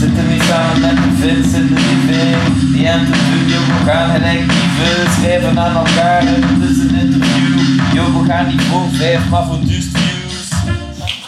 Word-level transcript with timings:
Zitten 0.00 0.26
we 0.28 0.44
samen 0.48 0.80
met 0.80 0.96
de 0.96 1.10
vins 1.20 1.52
in 1.54 1.66
de 1.66 1.74
tv 1.74 2.34
Die 2.76 2.90
aan 2.90 3.04
de 3.04 3.16
studio, 3.26 3.58
we 3.58 3.90
gaan 3.90 4.10
gelijk 4.14 4.38
dieven 4.38 5.12
Schrijven 5.12 5.58
aan 5.58 5.76
elkaar 5.76 6.18
en 6.26 6.42
het 6.42 6.70
is 6.70 6.76
een 6.78 6.94
interview 7.00 7.94
Yo, 7.94 8.20
we 8.22 8.28
gaan 8.28 8.46
niet 8.46 8.62
voor 8.62 8.86
vijf, 8.92 9.28
maar 9.30 9.44
voor 9.46 9.58
duist 9.64 9.88
views 9.92 10.48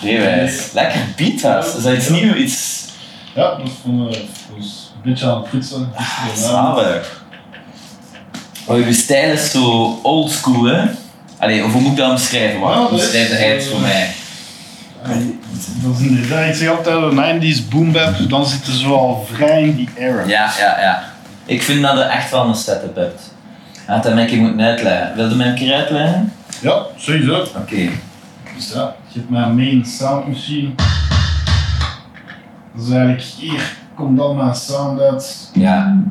Reewijs, 0.03 0.73
lekker 0.73 1.01
beat 1.17 1.43
has. 1.43 1.77
Is 1.77 1.83
dat 1.83 1.95
iets 1.97 2.09
nieuws? 2.09 2.37
Iets 2.37 2.85
Ja, 3.35 3.43
dat 3.51 3.59
is 3.67 3.73
eh, 3.85 4.21
is 4.59 4.91
een 4.95 5.03
beetje 5.11 5.27
aan 5.27 5.39
het 5.41 5.49
fietsen. 5.49 5.93
zalig. 6.37 7.25
Oh, 8.67 8.79
je 8.87 8.93
stijl 8.93 9.33
is 9.33 9.51
zo 9.51 9.99
oldschool, 10.03 10.65
hè? 10.65 10.83
Allee, 11.39 11.65
of 11.65 11.73
hoe 11.73 11.81
moet 11.81 11.91
ik 11.91 11.97
dat 11.97 12.11
omschrijven? 12.11 12.61
Ja, 12.61 12.65
Wat 12.67 12.91
dat 12.91 12.99
is- 12.99 13.05
beschrijft 13.05 13.31
hij 13.31 13.49
het 13.55 13.67
voor 13.67 13.81
mij? 13.81 14.11
Dat 15.83 15.99
is 16.01 16.07
inderdaad, 16.07 16.49
ik 16.49 16.55
zeg 16.55 16.69
altijd 16.69 16.97
een 17.13 17.43
90s 17.55 17.69
boom 17.69 17.93
bap, 17.93 18.15
dan 18.29 18.47
zitten 18.47 18.73
ze 18.73 18.87
al 18.87 19.27
vrij 19.33 19.63
in 19.63 19.75
die 19.77 19.89
era. 19.95 20.25
Ja, 20.27 20.51
ja, 20.59 20.81
ja. 20.81 21.03
Ik 21.45 21.63
vind 21.63 21.83
dat 21.83 21.97
je 21.97 22.03
echt 22.03 22.31
wel 22.31 22.49
een 22.49 22.55
setup 22.55 22.97
hebt. 22.97 23.35
Had 23.87 24.03
dat 24.03 24.15
mij 24.15 24.37
moeten 24.37 24.61
uitleggen. 24.61 25.17
Wilde 25.17 25.35
mij 25.35 25.49
een 25.49 25.55
keer 25.55 25.75
uitleggen? 25.75 26.33
Ja, 26.61 26.83
sowieso. 26.97 27.41
Oké. 27.57 27.89
Dus 28.57 28.73
ja, 28.75 28.95
je 29.09 29.19
hebt 29.19 29.31
mijn 29.31 29.55
main 29.57 29.85
sound 29.85 30.29
machine. 30.29 30.69
Dat 32.75 32.85
is 32.87 32.91
eigenlijk, 32.91 33.23
hier 33.23 33.77
komt 33.95 34.21
al 34.21 34.35
mijn 34.35 34.55
sound 34.55 35.01
uit. 35.01 35.51
Ja, 35.53 36.03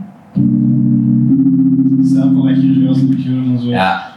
Sample 2.14 2.54
dat 2.54 2.62
je 3.24 3.30
en 3.30 3.60
zo. 3.62 3.68
ja, 3.70 4.15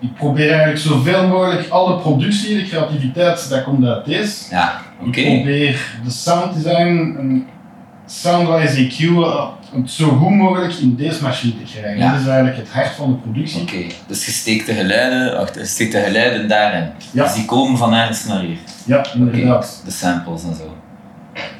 Ik 0.00 0.14
probeer 0.14 0.48
eigenlijk 0.50 0.78
zoveel 0.80 1.26
mogelijk 1.26 1.68
alle 1.68 1.98
productie, 1.98 2.56
de 2.56 2.68
creativiteit, 2.68 3.48
dat 3.50 3.62
komt 3.64 3.84
uit 3.86 4.04
deze. 4.04 4.34
ja. 4.50 4.80
Oké. 5.06 5.20
Ik 5.20 5.34
probeer 5.42 5.80
de 6.04 6.10
sound 6.10 6.54
design 6.54 7.14
en 7.18 7.46
soundwise 8.06 8.86
EQ 8.86 8.96
het 9.74 9.90
zo 9.90 10.08
goed 10.08 10.30
mogelijk 10.30 10.74
in 10.74 10.94
deze 10.96 11.22
machine 11.22 11.52
te 11.64 11.72
krijgen. 11.72 11.98
Ja. 11.98 12.10
Dat 12.12 12.20
is 12.20 12.26
eigenlijk 12.26 12.56
het 12.56 12.68
hart 12.70 12.90
van 12.94 13.10
de 13.10 13.16
productie. 13.16 13.60
Oké. 13.62 13.94
Dus 14.06 14.24
je 14.26 14.30
steekt 14.32 14.66
de 14.66 14.74
geluiden, 14.74 15.36
wacht, 15.36 15.54
je 15.54 15.64
steekt 15.64 15.92
de 15.92 16.00
geluiden 16.00 16.48
daarin. 16.48 16.90
Ja. 17.10 17.24
Dus 17.24 17.34
die 17.34 17.44
komen 17.44 17.78
van 17.78 17.94
ergens 17.94 18.24
naar 18.24 18.40
hier. 18.40 18.56
Ja, 18.84 19.04
inderdaad. 19.14 19.82
De 19.84 19.90
samples 19.90 20.42
en 20.42 20.54
zo. 20.54 20.76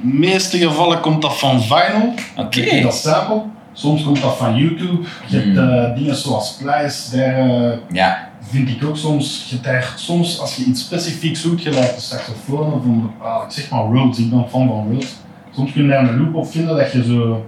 In 0.02 0.10
de 0.10 0.16
meeste 0.16 0.58
gevallen 0.58 1.00
komt 1.00 1.22
dat 1.22 1.38
van 1.38 1.62
vinyl, 1.62 2.12
Oké. 2.36 2.80
dat 2.82 2.94
sample. 2.94 3.42
Soms 3.72 4.02
komt 4.04 4.22
dat 4.22 4.36
van 4.36 4.56
YouTube. 4.56 5.06
Je 5.26 5.36
hebt 5.36 5.56
Hmm. 5.58 5.68
eh, 5.70 5.94
dingen 5.94 6.16
zoals 6.16 6.48
Splice, 6.48 7.16
daar 7.16 7.38
eh, 7.38 7.72
Ja, 7.90 8.27
vind 8.48 8.68
ik 8.68 8.84
ook 8.84 8.96
soms. 8.96 9.54
Soms, 9.96 10.40
als 10.40 10.56
je 10.56 10.64
iets 10.64 10.80
specifiek 10.80 11.36
zoekt, 11.36 11.62
gelijk 11.62 11.94
de 11.94 12.00
saxofoon 12.00 12.72
of 12.72 12.84
een 12.84 13.10
ik 13.46 13.50
zeg 13.50 13.70
maar 13.70 13.84
Rhodes, 13.84 14.18
ik 14.18 14.30
ben 14.30 14.48
fan 14.48 14.68
van 14.68 14.86
Rhodes. 14.88 15.16
Soms 15.54 15.72
kun 15.72 15.82
je 15.82 15.88
daar 15.88 16.08
een 16.08 16.20
loop 16.20 16.34
op 16.34 16.50
vinden 16.50 16.76
dat 16.76 16.92
je 16.92 17.04
zo 17.04 17.46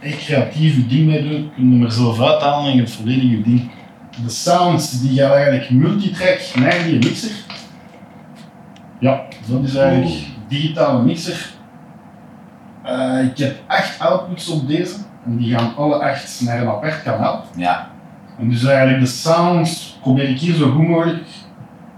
echt 0.00 0.18
creatief 0.18 0.76
je 0.76 0.86
ding 0.86 1.06
mee 1.06 1.28
doet. 1.28 1.54
Kun 1.54 1.78
je 1.78 1.84
er 1.84 1.92
zelf 1.92 2.20
uithalen 2.20 2.70
en 2.70 2.76
je 2.76 2.82
hebt 2.82 2.92
volledig 2.92 3.30
je 3.30 3.42
ding. 3.42 3.70
De 4.24 4.30
sounds 4.30 5.00
die 5.00 5.18
gaan 5.18 5.32
eigenlijk 5.32 5.70
multitrack 5.70 6.40
naar 6.54 6.84
die 6.84 6.98
mixer. 6.98 7.30
Ja, 8.98 9.22
dat 9.46 9.64
is 9.64 9.74
eigenlijk 9.74 10.14
digitale 10.48 11.02
mixer. 11.02 11.50
Eh, 12.82 13.24
ik 13.24 13.38
heb 13.38 13.56
acht 13.66 13.98
outputs 13.98 14.48
op 14.48 14.68
deze 14.68 14.94
en 15.24 15.36
die 15.36 15.56
gaan 15.56 15.76
alle 15.76 15.94
acht 15.94 16.40
naar 16.40 16.60
een 16.60 16.68
apart 16.68 17.02
kanaal. 17.02 17.44
ja, 17.56 17.90
En 18.38 18.48
dus 18.48 18.64
eigenlijk 18.64 19.00
de 19.00 19.06
sounds 19.10 19.91
probeer 20.02 20.28
ik 20.28 20.38
hier 20.38 20.54
zo 20.54 20.70
goed 20.70 20.88
mogelijk 20.88 21.24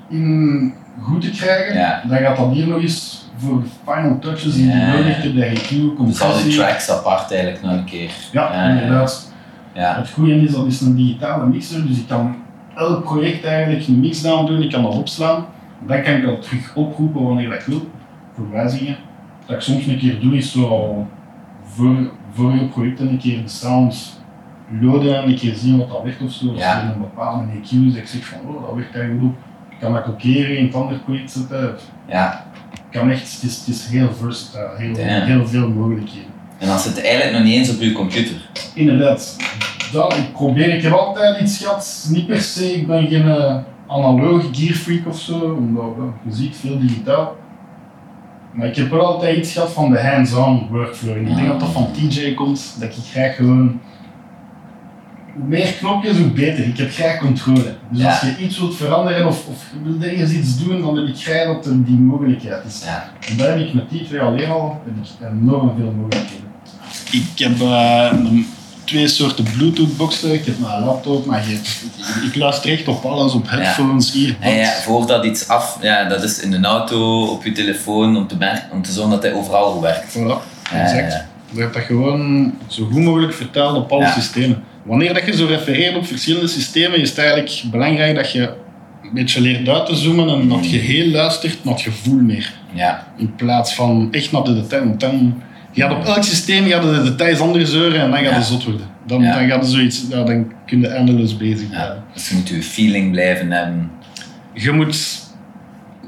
in 0.08 0.74
goed 1.00 1.20
te 1.20 1.30
krijgen. 1.30 1.74
Ja. 1.74 2.02
Dan 2.08 2.18
gaat 2.18 2.36
dat 2.36 2.52
hier 2.52 2.66
nog 2.66 2.80
eens 2.80 3.28
voor 3.36 3.62
de 3.62 3.68
final 3.84 4.18
touches 4.18 4.54
die 4.54 4.66
nodig 4.66 5.22
hebt, 5.22 5.34
de 5.34 5.46
EQ, 5.46 5.52
dus 5.52 5.70
al 5.70 5.78
die 5.78 5.94
compressie. 5.94 6.54
tracks 6.54 6.90
apart 6.90 7.32
eigenlijk 7.32 7.62
nog 7.62 7.72
een 7.72 7.84
keer. 7.84 8.10
Ja, 8.32 8.68
inderdaad. 8.68 9.32
Ja, 9.74 9.96
Het 9.96 10.10
goede 10.10 10.34
is, 10.34 10.52
dat 10.52 10.66
is 10.66 10.80
een 10.80 10.96
digitale 10.96 11.46
mixer, 11.46 11.86
dus 11.86 11.98
ik 11.98 12.06
kan 12.08 12.36
elk 12.76 13.04
project 13.04 13.44
eigenlijk 13.44 13.86
een 13.86 14.00
mixdown 14.00 14.46
doen, 14.46 14.62
ik 14.62 14.70
kan 14.70 14.82
dat 14.82 14.94
opslaan. 14.94 15.46
Dan 15.86 16.02
kan 16.02 16.14
ik 16.14 16.24
dat 16.24 16.42
terug 16.42 16.74
oproepen 16.74 17.22
wanneer 17.22 17.48
dat 17.48 17.58
ik 17.58 17.66
wil, 17.66 17.88
voor 18.34 18.50
wijzigingen. 18.50 18.96
Wat 19.46 19.56
ik 19.56 19.62
soms 19.62 19.86
een 19.86 19.98
keer 19.98 20.20
doe, 20.20 20.36
is 20.36 20.52
zo 20.52 21.06
voor, 21.64 22.10
voor 22.32 22.52
je 22.52 22.64
projecten 22.64 23.08
een 23.08 23.18
keer 23.18 23.42
de 23.42 23.48
sounds 23.48 24.18
loaden 24.80 25.16
en 25.22 25.28
een 25.28 25.36
keer 25.36 25.54
zien 25.54 25.78
wat 25.78 25.88
dat 25.88 26.02
werkt 26.02 26.22
of 26.22 26.32
zo. 26.32 26.48
Als 26.50 26.60
Ja. 26.60 26.82
een 26.82 27.00
bepaalde 27.00 27.44
EQ 27.52 27.70
dat 27.92 27.96
ik 27.96 28.06
zeg 28.06 28.24
van 28.26 28.38
oh, 28.46 28.66
dat 28.66 28.74
werkt 28.74 28.94
eigenlijk 28.94 29.24
goed. 29.24 29.34
Ik 29.70 29.76
kan 29.80 29.92
dat 29.92 30.02
kopiëren 30.02 30.56
in 30.58 30.64
het 30.66 30.74
andere 30.74 30.98
project 31.00 31.30
zetten. 31.30 31.74
ja. 32.08 32.46
Ik 32.72 33.00
kan 33.00 33.10
echt, 33.10 33.32
het 33.34 33.42
is, 33.50 33.56
het 33.58 33.68
is 33.68 33.86
heel 33.86 34.12
versatile, 34.12 34.70
heel, 34.76 34.94
Damn. 34.94 35.26
heel 35.26 35.46
veel 35.46 35.68
mogelijkheden. 35.68 36.30
En 36.58 36.66
dan 36.68 36.78
zit 36.78 36.96
het 36.96 37.04
eigenlijk 37.04 37.36
nog 37.36 37.44
niet 37.44 37.54
eens 37.54 37.70
op 37.74 37.80
je 37.80 37.92
computer. 37.92 38.48
Inderdaad. 38.74 39.36
Dat, 39.92 40.16
ik 40.16 40.32
probeer, 40.32 40.74
ik 40.74 40.82
heb 40.82 40.92
altijd 40.92 41.40
iets 41.40 41.58
gehad, 41.58 42.08
niet 42.10 42.26
per 42.26 42.40
se, 42.40 42.74
ik 42.74 42.86
ben 42.86 43.06
geen 43.08 43.26
uh, 43.26 43.56
analoog 43.86 44.44
gearfreak 44.52 45.06
of 45.06 45.18
zo, 45.20 45.34
omdat 45.34 45.84
uh, 45.98 46.04
je 46.24 46.32
ziet 46.34 46.56
veel 46.56 46.78
digitaal. 46.78 47.36
Maar 48.52 48.66
ik 48.66 48.76
heb 48.76 48.90
wel 48.90 49.06
altijd 49.06 49.36
iets 49.36 49.52
gehad 49.52 49.72
van 49.72 49.90
de 49.90 50.00
hands-on 50.00 50.66
workflow. 50.70 51.16
En 51.16 51.26
ik 51.26 51.36
denk 51.36 51.48
dat 51.48 51.60
dat 51.60 51.68
van 51.72 51.88
TJ 51.92 52.34
komt, 52.34 52.76
dat 52.80 52.88
ik 52.96 53.04
graag 53.12 53.36
gewoon... 53.36 53.80
Hoe 55.34 55.44
meer 55.48 55.72
knopjes, 55.78 56.16
hoe 56.16 56.26
beter. 56.26 56.64
Ik 56.66 56.78
heb 56.78 56.90
graag 56.92 57.18
controle. 57.18 57.74
Dus 57.90 58.00
Ja. 58.00 58.08
als 58.10 58.20
je 58.20 58.36
iets 58.44 58.58
wilt 58.58 58.76
veranderen 58.76 59.26
of, 59.26 59.46
of 59.46 59.64
je 59.72 59.90
wilt 59.90 60.02
ergens 60.12 60.30
iets 60.30 60.64
doen, 60.64 60.80
dan 60.80 60.96
heb 60.96 61.06
ik 61.08 61.16
graag 61.16 61.46
dat 61.46 61.66
er 61.66 61.84
die 61.84 61.96
mogelijkheid 61.98 62.64
is. 62.66 62.82
Ja. 62.84 63.10
En 63.30 63.36
daar 63.36 63.48
heb 63.48 63.58
ik 63.58 63.74
met 63.74 63.90
die 63.90 64.04
twee 64.04 64.20
alleen 64.20 64.48
al 64.50 64.80
enorm 65.32 65.72
veel 65.78 65.92
mogelijkheden. 66.00 66.42
Ik 67.12 67.38
heb 67.38 67.60
eh, 67.60 68.12
twee 68.84 69.08
soorten 69.08 69.44
Bluetooth 69.56 69.96
boxen. 69.96 70.32
Ik 70.32 70.44
heb 70.46 70.58
mijn 70.58 70.84
laptop, 70.84 71.26
maar 71.26 71.48
je, 71.48 71.60
ik 72.26 72.34
luister 72.36 72.70
echt 72.70 72.88
op 72.88 73.04
alles, 73.04 73.32
op 73.32 73.50
headphones, 73.50 74.12
hier. 74.12 74.36
En 74.40 74.54
ja, 74.54 74.70
voordat 74.82 75.24
iets 75.24 75.48
af, 75.48 75.78
ja, 75.80 76.04
dat 76.08 76.22
is 76.22 76.40
in 76.40 76.52
een 76.52 76.64
auto, 76.64 77.24
op 77.26 77.44
je 77.44 77.52
telefoon, 77.52 78.16
om 78.16 78.26
te, 78.26 78.36
merken, 78.36 78.68
om 78.72 78.82
te 78.82 78.92
zorgen 78.92 79.10
dat 79.12 79.22
hij 79.22 79.32
overal 79.32 79.80
werkt. 79.80 80.12
Voilà, 80.18 80.22
Ja, 80.72 80.80
exact. 80.80 81.12
ja. 81.12 81.26
Je 81.50 81.60
hebt 81.60 81.74
dat 81.74 81.82
gewoon 81.82 82.52
zo 82.66 82.84
goed 82.84 83.02
mogelijk 83.02 83.34
vertaald 83.34 83.76
op 83.76 83.92
alle 83.92 84.02
Ja. 84.02 84.12
systemen. 84.12 84.62
Wanneer 84.84 85.14
dat 85.14 85.26
je 85.26 85.36
zo 85.36 85.46
refereert 85.46 85.96
op 85.96 86.06
verschillende 86.06 86.46
systemen, 86.48 87.00
is 87.00 87.08
het 87.08 87.18
eigenlijk 87.18 87.62
belangrijk 87.70 88.14
dat 88.16 88.32
je 88.32 88.40
een 89.02 89.10
beetje 89.14 89.40
leert 89.40 89.68
uit 89.68 89.86
te 89.86 89.94
zoomen 89.94 90.28
en 90.28 90.48
dat 90.48 90.70
je 90.70 90.76
heel 90.78 91.10
luistert 91.10 91.64
naar 91.64 91.74
het 91.74 91.82
gevoel 91.82 92.20
meer. 92.20 92.52
Ja, 92.72 93.06
In 93.16 93.34
plaats 93.34 93.74
van 93.74 94.08
echt 94.10 94.32
naar 94.32 94.42
de 94.44 94.54
detail. 94.54 94.84
Want 94.84 95.00
dan 95.00 95.42
je 95.72 95.82
gaat 95.82 95.92
op 95.92 96.04
elk 96.04 96.22
systeem 96.22 96.66
gaat 96.66 96.82
de 96.82 97.02
details 97.02 97.38
anders 97.40 97.70
zeuren 97.70 98.00
en 98.00 98.10
dan 98.10 98.18
gaat 98.18 98.28
Ja. 98.30 98.34
het 98.36 98.44
zot 98.44 98.64
worden. 98.64 98.86
Dan, 99.06 99.22
Ja. 99.22 99.34
dan 99.38 99.48
gaat 99.48 99.60
het 99.62 99.70
zoiets, 99.70 100.08
dan 100.08 100.52
kun 100.66 100.80
je 100.80 100.88
eindeloos 100.88 101.36
bezig 101.36 101.60
ja. 101.60 101.68
blijven. 101.68 102.02
Dus 102.14 102.28
je 102.28 102.34
moet 102.34 102.48
je 102.48 102.62
feeling 102.62 103.10
blijven 103.10 103.50
hebben. 103.50 103.90
Je 104.52 104.72
moet, 104.72 105.20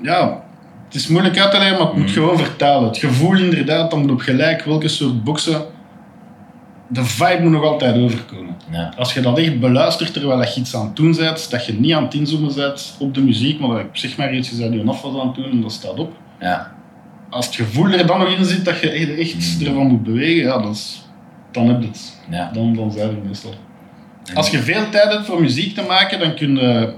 ja, 0.03 0.43
het 0.87 0.94
is 0.94 1.06
moeilijk 1.08 1.38
uit 1.38 1.50
te 1.50 1.58
leggen, 1.58 1.76
maar 1.78 1.87
het 1.87 1.97
moet 1.97 2.04
Mhm. 2.04 2.12
gewoon 2.14 2.38
vertalen. 2.38 2.88
Het 2.88 2.98
gevoel 2.98 3.37
inderdaad, 3.37 3.91
dan 3.91 4.00
moet 4.00 4.10
op 4.10 4.20
gelijk 4.20 4.62
welke 4.64 4.88
soort 4.88 5.25
boksen, 5.25 5.62
de 6.89 7.05
vibe 7.05 7.43
moet 7.43 7.53
nog 7.53 7.63
altijd 7.63 7.97
overkomen. 7.97 8.57
Ja. 8.71 8.93
Als 8.97 9.15
je 9.15 9.21
dat 9.21 9.39
echt 9.39 9.61
beluistert 9.61 10.13
terwijl 10.13 10.41
je 10.43 10.55
iets 10.57 10.77
aan 10.77 10.85
het 10.87 10.97
doen 10.97 11.17
bent, 11.17 11.51
dat 11.51 11.67
je 11.67 11.73
niet 11.73 11.93
aan 11.93 12.03
het 12.03 12.15
inzoomen 12.15 12.55
bent 12.55 12.97
op 12.99 13.15
de 13.15 13.21
muziek, 13.21 13.61
maar 13.61 13.69
dat 13.69 13.87
je 13.93 14.09
zeg 14.09 14.17
maar 14.17 14.35
iets, 14.35 14.57
bent 14.57 14.75
je 14.75 14.81
een 14.81 14.89
aan 14.91 15.27
het 15.27 15.35
doen 15.35 15.51
en 15.51 15.61
dat 15.61 15.73
staat 15.73 15.99
op. 15.99 16.13
Ja. 16.41 16.75
Als 17.31 17.47
het 17.47 17.55
gevoel 17.55 17.89
er 17.91 18.07
dan 18.07 18.19
nog 18.19 18.29
in 18.39 18.45
zit 18.45 18.65
dat 18.65 18.81
je 18.81 18.91
echt, 18.91 19.19
echt 19.19 19.59
Mhm. 19.59 19.67
ervan 19.69 19.87
moet 19.87 20.03
bewegen, 20.03 20.43
ja, 20.45 20.59
dat 20.59 20.75
is, 20.75 21.03
dan 21.53 21.69
heb 21.69 21.81
je 21.81 21.87
het. 21.87 22.13
Ja. 22.31 22.51
Dan, 22.53 22.75
dan 22.75 22.93
zijn 22.93 23.09
we 23.09 23.27
meestal. 23.27 23.55
Als 24.35 24.51
je 24.51 24.59
veel 24.59 24.89
tijd 24.91 25.13
hebt 25.13 25.27
voor 25.27 25.41
muziek 25.41 25.75
te 25.75 25.83
maken, 25.89 26.19
dan 26.19 26.35
kun 26.35 26.55
je, 26.57 26.93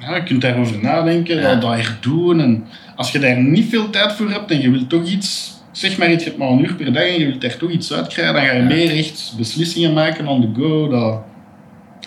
ja, 0.00 0.14
je 0.16 0.22
kunt 0.22 0.40
daarover 0.40 0.78
nadenken, 0.82 1.42
dat, 1.42 1.60
dat 1.60 1.74
echt 1.74 2.02
doen. 2.02 2.40
En 2.40 2.64
als 2.96 3.12
je 3.12 3.18
daar 3.18 3.42
niet 3.42 3.68
veel 3.68 3.90
tijd 3.90 4.12
voor 4.12 4.30
hebt 4.30 4.50
en 4.50 4.60
je 4.60 4.70
wilt 4.70 4.88
toch 4.88 5.04
iets, 5.04 5.53
zeg 5.74 5.98
maar 5.98 6.10
iets, 6.12 6.22
je 6.24 6.28
hebt 6.30 6.40
maar 6.42 6.50
een 6.50 6.64
uur 6.64 6.74
per 6.74 6.92
dag 6.92 7.02
en 7.02 7.18
je 7.20 7.26
wilt 7.26 7.40
daar 7.40 7.56
toch 7.56 7.70
iets 7.70 7.92
uit 7.92 8.06
krijgen, 8.06 8.34
dan 8.34 8.44
ga 8.44 8.52
je 8.52 8.62
meer 8.62 8.96
echt 8.98 9.32
beslissingen 9.36 9.92
maken 9.92 10.26
on 10.26 10.40
the 10.54 10.60
go 10.60 10.88
dat 10.88 11.22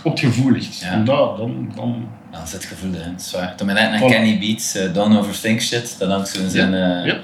op 0.04 0.12
het 0.12 0.20
gevoel 0.20 0.52
ligt. 0.52 0.82
En 0.82 1.06
dat, 1.06 1.38
dan, 1.38 1.72
dan, 1.76 2.08
Dan 2.32 2.48
zit 2.48 2.66
gevoel 2.66 2.94
erin, 2.94 3.12
dat 3.12 3.22
is 3.22 3.32
waar. 3.32 3.56
Toen 3.56 3.68
ben 3.68 3.78
ik 3.78 3.90
naar. 4.00 4.10
Kenny 4.10 4.40
Beats, 4.40 4.76
eh, 4.76 4.94
Don't 4.94 5.18
Overthink 5.18 5.62
Shit, 5.62 5.96
dat 6.00 6.10
hangt 6.10 6.30
zo 6.30 6.42
in 6.42 6.50
zijn... 6.50 6.74
eh, 6.74 7.06
Ja. 7.06 7.18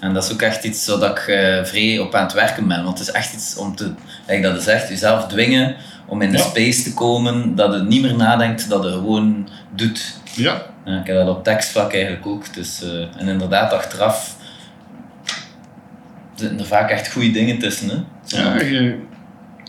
En 0.00 0.14
dat 0.14 0.24
is 0.24 0.32
ook 0.32 0.42
echt 0.42 0.64
iets 0.64 0.84
zodat 0.84 1.10
ik 1.18 1.26
eh, 1.26 1.64
vrij 1.64 1.98
op 1.98 2.14
aan 2.14 2.22
het 2.22 2.32
werken 2.32 2.68
ben. 2.68 2.84
Want 2.84 2.98
het 2.98 3.08
is 3.08 3.14
echt 3.14 3.34
iets 3.34 3.56
om 3.56 3.76
te, 3.76 3.92
like 4.26 4.42
dat 4.42 4.56
is 4.56 4.66
echt, 4.66 4.88
jezelf 4.88 5.26
dwingen 5.26 5.76
om 6.06 6.22
in 6.22 6.30
de 6.30 6.36
Ja. 6.36 6.42
space 6.44 6.82
te 6.82 6.94
komen, 6.94 7.54
dat 7.54 7.74
je 7.74 7.80
niet 7.82 8.02
meer 8.02 8.16
nadenkt, 8.16 8.68
dat 8.68 8.82
je 8.84 8.90
gewoon 8.90 9.48
doet. 9.74 10.16
ja, 10.34 10.62
Ja, 10.84 11.00
ik 11.00 11.06
heb 11.06 11.16
dat 11.16 11.28
op 11.28 11.44
tekstvlak 11.44 11.92
eigenlijk 11.92 12.26
ook. 12.26 12.54
Dus, 12.54 12.82
en 13.18 13.28
inderdaad, 13.28 13.72
achteraf 13.72 14.36
zitten 16.40 16.58
er 16.58 16.66
vaak 16.66 16.90
echt 16.90 17.12
goede 17.12 17.30
dingen 17.30 17.58
tussen. 17.58 17.88
Hè? 17.88 17.96
Ja 18.42 18.60
je, 18.60 18.98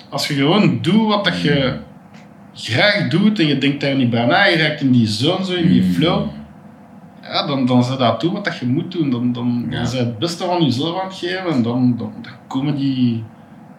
als 0.09 0.27
je 0.27 0.33
gewoon 0.33 0.79
doet 0.81 1.07
wat 1.07 1.23
dat 1.23 1.41
je 1.41 1.77
graag 2.53 3.07
doet 3.07 3.39
en 3.39 3.47
je 3.47 3.57
denkt 3.57 3.81
daar 3.81 3.95
niet 3.95 4.09
bij 4.09 4.25
na, 4.25 4.44
je 4.45 4.57
raakt 4.57 4.81
in 4.81 4.91
die 4.91 5.07
zone 5.07 5.45
zo, 5.45 5.53
in 5.53 5.68
die 5.68 5.83
Mm. 5.83 5.94
flow, 5.94 6.27
ja, 7.21 7.47
dan, 7.47 7.65
dan 7.65 7.83
zet 7.83 7.97
dat 8.00 8.19
toe 8.19 8.31
wat 8.31 8.45
dat 8.45 8.57
je 8.57 8.65
moet 8.65 8.91
doen. 8.91 9.09
Dan, 9.09 9.33
dan, 9.33 9.68
Ja. 9.69 9.83
dan 9.83 9.95
het 9.95 10.19
beste 10.19 10.45
van 10.45 10.63
jezelf 10.63 11.01
aan 11.01 11.07
het 11.07 11.18
geven 11.18 11.51
en 11.51 11.62
dan, 11.63 11.97
dan, 11.97 12.13
dan 12.21 12.31
komen 12.47 12.75
die... 12.75 13.23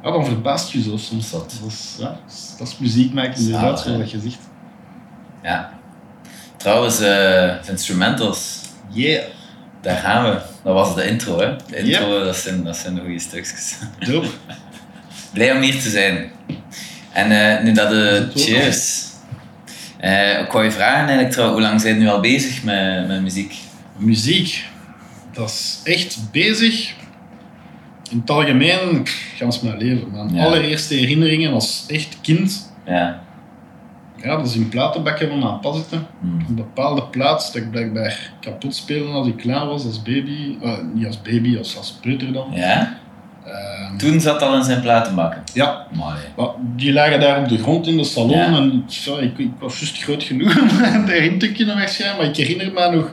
Ja, 0.02 0.10
dan 0.10 0.24
verbaast 0.26 0.72
je 0.72 0.82
zo 0.82 0.96
soms. 0.96 1.28
Zot. 1.30 1.60
Dat 1.60 1.70
is, 1.70 1.96
ja, 2.00 2.16
dat 2.58 2.68
is 2.68 2.78
muziek 2.78 3.12
maken 3.12 3.40
inderdaad, 3.40 3.80
zoals 3.80 4.10
je 4.10 4.20
zegt. 4.20 4.38
Ja. 5.42 5.72
Trouwens, 6.56 7.00
eh, 7.00 7.68
instrumentals, 7.68 8.60
Yeah, 8.94 9.22
daar 9.82 9.96
gaan 9.96 10.24
we. 10.30 10.38
Dat 10.64 10.74
was 10.74 10.94
de 10.94 11.08
intro, 11.08 11.38
hè. 11.40 11.56
De 11.70 11.76
intro, 11.76 12.24
dat, 12.24 12.36
zijn, 12.36 12.64
dat 12.64 12.76
zijn 12.76 12.94
de 12.94 13.00
goede 13.00 13.18
stukjes. 13.18 13.74
dope. 13.98 14.28
Blij 15.32 15.52
om 15.52 15.60
hier 15.62 15.80
te 15.80 15.90
zijn. 15.90 16.30
En 17.12 17.56
eh, 17.56 17.64
nu 17.64 17.72
dat 17.72 17.90
de 17.90 18.30
cheers. 18.34 19.02
Eh, 19.98 20.40
ik 20.40 20.50
wou 20.52 20.64
je 20.64 20.70
vragen 20.70 20.98
eigenlijk, 21.04 21.30
trouw, 21.30 21.52
hoe 21.52 21.60
lang 21.60 21.80
zijn 21.80 21.98
nu 21.98 22.08
al 22.08 22.20
bezig 22.20 22.62
met, 22.62 23.06
met 23.08 23.22
muziek? 23.22 23.54
Muziek, 23.96 24.64
dat 25.32 25.48
is 25.48 25.80
echt 25.84 26.18
bezig. 26.30 26.94
In 28.10 28.18
het 28.20 28.30
algemeen, 28.30 29.06
gans 29.36 29.60
mijn 29.60 29.76
leven. 29.78 30.10
Mijn 30.10 30.34
Ja. 30.34 30.44
allereerste 30.44 30.94
herinneringen 30.94 31.52
als 31.52 31.84
echt 31.88 32.16
kind, 32.20 32.72
Ja. 32.86 33.22
Ja, 34.22 34.36
dat 34.36 34.46
is 34.46 34.56
in 34.56 34.68
platenbakken 34.68 35.28
van 35.62 35.74
zitten. 35.74 36.06
Hmm. 36.20 36.44
Een 36.48 36.54
bepaalde 36.54 37.02
plaats 37.02 37.52
dat 37.52 37.62
ik 37.62 37.70
blijkbaar 37.70 38.32
kapot 38.40 38.74
speelde 38.74 39.12
als 39.12 39.26
ik 39.26 39.36
klein 39.36 39.66
was, 39.66 39.84
als 39.84 40.02
baby. 40.02 40.56
Eh, 40.62 40.72
niet 40.94 41.06
als 41.06 41.22
baby, 41.22 41.58
als, 41.58 41.76
als 41.76 41.92
peuter 41.92 42.32
dan. 42.32 42.46
Ja? 42.50 42.98
Ehm, 43.44 43.96
Toen 43.96 44.20
zat 44.20 44.42
al 44.42 44.54
in 44.56 44.62
zijn 44.64 44.80
platenbakken. 44.80 45.42
ja, 45.52 45.86
Mooi. 45.92 46.14
maar 46.36 46.48
die 46.76 46.92
lagen 46.92 47.20
daar 47.20 47.38
op 47.38 47.48
de 47.48 47.58
grond 47.58 47.86
in 47.86 47.96
de 47.96 48.04
salon 48.04 48.30
Ja. 48.36 48.46
en 48.56 48.84
ik, 49.20 49.38
ik 49.38 49.50
was 49.58 49.78
juist 49.80 50.02
groot 50.02 50.22
genoeg 50.22 50.56
om 50.96 51.06
daarin 51.06 51.38
te 51.38 51.52
kunnen 51.52 51.76
wegschijnen. 51.76 52.16
Maar 52.16 52.26
ik 52.26 52.36
herinner 52.36 52.72
me 52.72 52.96
nog, 52.96 53.10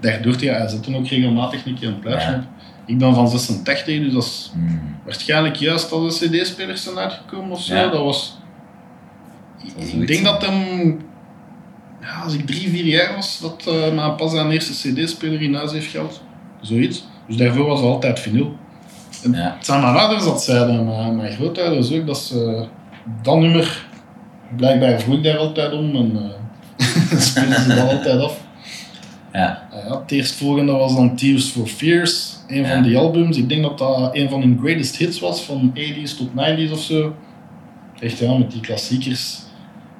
daardoor, 0.00 0.34
ja, 0.42 0.54
hij 0.54 0.68
zette 0.68 0.96
ook 0.96 1.06
regelmatig 1.08 1.66
een 1.66 1.78
keer 1.78 1.88
een 1.88 1.98
plaatje 1.98 2.30
Ja. 2.30 2.44
Ik 2.86 2.98
ben 2.98 3.14
van 3.14 3.28
86, 3.28 4.00
dus 4.02 4.12
dat 4.12 4.22
is 4.22 4.50
Hmm. 4.52 4.96
waarschijnlijk 5.04 5.56
juist 5.56 5.92
als 5.92 6.18
de 6.18 6.28
cd-spelers 6.28 6.82
zijn 6.82 6.98
uitgekomen 6.98 7.50
of 7.50 7.60
zo. 7.62 7.74
Ja. 7.74 7.88
Dat 7.88 8.02
was... 8.02 8.37
Ik 9.76 10.06
denk 10.06 10.24
dat 10.24 10.46
hem... 10.46 10.98
Ja, 12.00 12.20
als 12.24 12.34
ik 12.34 12.46
drie, 12.46 12.68
vier 12.68 12.84
jaar 12.84 13.14
was, 13.14 13.38
dat 13.40 13.64
eh 13.66 13.94
mijn 13.94 14.14
pas 14.14 14.30
zijn 14.32 14.50
eerste 14.50 14.72
cd-speler 14.92 15.42
in 15.42 15.54
huis 15.54 15.72
heeft 15.72 15.90
gehad. 15.90 16.20
Zoiets. 16.60 17.04
Dus 17.26 17.36
daarvoor 17.36 17.66
was 17.66 17.80
het 17.80 17.88
altijd 17.88 18.20
vinyl. 18.20 18.56
En 19.24 19.32
Ja. 19.32 19.54
Het 19.56 19.66
zijn 19.66 19.80
mijn 19.80 19.94
ouders 19.96 20.24
dat 20.24 20.42
zeiden, 20.42 20.84
maar 20.84 21.12
mijn 21.12 21.32
grootouders 21.32 21.92
ook, 21.92 22.06
dat 22.06 22.18
ze 22.18 22.66
dat 23.22 23.38
nummer... 23.38 23.86
Blijkbaar 24.56 25.00
vroeg 25.00 25.16
ik 25.16 25.22
daar 25.22 25.36
altijd 25.38 25.72
om 25.72 25.96
en 25.96 26.32
speelden 27.20 27.60
ze 27.60 27.68
dat 27.74 27.90
altijd 27.90 28.20
af. 28.20 28.40
Ja. 29.32 29.68
Ah 29.72 29.84
ja, 29.88 30.00
het 30.00 30.10
eerstvolgende 30.10 30.72
was 30.72 30.94
dan 30.94 31.16
Tears 31.16 31.50
for 31.50 31.66
Fears, 31.66 32.36
een 32.46 32.62
Ja. 32.62 32.68
van 32.74 32.82
die 32.82 32.96
albums. 32.96 33.36
Ik 33.36 33.48
denk 33.48 33.62
dat 33.62 33.78
dat 33.78 34.10
een 34.12 34.28
van 34.30 34.40
hun 34.40 34.58
greatest 34.62 34.96
hits 34.96 35.20
was, 35.20 35.42
van 35.42 35.72
80s 35.74 36.16
tot 36.16 36.28
90s 36.36 36.72
of 36.72 36.80
zo. 36.80 37.14
Echt 38.00 38.18
ja, 38.18 38.36
met 38.38 38.50
die 38.50 38.60
klassiekers. 38.60 39.38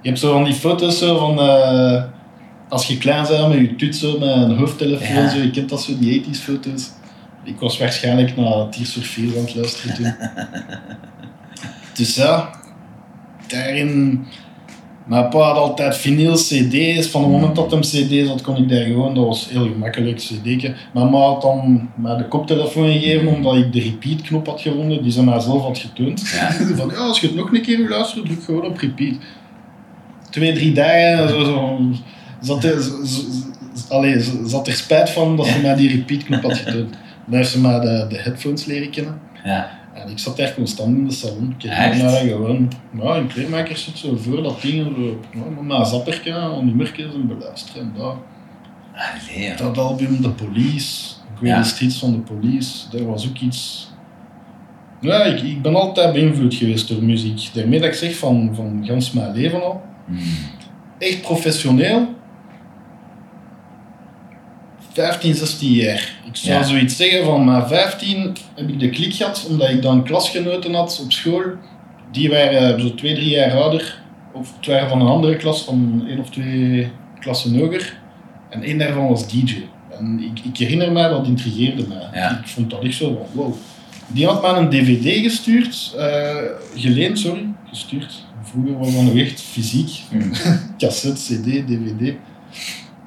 Je 0.03 0.09
hebt 0.09 0.19
zo 0.21 0.33
van 0.33 0.45
die 0.45 0.55
foto's 0.55 0.99
zo 0.99 1.19
van 1.19 1.41
eh, 1.41 2.03
als 2.69 2.87
je 2.87 2.99
klein 2.99 3.27
bent 3.27 3.49
met 3.49 3.81
je 3.81 3.93
zo 3.93 4.19
met 4.19 4.29
een 4.29 4.57
hoofdtelefoon, 4.57 5.17
Ja. 5.17 5.29
zo, 5.29 5.39
je 5.39 5.51
kent 5.51 5.69
dat 5.69 5.83
zo, 5.83 5.99
die 5.99 6.25
80s 6.25 6.39
foto's. 6.39 6.91
Ik 7.45 7.61
was 7.61 7.79
waarschijnlijk 7.79 8.37
naar 8.37 8.69
Tears 8.69 8.93
for 8.93 9.03
Fears 9.03 9.37
aan 9.37 9.45
het 9.45 9.55
luisteren 9.55 9.95
toen. 9.95 10.15
dus 11.97 12.15
ja, 12.15 12.51
daarin 13.47 14.27
mijn 15.09 15.29
pa 15.29 15.39
had 15.39 15.57
altijd 15.57 15.97
vinyl, 15.97 16.35
cd's. 16.35 17.07
Van 17.07 17.23
het 17.23 17.31
moment 17.31 17.57
dat 17.57 17.71
hem 17.71 17.81
cd's 17.81 18.29
had, 18.29 18.43
kon 18.43 18.57
ik 18.57 18.69
daar 18.69 18.85
gewoon, 18.85 19.15
dat 19.15 19.25
was 19.25 19.49
heel 19.49 19.63
gemakkelijk, 19.65 20.17
cd'tje. 20.17 20.75
Mijn 20.93 21.11
ma 21.11 21.19
had 21.19 21.43
dan 21.43 21.89
mij 21.95 22.17
de 22.17 22.29
koptelefoon 22.29 22.93
gegeven, 22.93 23.29
omdat 23.29 23.55
ik 23.57 23.73
de 23.73 23.81
repeat-knop 23.81 24.47
had 24.47 24.61
gevonden, 24.61 25.03
die 25.03 25.13
ze 25.13 25.25
mij 25.25 25.41
zelf 25.41 25.63
had 25.63 25.79
getoond. 25.79 26.29
Ja. 26.29 26.53
van, 26.77 26.89
ja, 26.89 26.97
als 26.97 27.21
je 27.21 27.27
het 27.27 27.37
nog 27.37 27.53
een 27.53 27.63
keer 27.63 27.79
wil 27.79 27.89
luisteren, 27.89 28.25
druk 28.25 28.43
gewoon 28.43 28.65
op 28.65 28.79
repeat. 28.79 29.15
Twee, 30.31 30.53
drie 30.53 30.73
dagen, 30.73 31.29
zo, 31.29 31.45
zo, 31.45 31.79
zat, 32.41 32.65
er, 32.65 32.91
allee, 33.89 34.21
zat 34.45 34.67
er 34.67 34.73
spijt 34.73 35.11
van 35.11 35.37
dat 35.37 35.47
ze 35.47 35.61
mij 35.61 35.75
die 35.75 35.91
repeat-knop 35.91 36.43
had 36.43 36.57
getoond. 36.57 36.91
Dan 37.27 37.37
heeft 37.37 37.51
ze 37.51 37.61
mij 37.61 37.81
de, 37.81 38.07
de 38.09 38.19
headphones 38.19 38.65
leren 38.65 38.91
kennen. 38.91 39.21
Ja. 39.45 39.71
En 39.95 40.11
ik 40.11 40.19
zat 40.19 40.37
daar 40.37 40.55
constant 40.55 40.97
in 40.97 41.07
de 41.07 41.13
salon. 41.13 41.55
Ik 41.59 41.71
heb 41.71 42.03
mij 42.03 42.29
gewoon, 42.29 42.73
ja, 43.01 43.17
een 43.17 43.27
kleermaker 43.27 43.77
zit 43.77 43.99
zo 43.99 44.17
voor 44.17 44.43
dat 44.43 44.63
ding, 44.63 44.95
zo, 44.97 45.21
ja, 45.33 45.49
met 45.55 45.63
mijn 45.63 45.87
zapperke 45.87 46.63
merkjes 46.75 47.15
en 47.15 47.27
beluisteren. 47.27 47.83
En 47.83 47.93
dat, 47.97 48.17
Allee, 48.99 49.43
ja. 49.43 49.57
dat 49.57 49.79
album, 49.79 50.21
The 50.23 50.31
Police, 50.31 51.15
Greatest 51.37 51.79
Hits 51.79 51.99
van 51.99 52.13
The 52.13 52.35
Police, 52.35 52.91
dat 52.91 53.01
was 53.01 53.29
ook 53.29 53.39
iets... 53.39 53.91
Ja, 55.01 55.25
ik, 55.25 55.41
ik 55.41 55.63
ben 55.63 55.75
altijd 55.75 56.13
beïnvloed 56.13 56.55
geweest 56.55 56.89
door 56.89 57.03
muziek. 57.03 57.49
Daarmee 57.53 57.81
dat 57.81 57.89
ik 57.89 57.95
zeg 57.95 58.17
van, 58.17 58.51
van 58.55 58.83
gans 58.87 59.13
mijn 59.13 59.33
leven 59.33 59.63
al. 59.63 59.83
Echt 60.99 61.23
professioneel. 61.23 62.09
15, 64.93 65.35
16 65.35 65.73
jaar. 65.73 66.13
Ik 66.27 66.37
zou 66.37 66.59
Ja. 66.59 66.63
zoiets 66.65 66.97
zeggen 66.97 67.25
van 67.25 67.45
mijn 67.45 67.67
15 67.67 68.37
heb 68.55 68.69
ik 68.69 68.81
de 68.81 68.91
klik 68.91 69.15
gehad, 69.15 69.47
omdat 69.51 69.71
ik 69.71 69.83
dan 69.83 70.05
klasgenoten 70.05 70.75
had 70.75 71.01
op 71.05 71.13
school. 71.13 71.43
Die 72.13 72.31
waren 72.31 72.81
zo 72.81 72.95
twee, 72.95 73.15
drie 73.15 73.29
jaar 73.29 73.53
ouder. 73.53 74.03
Of 74.33 74.57
het 74.57 74.67
waren 74.67 74.89
van 74.89 75.01
een 75.01 75.07
andere 75.07 75.37
klas, 75.37 75.63
van 75.65 76.05
één 76.09 76.19
of 76.19 76.31
twee 76.31 76.91
klassen 77.21 77.59
hoger. 77.59 77.99
En 78.51 78.63
één 78.63 78.79
daarvan 78.79 79.09
was 79.09 79.29
DJ. 79.29 79.63
En 79.99 80.21
ik, 80.23 80.45
ik 80.45 80.57
herinner 80.57 80.93
mij, 80.93 81.09
dat 81.09 81.27
intrigeerde 81.27 81.87
mij. 81.89 82.09
Ja. 82.21 82.39
Ik 82.39 82.47
vond 82.49 82.71
dat 82.71 82.83
echt 82.85 82.95
zo 82.95 83.07
van, 83.33 83.43
wow. 83.43 83.55
Die 84.09 84.27
had 84.27 84.43
mij 84.43 84.51
een 84.51 84.71
dvd 84.71 85.23
gestuurd, 85.23 85.95
eh, 85.99 86.37
geleend, 86.75 87.19
sorry, 87.19 87.47
gestuurd. 87.69 88.27
Vroeger 88.43 88.79
was 88.79 88.95
dat 88.95 89.03
nog 89.03 89.17
echt 89.17 89.41
fysiek 89.41 89.91
Hmm. 90.11 90.31
cassette, 90.79 91.21
cd, 91.21 91.67
dvd. 91.67 92.15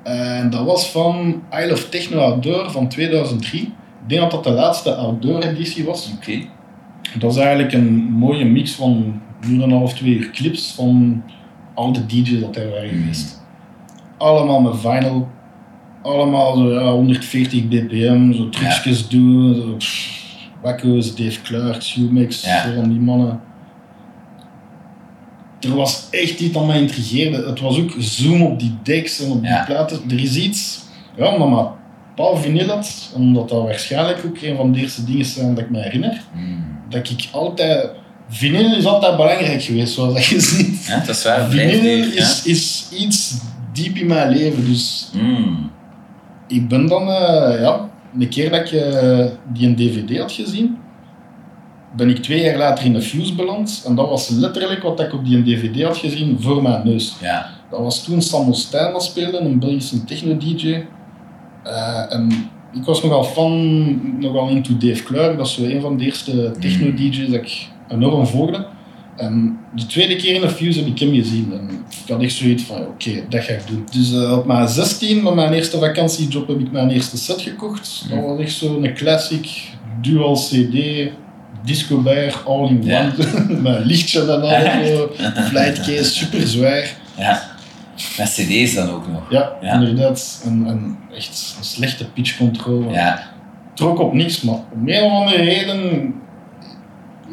En 0.03 0.50
dat 0.50 0.65
was 0.65 0.92
van 0.92 1.42
Isle 1.51 1.71
of 1.71 1.89
Techno 1.89 2.19
Outdoor 2.19 2.71
van 2.71 2.88
2003. 2.88 3.62
Ik 3.62 3.69
denk 4.07 4.21
dat 4.21 4.31
dat 4.31 4.44
de 4.44 4.50
laatste 4.50 4.95
outdoor 4.95 5.44
editie 5.44 5.86
was. 5.86 6.12
Oké. 6.15 6.42
Dat 7.19 7.31
is 7.31 7.38
eigenlijk 7.38 7.74
een 7.74 7.94
mooie 7.95 8.45
mix 8.45 8.71
van 8.71 9.21
uur 9.47 9.63
en 9.63 9.69
een 9.69 9.77
half, 9.77 9.94
twee 9.94 10.15
uur 10.15 10.30
clips 10.31 10.71
van 10.75 11.24
al 11.74 11.92
de 11.94 12.06
DJ's 12.06 12.39
dat 12.39 12.56
er 12.56 12.69
waren 12.69 12.89
geweest. 12.89 13.42
Allemaal 14.18 14.62
met 14.62 14.80
vinyl. 14.80 15.27
Allemaal 16.01 16.56
zo, 16.57 16.74
ja, 16.74 16.92
140 16.92 17.68
bpm, 17.68 18.33
zo 18.33 18.50
trucjes 18.50 19.07
doen. 19.07 19.56
Zo, 19.56 19.75
Wacko's, 20.62 21.16
Dave 21.16 21.42
Clark, 21.42 21.81
Shoemax, 21.84 22.42
Ja. 22.46 22.63
zo 22.75 22.81
die 22.88 23.00
mannen. 23.00 23.40
Er 25.59 25.76
was 25.76 26.07
echt 26.12 26.40
iets 26.40 26.54
dat 26.54 26.66
mij 26.68 26.81
intrigeerde. 26.81 27.45
Het 27.45 27.59
was 27.59 27.80
ook 27.80 27.92
zoom 27.97 28.42
op 28.42 28.59
die 28.59 28.76
decks 28.83 29.19
en 29.24 29.31
op 29.31 29.44
Ja. 29.44 29.56
die 29.57 29.66
platen. 29.76 30.00
Er 30.09 30.19
is 30.24 30.35
iets, 30.35 30.80
ja, 31.18 31.33
omdat 31.33 31.50
mijn 31.50 31.68
pa 32.16 32.35
vinyl 32.35 32.68
had, 32.68 33.12
omdat 33.16 33.50
dat 33.50 33.64
waarschijnlijk 33.64 34.21
ook 34.26 34.38
een 34.42 34.56
van 34.56 34.71
de 34.71 34.80
eerste 34.80 35.04
dingen 35.06 35.26
zijn 35.26 35.56
dat 35.56 35.64
ik 35.64 35.69
me 35.69 35.81
herinner 35.81 36.21
Hmm. 36.33 36.64
dat 36.90 37.09
ik 37.09 37.28
altijd. 37.31 37.90
Vinyl 38.30 38.76
is 38.76 38.85
altijd 38.85 39.16
belangrijk 39.16 39.62
geweest, 39.64 39.94
zoals 39.94 40.14
dat 40.14 40.26
je 40.26 40.40
ziet. 40.40 40.85
Ja, 40.85 40.97
dat 41.00 41.09
is 41.16 41.24
waar. 41.24 41.50
Vinyl 41.50 42.12
is, 42.14 42.44
is 42.45 42.88
iets 43.00 43.33
diep 43.74 43.95
in 43.95 44.07
mijn 44.07 44.30
leven. 44.30 44.66
Dus 44.66 45.09
ja. 45.14 45.19
Hmm. 45.19 45.71
ik 46.47 46.68
ben 46.68 46.88
dan, 46.88 47.02
eh, 47.09 47.62
ja, 47.62 47.90
een 48.19 48.30
keer 48.30 48.49
dat 48.49 48.59
ik 48.59 48.69
die 49.53 49.68
een 49.68 49.75
DVD 49.75 50.18
had 50.18 50.31
gezien, 50.31 50.77
ben 51.95 52.09
ik 52.09 52.18
twee 52.18 52.41
jaar 52.41 52.57
later 52.57 52.85
in 52.85 52.94
de 52.94 53.01
Fuse 53.01 53.35
beland. 53.35 53.83
En 53.85 53.95
dat 53.95 54.09
was 54.09 54.30
letterlijk 54.30 54.83
wat 54.83 54.99
ik 54.99 55.13
op 55.13 55.25
die 55.25 55.44
DVD 55.44 55.83
had 55.83 55.97
gezien 55.97 56.37
voor 56.39 56.61
mijn 56.61 56.81
neus. 56.83 57.15
Ja. 57.21 57.49
Dat 57.69 57.80
was 57.80 58.03
toen 58.03 58.21
Samuel 58.21 58.53
Stijn 58.53 58.91
dat 58.91 59.03
speelde, 59.03 59.39
een 59.39 59.59
Belgische 59.59 60.03
techno-dj. 60.03 60.83
Eh, 61.63 62.13
en 62.13 62.49
ik 62.73 62.83
was 62.83 63.03
nogal 63.03 63.23
fan, 63.23 64.19
nogal 64.19 64.49
into 64.49 64.77
Dave 64.77 65.03
Clark. 65.03 65.37
Dat 65.37 65.45
is 65.45 65.53
zo 65.53 65.63
een 65.63 65.81
van 65.81 65.97
de 65.97 66.03
eerste 66.03 66.51
techno-dj's 66.59 67.30
dat 67.30 67.35
ik 67.35 67.68
enorm 67.87 68.27
volgde. 68.27 68.65
En 69.18 69.57
de 69.75 69.85
tweede 69.85 70.15
keer 70.15 70.35
in 70.35 70.41
de 70.41 70.49
Fuse 70.49 70.80
heb 70.80 70.87
ik 70.87 70.99
hem 70.99 71.13
gezien. 71.13 71.53
En 71.53 71.69
ik 72.06 72.11
had 72.11 72.21
echt 72.21 72.33
zoiets 72.33 72.63
van, 72.63 72.77
oké, 72.77 73.11
dat 73.30 73.44
ga 73.44 73.53
ik 73.53 73.68
doen. 73.68 73.87
Dus 73.91 74.13
eh, 74.13 74.37
op 74.37 74.45
mijn 74.45 74.68
16, 74.68 75.23
met 75.23 75.33
mijn 75.33 75.53
eerste 75.53 75.80
vakantiejob, 75.80 76.47
heb 76.47 76.59
ik 76.59 76.71
mijn 76.71 76.89
eerste 76.89 77.18
set 77.18 77.41
gekocht. 77.41 78.06
Dat 78.09 78.19
was 78.25 78.39
echt 78.39 78.51
zo'n 78.53 78.91
classic 78.95 79.49
dual 80.01 80.33
CD, 80.35 80.75
disco 81.65 81.97
bar, 82.01 82.41
all 82.45 82.68
in 82.69 82.83
Ja. 82.83 83.11
one. 83.47 83.61
met 83.61 83.85
lichtje 83.85 84.21
en 84.21 84.41
al, 84.41 84.85
zo. 84.85 85.11
flightcase, 85.49 86.03
super 86.03 86.47
zwaar. 86.47 86.95
ja. 87.18 87.49
Met 88.18 88.30
cd's 88.30 88.73
dan 88.73 88.89
ook 88.89 89.07
nog. 89.07 89.31
Ja, 89.31 89.51
Ja. 89.61 89.73
inderdaad. 89.73 90.41
En, 90.45 90.63
en 90.68 90.97
echt 91.15 91.56
een 91.59 91.63
slechte 91.65 92.06
pitch 92.06 92.37
control. 92.37 92.91
Ja. 92.91 93.30
Trok 93.73 93.99
op 93.99 94.13
niks, 94.13 94.41
maar 94.41 94.56
om 94.73 94.87
een 94.87 95.03
of 95.03 95.11
andere 95.11 95.44
reden. 95.44 96.13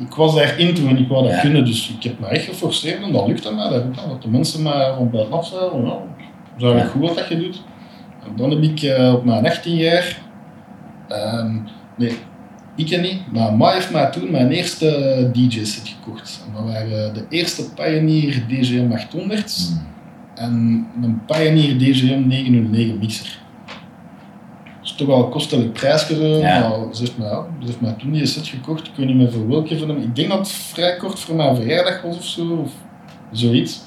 Ik 0.00 0.14
was 0.14 0.34
daar 0.34 0.58
into 0.58 0.86
en 0.86 0.98
ik 0.98 1.08
wou 1.08 1.22
dat 1.22 1.32
Ja. 1.32 1.40
kunnen, 1.40 1.64
dus 1.64 1.90
ik 1.96 2.02
heb 2.02 2.18
me 2.20 2.26
echt 2.26 2.44
geforceerd 2.44 3.02
en 3.02 3.12
dat 3.12 3.26
lukte 3.26 3.54
mij. 3.54 3.68
Dat, 3.68 3.94
dat 3.94 4.22
de 4.22 4.28
mensen 4.28 4.62
mij 4.62 4.92
van 4.96 5.10
buitenaf 5.10 5.46
zeiden: 5.46 5.82
nou, 5.82 5.98
eigenlijk 6.60 6.84
Ja. 6.84 6.90
goed 6.90 7.00
wat 7.00 7.14
dat 7.16 7.28
je 7.28 7.36
doet. 7.38 7.62
En 8.24 8.36
dan 8.36 8.50
heb 8.50 8.62
ik 8.62 8.82
eh, 8.82 9.12
op 9.14 9.24
mijn 9.24 9.46
18 9.46 9.74
jaar, 9.76 10.18
ehm, 11.08 11.56
nee, 11.96 12.12
ik 12.76 12.86
ken 12.86 13.02
niet, 13.02 13.32
maar 13.32 13.54
Ma 13.56 13.72
heeft 13.72 13.90
mij 13.92 14.10
toen 14.10 14.30
mijn 14.30 14.50
eerste 14.50 15.30
DJ-set 15.32 15.88
gekocht. 16.02 16.44
En 16.46 16.52
dat 16.54 16.72
waren 16.72 17.14
de 17.14 17.24
eerste 17.28 17.72
Pioneer 17.74 18.44
DJM 18.48 18.92
800 18.92 19.72
en 20.34 20.86
een 21.02 21.20
Pioneer 21.26 21.78
DJM 21.78 22.26
909 22.26 22.98
mixer. 22.98 23.38
Toch 24.98 25.06
wel 25.06 25.24
een 25.24 25.30
kostelijk 25.30 25.78
Ja. 26.40 26.68
maar 26.68 26.94
ze 26.94 27.00
heeft, 27.00 27.18
mij, 27.18 27.28
ja, 27.28 27.46
ze 27.60 27.66
heeft 27.66 27.80
mij 27.80 27.92
toen 27.92 28.12
die 28.12 28.26
set 28.26 28.46
gekocht. 28.46 28.86
Ik 28.86 28.92
weet 28.96 29.06
niet 29.06 29.16
meer 29.16 29.32
voor 29.32 29.48
welke 29.48 29.78
van 29.78 29.88
hem. 29.88 29.98
Ik 30.02 30.16
denk 30.16 30.28
dat 30.28 30.38
het 30.38 30.48
vrij 30.48 30.96
kort 30.96 31.18
voor 31.18 31.34
mijn 31.34 31.56
verjaardag 31.56 32.02
was 32.02 32.16
of 32.16 32.24
zo, 32.24 32.60
of 32.64 32.72
zoiets. 33.32 33.80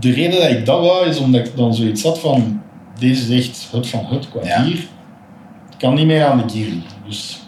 De 0.00 0.12
reden 0.12 0.40
dat 0.40 0.50
ik 0.50 0.66
dat 0.66 0.80
wou, 0.80 1.06
is 1.06 1.18
omdat 1.18 1.46
ik 1.46 1.56
dan 1.56 1.74
zoiets 1.74 2.02
had 2.02 2.20
van, 2.20 2.62
deze 2.98 3.34
is 3.34 3.46
echt 3.46 3.56
het 3.70 3.86
van 3.88 4.06
het 4.06 4.46
Ja. 4.46 4.62
gier. 4.62 4.86
Het 5.66 5.76
kan 5.78 5.94
niet 5.94 6.06
meer 6.06 6.24
aan 6.24 6.38
de 6.46 6.54
liggen, 6.54 6.82
dus 7.06 7.40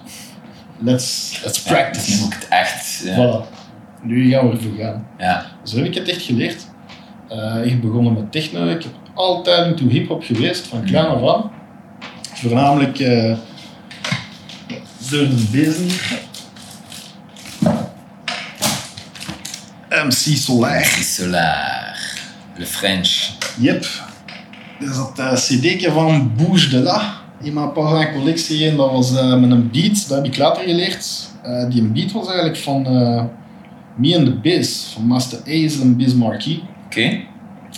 let's, 0.78 1.40
let's 1.44 1.62
practice. 1.62 2.10
nu 2.14 2.20
moet 2.24 2.32
ik 2.34 2.38
het 2.40 2.48
echt. 2.48 3.02
Ja. 3.04 3.14
Voilà. 3.16 3.50
Nu 4.02 4.30
gaan 4.30 4.48
we 4.50 4.56
ervoor 4.56 4.76
gaan. 4.78 5.06
ja. 5.18 5.46
Zo 5.64 5.76
heb 5.76 5.86
ik 5.86 5.94
het 5.94 6.08
echt 6.08 6.22
geleerd. 6.22 6.66
Eh, 7.28 7.56
ik 7.64 7.80
begonnen 7.80 8.12
met 8.12 8.32
techno. 8.32 8.66
Ik 8.68 8.82
heb 8.82 8.92
altijd 9.14 9.66
into 9.66 9.88
hip-hop 9.88 10.22
geweest, 10.24 10.66
van 10.66 10.84
klein 10.84 11.06
af 11.06 11.34
aan. 11.34 11.50
Voornamelijk 12.42 12.98
eh 12.98 13.36
door 15.10 15.28
de 15.28 15.46
bezem. 15.50 15.86
MC 19.88 20.36
Solar. 20.36 20.84
Solar. 20.84 21.96
Le 22.56 22.66
French. 22.66 23.30
Yep. 23.58 23.86
Dus 24.78 24.96
dat 24.96 25.18
eh 25.18 25.32
cd'tje 25.32 25.92
van 25.92 26.32
Bouge 26.36 26.68
de 26.68 26.78
La 26.78 27.20
in 27.42 27.52
mijn 27.52 27.72
pas 27.72 27.92
aan 27.92 28.12
collectie. 28.12 28.68
En 28.68 28.76
dat 28.76 28.90
was 28.90 29.16
eh, 29.16 29.40
met 29.40 29.50
een 29.50 29.70
beat, 29.70 30.08
dat 30.08 30.16
heb 30.16 30.26
ik 30.26 30.38
later 30.38 30.62
geleerd. 30.62 31.30
Eh, 31.42 31.68
die 31.70 31.80
een 31.80 31.92
beat 31.92 32.12
was 32.12 32.26
eigenlijk 32.26 32.56
van 32.56 32.82
Me 33.96 34.16
and 34.16 34.26
the 34.26 34.38
Biz, 34.40 34.86
van 34.92 35.06
Master 35.06 35.38
Ace 35.38 35.80
en 35.80 35.96
Biz 35.96 36.14
Marquis. 36.14 36.60
Oké. 36.86 37.20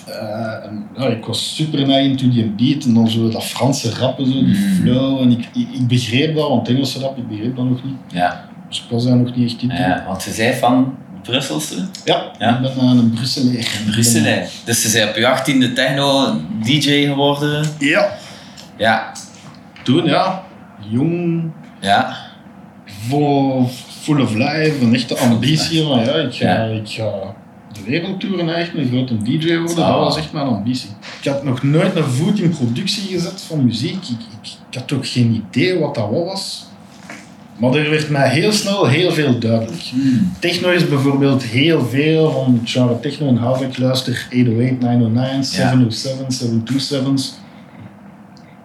Ja, 0.07 1.07
ik 1.07 1.25
was 1.25 1.55
super 1.57 1.89
into 2.01 2.29
die 2.29 2.45
beat 2.57 2.85
en 2.85 2.95
dan 2.95 3.09
zo 3.11 3.29
dat 3.29 3.45
Franse 3.45 3.91
rappen, 3.91 4.27
zo, 4.27 4.33
die 4.33 4.43
Mm. 4.57 4.75
flow. 4.83 5.21
En 5.21 5.31
ik, 5.31 5.39
ik, 5.55 5.69
ik 5.73 5.87
begreep 5.87 6.35
dat, 6.37 6.49
want 6.49 6.69
Engelse 6.69 6.99
rap, 7.01 7.19
ik 7.19 7.29
begreep 7.29 7.57
dat 7.57 7.65
nog 7.65 7.85
niet. 7.85 7.95
Ja. 8.13 8.49
Dus 8.69 8.79
ik 8.79 8.91
was 8.91 9.05
daar 9.07 9.17
nog 9.17 9.37
niet 9.37 9.53
echt 9.53 9.63
in. 9.63 9.69
ja. 9.69 10.05
Want 10.07 10.23
je 10.23 10.31
zei 10.31 10.55
van 10.55 10.95
Brusselse? 11.23 11.87
Ja, 12.05 12.31
Ja. 12.39 12.55
ik 12.57 12.61
ben 12.75 12.89
aan 12.89 12.99
een 12.99 13.11
Brusselaar. 13.11 13.67
Brusselaar. 13.91 14.47
Dus 14.65 14.83
je 14.83 14.89
zei 14.89 15.09
op 15.09 15.17
je 15.17 15.27
18e 15.27 15.73
techno-DJ 15.73 17.07
geworden. 17.07 17.67
Ja. 17.79 18.13
Ja. 18.79 19.13
Toen, 19.83 20.05
ja, 20.05 20.43
jong, 20.91 21.51
Ja. 21.81 22.17
vol, 23.09 23.69
full 24.03 24.21
of 24.21 24.35
life, 24.35 24.75
een 24.81 24.95
echte 24.95 25.17
ambitie. 25.17 25.83
Van, 25.83 25.99
ja, 26.05 26.13
ik 26.15 26.35
ga, 26.35 26.45
Ja. 26.47 26.63
ik 26.65 26.89
ga 26.89 27.35
de 27.75 27.91
wereld 27.91 28.21
toeren, 28.21 28.55
echt 28.55 28.75
een 28.75 28.89
grote 28.89 29.17
DJ 29.17 29.57
worden. 29.59 29.85
Ah. 29.85 29.93
Dat 29.93 29.99
was 29.99 30.17
echt 30.17 30.33
mijn 30.33 30.47
ambitie. 30.47 30.91
Ik 31.21 31.31
had 31.31 31.45
nog 31.45 31.63
nooit 31.63 31.97
een 31.97 32.05
voet 32.05 32.41
in 32.41 32.51
productie 32.51 33.09
gezet 33.09 33.41
van 33.41 33.65
muziek. 33.65 33.95
Ik, 33.95 34.21
ik, 34.43 34.51
ik 34.71 34.79
had 34.79 34.93
ook 34.93 35.07
geen 35.07 35.45
idee 35.49 35.79
wat 35.79 35.95
dat 35.95 36.11
wel 36.11 36.25
was. 36.25 36.67
Maar 37.57 37.75
er 37.75 37.91
werd 37.91 38.11
mij 38.11 38.29
heel 38.29 38.53
snel 38.53 38.87
heel 38.87 39.13
veel 39.13 39.39
duidelijk. 39.39 39.83
Hmm. 39.83 40.33
Techno 40.39 40.71
is 40.71 40.89
bijvoorbeeld 40.89 41.43
heel 41.43 41.85
veel 41.85 42.31
van 42.33 42.59
het 42.61 42.71
genre 42.71 43.01
techno 43.01 43.29
en 43.29 43.37
house. 43.37 43.65
Ik 43.65 43.79
luister 43.79 44.27
808, 44.31 44.81
909, 44.81 45.45
707, 45.45 46.27
727's. 47.15 47.35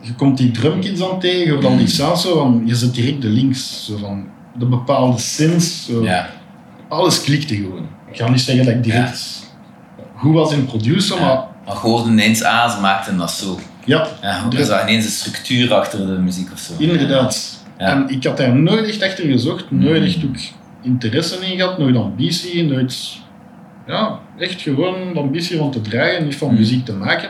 Je 0.01 0.15
komt 0.15 0.37
die 0.37 0.51
drumkits 0.51 1.03
aan 1.03 1.19
tegen, 1.19 1.55
of 1.55 1.61
dan 1.61 1.77
die 1.77 1.87
sounds 1.87 2.21
zo 2.21 2.33
van, 2.33 2.63
je 2.65 2.75
zet 2.75 2.93
direct 2.93 3.21
de 3.21 3.27
links, 3.27 3.85
zo 3.85 3.97
van 3.97 4.27
de 4.57 4.65
bepaalde 4.65 5.19
synths. 5.19 5.85
Zo. 5.85 6.03
Ja. 6.03 6.29
Alles 6.87 7.21
klikte 7.21 7.55
gewoon. 7.55 7.87
Ik 8.11 8.17
ga 8.17 8.29
niet 8.29 8.41
zeggen 8.41 8.65
dat 8.65 8.73
ik 8.73 8.83
direct 8.83 9.47
goed 10.15 10.33
was 10.33 10.53
in 10.53 10.65
producer, 10.65 11.19
maar 11.21 11.29
ja. 11.29 11.47
Maar 11.65 11.75
hoorde 11.75 12.09
ineens 12.09 12.43
aan, 12.43 12.71
ze 12.71 12.79
maakten 12.79 13.17
dat 13.17 13.31
zo. 13.31 13.59
ja, 13.85 14.07
Ja, 14.21 14.45
Er- 14.57 14.65
zag 14.65 14.81
ineens 14.83 15.05
een 15.05 15.11
structuur 15.11 15.73
achter 15.73 15.99
de 16.07 16.13
muziek 16.21 16.51
of 16.53 16.59
zo. 16.59 16.73
inderdaad. 16.77 17.57
En 17.77 18.09
ik 18.09 18.23
had 18.23 18.37
daar 18.37 18.55
nooit 18.55 18.87
echt 18.87 19.03
achter 19.03 19.25
gezocht, 19.25 19.71
nooit 19.71 20.03
echt 20.03 20.23
ook 20.23 20.35
interesse 20.81 21.45
in 21.45 21.57
gehad, 21.57 21.77
nooit 21.77 21.95
ambitie, 21.95 22.63
nooit... 22.63 23.17
Ja, 23.87 24.19
echt 24.37 24.61
gewoon 24.61 25.13
de 25.13 25.19
ambitie 25.19 25.57
van 25.57 25.71
te 25.71 25.81
draaien, 25.81 26.23
niet 26.23 26.35
van 26.35 26.49
Mm. 26.49 26.55
muziek 26.55 26.85
te 26.85 26.93
maken. 26.93 27.29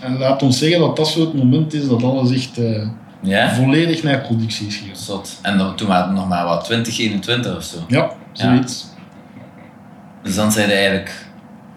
En 0.00 0.18
laat 0.18 0.42
ons 0.42 0.58
zeggen 0.58 0.80
dat 0.80 0.96
dat 0.96 1.08
zo 1.08 1.20
het 1.20 1.34
moment 1.34 1.74
is 1.74 1.88
dat 1.88 2.02
alles 2.02 2.30
echt 2.32 2.58
eh, 2.58 2.86
Ja? 3.20 3.54
volledig 3.54 4.02
naar 4.02 4.18
productie 4.20 4.66
is 4.66 4.76
gegaan. 4.76 5.22
En 5.42 5.58
dan, 5.58 5.76
toen 5.76 5.88
waren 5.88 6.06
het 6.08 6.16
nog 6.16 6.28
maar 6.28 6.44
wat 6.44 6.64
20, 6.64 6.98
21 6.98 7.56
of 7.56 7.62
zo. 7.64 7.76
Ja, 7.88 8.10
zoiets. 8.32 8.86
Dus 10.22 10.34
dan 10.34 10.52
zijn 10.52 10.68
je 10.68 10.74
eigenlijk 10.74 11.26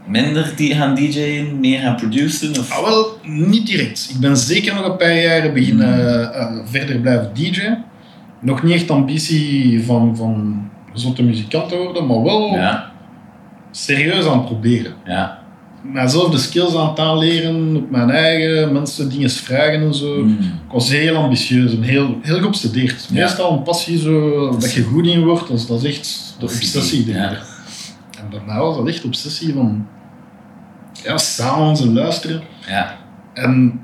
minder 0.08 0.54
die 0.56 0.76
gaan 0.76 0.96
DJ'en, 0.96 1.60
meer 1.60 1.80
gaan 1.80 1.96
produceren? 1.96 2.60
Of? 2.60 2.72
Ah, 2.72 2.84
wel, 2.84 3.18
niet 3.24 3.68
direct. 3.68 4.08
Ik 4.14 4.20
ben 4.20 4.38
zeker 4.38 4.74
nog 4.76 4.86
een 4.86 4.98
paar 4.98 5.22
jaren 5.22 5.54
beginnen 5.54 6.34
eh, 6.34 6.56
verder 6.66 7.00
blijven 7.00 7.32
DJ'en. 7.34 7.84
Nog 8.42 8.64
niet 8.64 8.74
echt 8.74 8.92
ambitie 8.92 9.84
van, 9.86 10.18
van 10.18 10.64
zotte 10.94 11.24
muzikant 11.24 11.70
te 11.70 11.78
worden, 11.78 12.06
maar 12.06 12.24
wel 12.24 12.54
Ja, 12.54 12.92
serieus 13.72 14.26
aan 14.26 14.38
het 14.38 14.46
proberen. 14.46 14.94
ja. 15.06 15.44
Mijzelf 15.92 16.32
de 16.32 16.38
skills 16.38 16.76
aan 16.76 16.90
het 16.90 17.00
aanleren, 17.00 17.76
op 17.76 17.90
mijn 17.92 18.10
eigen, 18.10 18.74
mensen 18.74 19.10
dingen 19.10 19.30
vragen 19.30 19.82
en 19.82 19.94
zo. 19.94 20.24
Mm. 20.24 20.38
Ik 20.40 20.72
was 20.72 20.90
heel 20.90 21.16
ambitieus 21.16 21.72
en 21.72 21.82
heel, 21.82 22.18
heel 22.22 22.40
geobsedeerd. 22.40 23.08
Ja. 23.12 23.22
Meestal 23.22 23.52
een 23.52 23.64
passie 23.64 23.98
zo, 24.00 24.50
dat 24.60 24.74
je 24.74 24.84
goed 24.84 25.06
in 25.08 25.24
wordt, 25.24 25.48
dat 25.48 25.58
is, 25.58 25.66
dat 25.68 25.84
is 25.84 25.98
echt 25.98 26.36
de 26.40 26.46
obsessie. 26.46 27.06
denk 27.06 27.32
ik. 27.32 27.38
Mij 28.46 28.58
was 28.58 28.76
dat 28.78 28.88
echt 28.88 29.06
obsessie 29.06 29.54
van 29.54 29.88
ja, 31.04 31.18
sounds 31.18 31.82
en 31.82 31.94
luisteren. 31.94 32.42
Ja, 32.68 32.96
En 33.34 33.80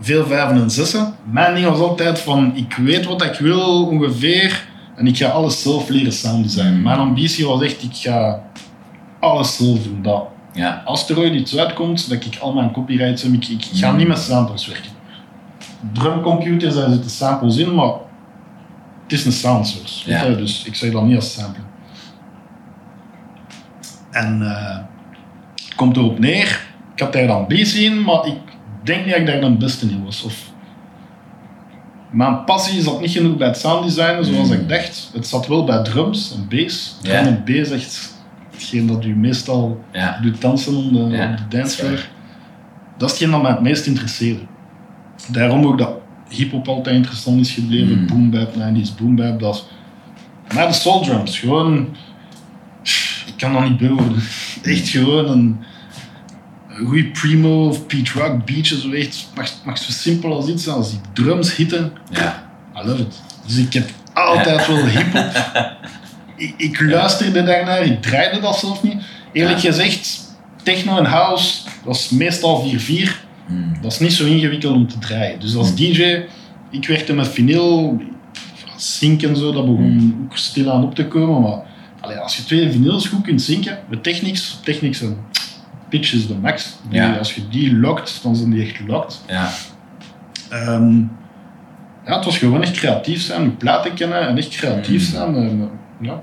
veel 0.00 0.26
vijven 0.26 0.56
en 0.62 0.70
zessen. 0.70 1.14
Mijn 1.30 1.54
ding 1.54 1.66
was 1.66 1.78
altijd 1.78 2.20
van, 2.20 2.52
ik 2.56 2.74
weet 2.74 3.04
wat 3.04 3.22
ik 3.24 3.34
wil 3.38 3.86
ongeveer 3.86 4.68
en 4.96 5.06
ik 5.06 5.16
ga 5.16 5.26
alles 5.28 5.62
zelf 5.62 5.88
leren 5.88 6.12
sound 6.12 6.42
designen. 6.42 6.82
Mijn 6.82 6.98
ambitie 6.98 7.46
was 7.46 7.62
echt, 7.62 7.82
ik 7.82 7.94
ga 7.94 8.42
alles 9.20 9.56
zelf 9.56 9.82
doen. 9.82 10.02
Dat 10.02 10.22
ja, 10.52 10.82
als 10.84 11.08
er 11.08 11.18
ooit 11.18 11.32
iets 11.34 11.56
uitkomt, 11.58 12.08
dat 12.10 12.24
ik 12.24 12.38
al 12.40 12.52
mijn 12.52 12.72
copyrights 12.72 13.22
heb, 13.22 13.32
ik, 13.32 13.48
ik 13.48 13.64
ga 13.72 13.90
Mm. 13.90 13.96
niet 13.96 14.08
met 14.08 14.18
samples 14.18 14.66
werken. 14.66 14.90
Drumcomputers, 15.92 16.74
daar 16.74 16.90
zitten 16.90 17.10
samples 17.10 17.56
in, 17.56 17.74
maar 17.74 17.92
het 19.02 19.12
is 19.12 19.24
een 19.24 19.32
sound 19.32 19.66
source. 19.66 20.10
weet 20.10 20.20
Ja. 20.20 20.26
je, 20.26 20.36
Dus 20.36 20.64
ik 20.64 20.74
zeg 20.74 20.92
dat 20.92 21.04
niet 21.04 21.16
als 21.16 21.32
sample. 21.32 21.62
En 24.12 24.42
eh, 24.42 24.76
het 25.64 25.74
komt 25.74 25.96
erop 25.96 26.18
neer, 26.18 26.60
ik 26.94 27.00
had 27.00 27.12
daar 27.12 27.26
de 27.26 27.32
ambitie 27.32 27.84
in, 27.84 28.02
maar 28.02 28.26
ik 28.26 28.38
denk 28.82 29.04
niet 29.04 29.14
dat 29.14 29.20
ik 29.20 29.26
daar 29.26 29.40
de 29.40 29.56
beste 29.56 29.86
in 29.86 30.04
was. 30.04 30.22
Of 30.22 30.50
mijn 32.10 32.44
passie 32.44 32.82
zat 32.82 33.00
niet 33.00 33.10
genoeg 33.10 33.36
bij 33.36 33.46
het 33.48 33.56
sounddesignen 33.58 34.24
zoals 34.24 34.48
Mm. 34.48 34.54
ik 34.54 34.68
dacht. 34.68 35.10
Het 35.14 35.26
zat 35.26 35.46
wel 35.46 35.64
bij 35.64 35.82
drums 35.82 36.34
en 36.34 36.46
bass. 36.48 36.96
Drum 37.02 37.14
Ja. 37.14 37.20
en 37.26 37.42
bass 37.46 37.70
echt 37.70 38.14
hetgeen 38.50 38.86
dat 38.86 39.04
u 39.04 39.14
meestal 39.16 39.80
doet 40.22 40.40
dansen 40.40 40.76
op 40.76 40.92
de, 40.92 41.34
dancefloor. 41.48 42.08
dat 42.98 43.10
is 43.12 43.18
hetgeen 43.18 43.30
dat 43.30 43.42
mij 43.42 43.50
het 43.50 43.60
meest 43.60 43.86
interesseerde. 43.86 44.40
Daarom 45.28 45.64
ook 45.66 45.78
dat 45.78 45.92
hip-hop 46.28 46.68
altijd 46.68 46.96
interessant 46.96 47.40
is 47.40 47.50
gebleven. 47.52 47.98
Mm. 48.00 48.06
Boom 48.06 48.30
bap, 48.30 48.54
90s 48.54 48.94
boom 49.00 49.16
bap. 49.16 49.40
Dat. 49.40 49.66
Maar 50.54 50.66
de 50.66 50.72
soul 50.72 51.00
drums, 51.02 51.38
gewoon... 51.38 51.88
Ik 53.42 53.48
kan 53.48 53.60
dat 53.60 53.70
niet 53.70 53.78
bewoorden. 53.78 54.22
Echt 54.62 54.88
gewoon 54.88 55.28
een, 55.28 55.58
een 56.68 56.86
goede 56.86 57.04
primo 57.04 57.68
of 57.68 57.86
Pete 57.86 58.18
Rock 58.18 58.44
beatje. 58.44 58.80
Zo 58.80 58.90
echt, 58.90 59.26
mag, 59.34 59.50
mag 59.64 59.78
zo 59.78 59.90
simpel 59.90 60.34
als 60.34 60.48
iets 60.48 60.64
zijn. 60.64 60.76
Als 60.76 60.90
die 60.90 61.00
drums 61.12 61.56
hitten, 61.56 61.92
ja. 62.10 62.50
I 62.76 62.86
love 62.86 63.02
it. 63.02 63.22
Dus 63.46 63.56
ik 63.56 63.72
heb 63.72 63.90
altijd 64.12 64.66
wel 64.66 64.84
hip-hop. 64.86 65.32
ik, 66.36 66.54
ik 66.56 66.80
luisterde 66.80 67.42
daarnaar, 67.42 67.82
ik 67.82 68.02
draaide 68.02 68.40
dat 68.40 68.58
zelf 68.58 68.82
niet. 68.82 69.02
Eerlijk 69.32 69.58
Ja. 69.58 69.70
gezegd, 69.70 70.20
techno 70.62 70.98
en 70.98 71.04
house, 71.04 71.58
dat 71.84 71.94
is 71.94 72.10
meestal 72.10 72.70
4-4. 72.70 73.10
Mm. 73.48 73.72
Dat 73.80 73.92
is 73.92 73.98
niet 73.98 74.12
zo 74.12 74.24
ingewikkeld 74.24 74.74
om 74.74 74.88
te 74.88 74.98
draaien. 74.98 75.40
Dus 75.40 75.54
als 75.56 75.74
DJ, 75.74 76.22
ik 76.70 76.86
werkte 76.86 77.12
met 77.12 77.28
vinyl, 77.28 78.02
sync 78.76 79.22
en 79.22 79.36
zo, 79.36 79.52
dat 79.52 79.66
begon 79.66 80.20
ook 80.24 80.36
stilaan 80.36 80.84
op 80.84 80.94
te 80.94 81.06
komen. 81.06 81.40
Maar 81.40 81.70
allee, 82.02 82.16
als 82.18 82.36
je 82.36 82.44
twee 82.44 82.70
vinyls 82.70 83.06
goed 83.08 83.22
kunt 83.22 83.42
zinken, 83.42 83.78
met 83.88 84.02
technics, 84.02 84.58
technics 84.64 85.00
en 85.02 85.16
pitch 85.88 86.12
is 86.12 86.26
de 86.26 86.34
max. 86.34 86.76
Die- 86.88 86.98
Ja. 87.00 87.16
Als 87.16 87.34
je 87.34 87.48
die 87.48 87.76
lockt, 87.76 88.20
dan 88.22 88.36
zijn 88.36 88.50
die 88.50 88.62
echt 88.62 88.80
locked. 88.86 89.20
Ja, 89.28 89.50
Ehm, 90.48 90.98
ja, 92.06 92.14
het 92.16 92.24
was 92.24 92.38
gewoon 92.38 92.62
echt 92.62 92.72
creatief 92.76 93.20
zijn, 93.22 93.42
je 93.42 93.50
platen 93.50 93.94
kennen 93.94 94.28
en 94.28 94.36
echt 94.38 94.48
creatief 94.48 95.00
Mm. 95.08 95.14
zijn. 95.14 95.34
En, 95.34 95.70
ja, 96.00 96.22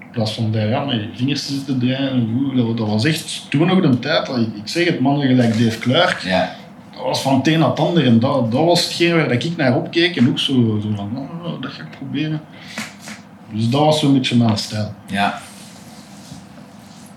in 0.00 0.06
plaats 0.12 0.32
van 0.34 0.52
daar 0.52 0.68
ja, 0.68 0.84
met 0.84 0.94
je 0.96 1.08
vingers 1.14 1.46
te 1.46 1.52
zitten 1.52 1.78
draaien. 1.78 2.10
en 2.10 2.56
Dat, 2.56 2.76
dat 2.76 2.86
was 2.88 3.04
echt 3.04 3.46
toen 3.50 3.66
nog 3.66 3.80
de 3.80 3.98
tijd, 3.98 4.26
dat 4.26 4.36
ik, 4.36 4.46
ik 4.56 4.68
zeg 4.68 4.86
het, 4.86 5.00
mannen 5.00 5.26
gelijk 5.26 5.58
Dave 5.64 5.78
Clark, 5.78 6.20
ja. 6.24 6.54
dat 6.94 7.02
was 7.02 7.22
van 7.22 7.36
het 7.36 7.46
een 7.48 7.58
naar 7.58 7.68
het 7.68 7.78
ander. 7.78 8.06
En 8.06 8.18
dat, 8.20 8.52
dat 8.52 8.64
was 8.64 8.84
hetgeen 8.84 9.14
waar 9.16 9.30
ik 9.30 9.56
naar 9.56 9.76
opkeek. 9.76 10.16
En 10.16 10.28
ook 10.28 10.38
zo, 10.38 10.52
zo 10.82 10.92
van, 10.96 11.10
oh, 11.18 11.62
dat 11.62 11.72
ga 11.72 11.82
ik 11.82 11.90
proberen. 11.90 12.40
Dus 13.54 13.68
dat 13.68 13.80
was 13.80 14.00
zo'n 14.00 14.12
beetje 14.12 14.36
mijn 14.36 14.56
stijl. 14.58 14.94
Ja. 15.06 15.40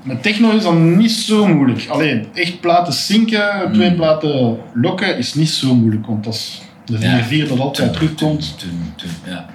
Met 0.04 0.24
techno 0.24 0.52
is 0.52 0.64
dat 0.64 0.74
niet 0.78 1.12
zo 1.12 1.48
moeilijk. 1.48 1.88
Alleen, 1.90 2.28
echt 2.34 2.60
platen 2.60 2.94
zinken, 2.94 3.70
twee 3.74 3.90
Mm. 3.90 3.96
platen 3.96 4.58
lokken 4.74 5.18
is 5.18 5.34
niet 5.34 5.50
zo 5.50 5.76
moeilijk. 5.76 6.06
Want 6.06 6.24
dat 6.24 6.34
is 6.34 6.62
de 6.86 6.98
4-4 7.00 7.48
dat 7.48 7.60
altijd 7.60 7.94
terugkomt. 7.94 8.56
Ja. 9.26 9.46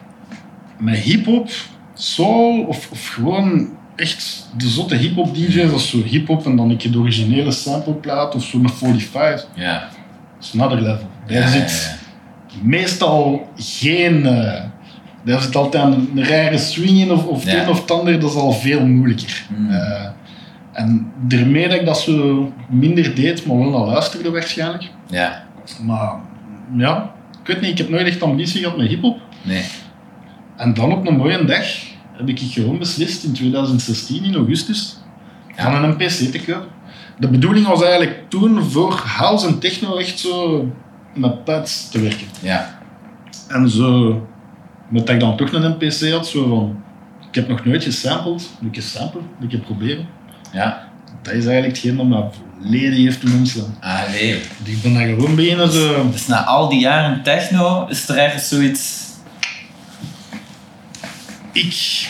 Met 0.78 0.96
hip-hop, 0.96 1.50
soul 1.94 2.64
of, 2.64 2.88
of 2.90 3.08
gewoon 3.08 3.68
echt 3.96 4.48
de 4.56 4.68
zotte 4.68 4.94
hip-hop 4.94 5.34
DJ's, 5.34 5.72
als 5.72 5.90
zo 5.90 6.02
hip-hop 6.02 6.46
en 6.46 6.56
dan 6.56 6.76
keer 6.76 6.90
de 6.92 6.98
originele 6.98 7.52
sampleplaat 7.52 8.34
of 8.34 8.44
zo 8.44 8.58
met 8.58 8.72
45, 8.72 9.46
Ja. 9.54 9.80
dat 10.38 10.44
is 10.44 10.60
another 10.60 10.80
level. 10.82 11.08
Daar 11.26 11.36
Ja, 11.40 11.48
zit 11.48 11.98
ja, 12.50 12.58
meestal 12.62 13.48
geen. 13.56 14.26
eh, 14.26 14.62
daar 15.24 15.40
zit 15.40 15.56
altijd 15.56 15.84
een, 15.84 16.10
een 16.16 16.24
rare 16.24 16.58
swing 16.58 16.98
in 16.98 17.12
of, 17.12 17.24
of 17.26 17.44
Ja. 17.44 17.68
of 17.68 17.80
het 17.80 17.90
ander, 17.90 18.20
dat 18.20 18.30
is 18.30 18.36
al 18.36 18.52
veel 18.52 18.86
moeilijker. 18.86 19.46
Mm. 19.58 19.70
Eh, 19.70 20.06
en 20.72 21.12
daarmee 21.26 21.68
dat 21.68 21.78
ik 21.80 21.86
dat 21.86 22.00
zo 22.00 22.52
minder 22.68 23.14
deed, 23.14 23.46
maar 23.46 23.56
wel 23.58 23.70
naar 23.70 23.86
luisterde 23.86 24.30
waarschijnlijk. 24.30 24.90
ja. 25.10 25.46
Maar 25.82 26.12
ja, 26.76 27.12
ik 27.40 27.46
weet 27.46 27.60
niet, 27.60 27.70
ik 27.70 27.78
heb 27.78 27.88
nooit 27.88 28.06
echt 28.06 28.22
ambitie 28.22 28.60
gehad 28.62 28.76
met 28.76 28.86
hip-hop. 28.88 29.18
Nee. 29.42 29.62
En 30.56 30.74
dan 30.74 30.92
op 30.92 31.06
een 31.08 31.16
mooie 31.16 31.44
dag 31.44 31.64
heb 32.12 32.28
ik 32.28 32.38
gewoon 32.40 32.78
beslist 32.78 33.24
in 33.24 33.32
2016, 33.32 34.24
in 34.24 34.34
augustus, 34.34 34.96
Ja. 35.56 35.62
van 35.72 35.84
een 35.84 35.96
PC 35.96 36.08
te 36.10 36.40
kopen. 36.46 36.68
De 37.18 37.28
bedoeling 37.28 37.66
was 37.66 37.82
eigenlijk 37.82 38.30
toen 38.30 38.62
voor 38.62 38.92
house 39.06 39.46
en 39.46 39.58
techno 39.58 39.96
echt 39.96 40.18
zo 40.18 40.66
met 41.14 41.44
pads 41.44 41.88
te 41.90 42.00
werken. 42.00 42.26
Ja. 42.40 42.78
En 43.48 43.68
zo, 43.70 44.26
met 44.88 45.06
dat 45.06 45.14
ik 45.14 45.20
dan 45.20 45.36
toch 45.36 45.52
een 45.52 45.76
PC 45.76 46.10
had, 46.10 46.26
zo 46.26 46.48
van, 46.48 46.82
ik 47.28 47.34
heb 47.34 47.48
nog 47.48 47.64
nooit 47.64 47.84
gesampled, 47.84 48.48
moet 48.60 48.70
ik 48.70 48.76
eens 48.76 48.92
samplen, 48.92 49.24
moet 49.40 49.52
ik 49.52 49.62
proberen. 49.62 50.08
Ja. 50.52 50.88
Dat 51.22 51.32
is 51.32 51.46
eigenlijk 51.46 51.76
hetgeen 51.76 51.96
dat 51.96 52.06
mij 52.06 52.24
volledig 52.60 52.98
heeft 52.98 53.20
doen 53.20 53.34
omslaan. 53.34 53.76
Allee. 53.80 54.40
Dus 54.62 54.74
ik 54.74 54.82
ben 54.82 54.94
daar 54.94 55.06
gewoon 55.06 55.34
beginnen 55.34 55.72
zo... 55.72 56.10
Dus 56.10 56.26
na 56.26 56.44
al 56.44 56.68
die 56.68 56.80
jaren 56.80 57.22
techno 57.22 57.86
is 57.86 58.08
er 58.08 58.16
ergens 58.16 58.48
zoiets. 58.48 59.06
Ik, 61.52 62.08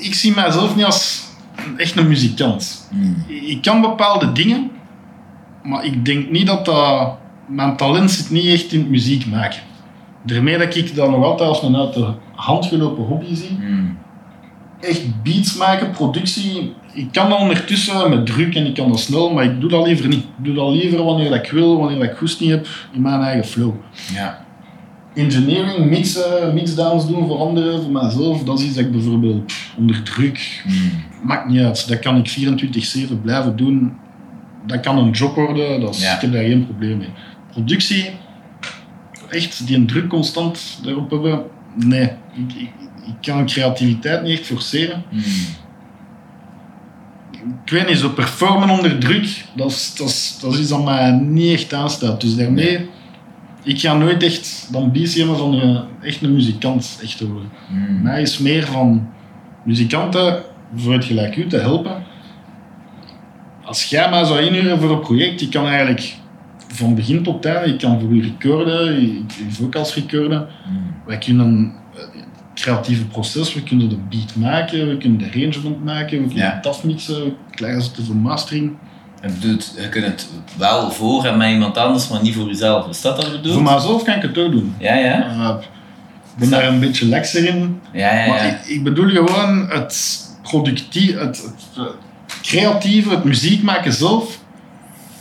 ik 0.00 0.14
zie 0.14 0.34
mijzelf 0.34 0.76
niet 0.76 0.84
als 0.84 1.22
echt 1.76 1.96
een 1.96 2.08
muzikant. 2.08 2.88
Hmm. 2.90 3.24
Ik 3.28 3.62
kan 3.62 3.80
bepaalde 3.80 4.32
dingen, 4.32 4.70
maar 5.62 5.84
ik 5.84 6.04
denk 6.04 6.30
niet 6.30 6.46
dat 6.46 6.64
dat... 6.64 7.16
Mijn 7.48 7.76
talent 7.76 8.10
zit 8.10 8.30
niet 8.30 8.46
echt 8.46 8.72
in 8.72 8.80
het 8.80 8.88
muziek 8.88 9.26
maken. 9.26 9.60
Daarmee 10.26 10.58
dat 10.58 10.74
ik 10.74 10.94
dat 10.94 11.10
nog 11.10 11.24
altijd 11.24 11.48
als 11.48 11.62
een 11.62 11.76
uit 11.76 11.94
de 11.94 12.06
hand 12.34 12.66
gelopen 12.66 13.04
hobby 13.04 13.34
zie. 13.34 13.56
Hmm. 13.60 13.98
Echt 14.80 15.22
beats 15.22 15.56
maken, 15.56 15.90
productie. 15.90 16.74
Ik 16.92 17.08
kan 17.12 17.28
dat 17.30 17.38
ondertussen 17.38 18.10
met 18.10 18.26
druk 18.26 18.54
en 18.54 18.66
ik 18.66 18.74
kan 18.74 18.88
dat 18.88 19.00
snel, 19.00 19.32
maar 19.32 19.44
ik 19.44 19.60
doe 19.60 19.70
dat 19.70 19.86
liever 19.86 20.08
niet. 20.08 20.22
Ik 20.22 20.44
doe 20.44 20.54
dat 20.54 20.70
liever 20.70 21.04
wanneer 21.04 21.30
dat 21.30 21.44
ik 21.44 21.50
wil, 21.50 21.78
wanneer 21.78 21.98
dat 21.98 22.10
ik 22.10 22.16
goesting 22.16 22.50
heb, 22.50 22.66
in 22.92 23.02
mijn 23.02 23.20
eigen 23.20 23.44
flow. 23.44 23.74
Ja. 24.14 24.44
Engineering, 25.14 25.90
mixen, 25.90 26.54
mixdowns 26.54 27.06
doen 27.06 27.26
voor 27.26 27.38
anderen, 27.38 27.82
voor 27.82 27.90
mijzelf, 27.90 28.42
dat 28.42 28.58
is 28.58 28.64
iets 28.64 28.74
dat 28.74 28.84
ik 28.84 28.92
bijvoorbeeld 28.92 29.52
onder 29.78 30.02
druk 30.02 30.62
Hmm. 30.64 31.04
Maakt 31.22 31.48
niet 31.48 31.60
uit. 31.60 31.88
Dat 31.88 31.98
kan 31.98 32.16
ik 32.16 32.28
24-7 32.28 33.22
blijven 33.22 33.56
doen. 33.56 33.92
Dat 34.66 34.80
kan 34.80 34.98
een 34.98 35.10
job 35.10 35.34
worden. 35.34 35.80
Dat 35.80 35.94
is, 35.94 36.02
Ja. 36.02 36.14
Ik 36.14 36.20
heb 36.20 36.32
daar 36.32 36.44
geen 36.44 36.64
probleem 36.64 36.98
mee. 36.98 37.08
Productie, 37.52 38.10
echt 39.30 39.66
die 39.66 39.76
een 39.76 39.86
druk 39.86 40.08
constant 40.08 40.78
daarop 40.82 41.10
hebben. 41.10 41.44
Nee, 41.74 42.10
ik, 42.34 42.52
ik, 42.56 42.70
ik 43.06 43.14
kan 43.20 43.46
creativiteit 43.46 44.22
niet 44.22 44.38
echt 44.38 44.46
forceren. 44.46 45.04
Ik 47.64 47.72
weet 47.72 47.88
niet, 47.88 47.98
zo 47.98 48.08
performen 48.08 48.70
onder 48.70 48.98
druk, 48.98 49.44
dat 49.54 49.70
is, 49.70 49.94
dat 49.94 50.08
is, 50.08 50.38
dat 50.40 50.52
is 50.52 50.60
iets 50.60 50.68
dat 50.68 50.84
mij 50.84 51.10
niet 51.10 51.52
echt 51.52 51.74
aanstaat. 51.74 52.20
Dus 52.20 52.36
daarmee, 52.36 52.88
ik 53.62 53.80
ga 53.80 53.94
nooit 53.94 54.22
echt 54.22 54.68
de 54.70 54.78
ambitie 54.78 55.20
hebben 55.20 55.38
van 55.38 55.60
eh, 55.60 56.06
echt 56.08 56.22
een 56.22 56.32
muzikant 56.32 56.98
echt 57.02 57.18
te 57.18 57.28
worden. 57.28 57.50
Hmm. 57.68 58.02
Mij 58.02 58.22
is 58.22 58.38
meer 58.38 58.66
van 58.66 59.08
muzikanten 59.64 60.42
voor 60.74 60.92
het 60.92 61.04
gelijk 61.04 61.36
u 61.36 61.46
te 61.46 61.56
helpen. 61.56 62.04
Als 63.64 63.84
jij 63.84 64.10
mij 64.10 64.24
zou 64.24 64.40
inhuren 64.40 64.80
voor 64.80 64.90
een 64.90 65.00
project, 65.00 65.40
ik 65.40 65.50
kan 65.50 65.66
eigenlijk 65.66 66.14
van 66.76 66.94
begin 66.94 67.22
tot 67.22 67.44
eind, 67.44 67.66
ik 67.66 67.78
kan 67.78 68.00
voor 68.00 68.10
u 68.10 68.22
recorden, 68.22 69.02
ik 69.02 69.32
ik 69.32 69.52
vocals 69.52 69.94
recorden. 69.94 70.46
Hmm. 70.64 70.94
Wij 71.06 71.18
kunnen 71.18 71.72
eh, 71.94 72.00
het 72.00 72.62
creatieve 72.62 73.04
proces, 73.04 73.54
we 73.54 73.62
kunnen 73.62 73.88
de 73.88 73.98
beat 74.10 74.36
maken, 74.36 74.88
we 74.88 74.96
kunnen 74.96 75.18
de 75.18 75.24
arrangement 75.24 75.84
maken, 75.84 76.18
we 76.18 76.26
kunnen 76.26 76.44
Ja. 76.44 76.54
het 76.54 76.66
afmixen, 76.66 77.24
we 77.50 77.82
ze 77.94 78.04
voor 78.04 78.16
mastering. 78.16 78.76
Je 79.22 79.28
bedoelt, 79.28 79.74
je 79.80 79.88
kunt 79.88 80.04
het 80.04 80.28
wel 80.56 80.90
voor 80.90 81.24
en 81.24 81.36
met 81.36 81.50
iemand 81.50 81.76
anders, 81.78 82.08
maar 82.08 82.22
niet 82.22 82.34
voor 82.34 82.46
jezelf. 82.46 82.88
Is 82.88 83.00
dat 83.00 83.16
wat 83.16 83.26
je 83.26 83.32
bedoelt? 83.32 83.54
Voor 83.54 83.62
mijzelf 83.62 84.02
kan 84.02 84.14
ik 84.14 84.22
het 84.22 84.38
ook 84.38 84.52
doen. 84.52 84.74
Ja, 84.78 84.94
ja. 84.94 85.28
Eh, 85.28 85.54
ik 86.32 86.38
ben 86.38 86.50
daar 86.50 86.68
een 86.68 86.80
beetje 86.80 87.06
lekser 87.06 87.44
in. 87.48 87.80
Ja, 87.92 88.14
ja, 88.14 88.28
Maar 88.28 88.46
ja. 88.46 88.52
ik, 88.52 88.66
ik 88.66 88.82
bedoel 88.82 89.08
gewoon 89.08 89.68
het 89.70 90.18
productief, 90.42 91.18
het, 91.18 91.42
het, 91.42 91.66
eh, 91.76 91.82
creatieve, 92.42 93.10
het 93.10 93.24
muziek 93.24 93.62
maken 93.62 93.92
zelf. 93.92 94.38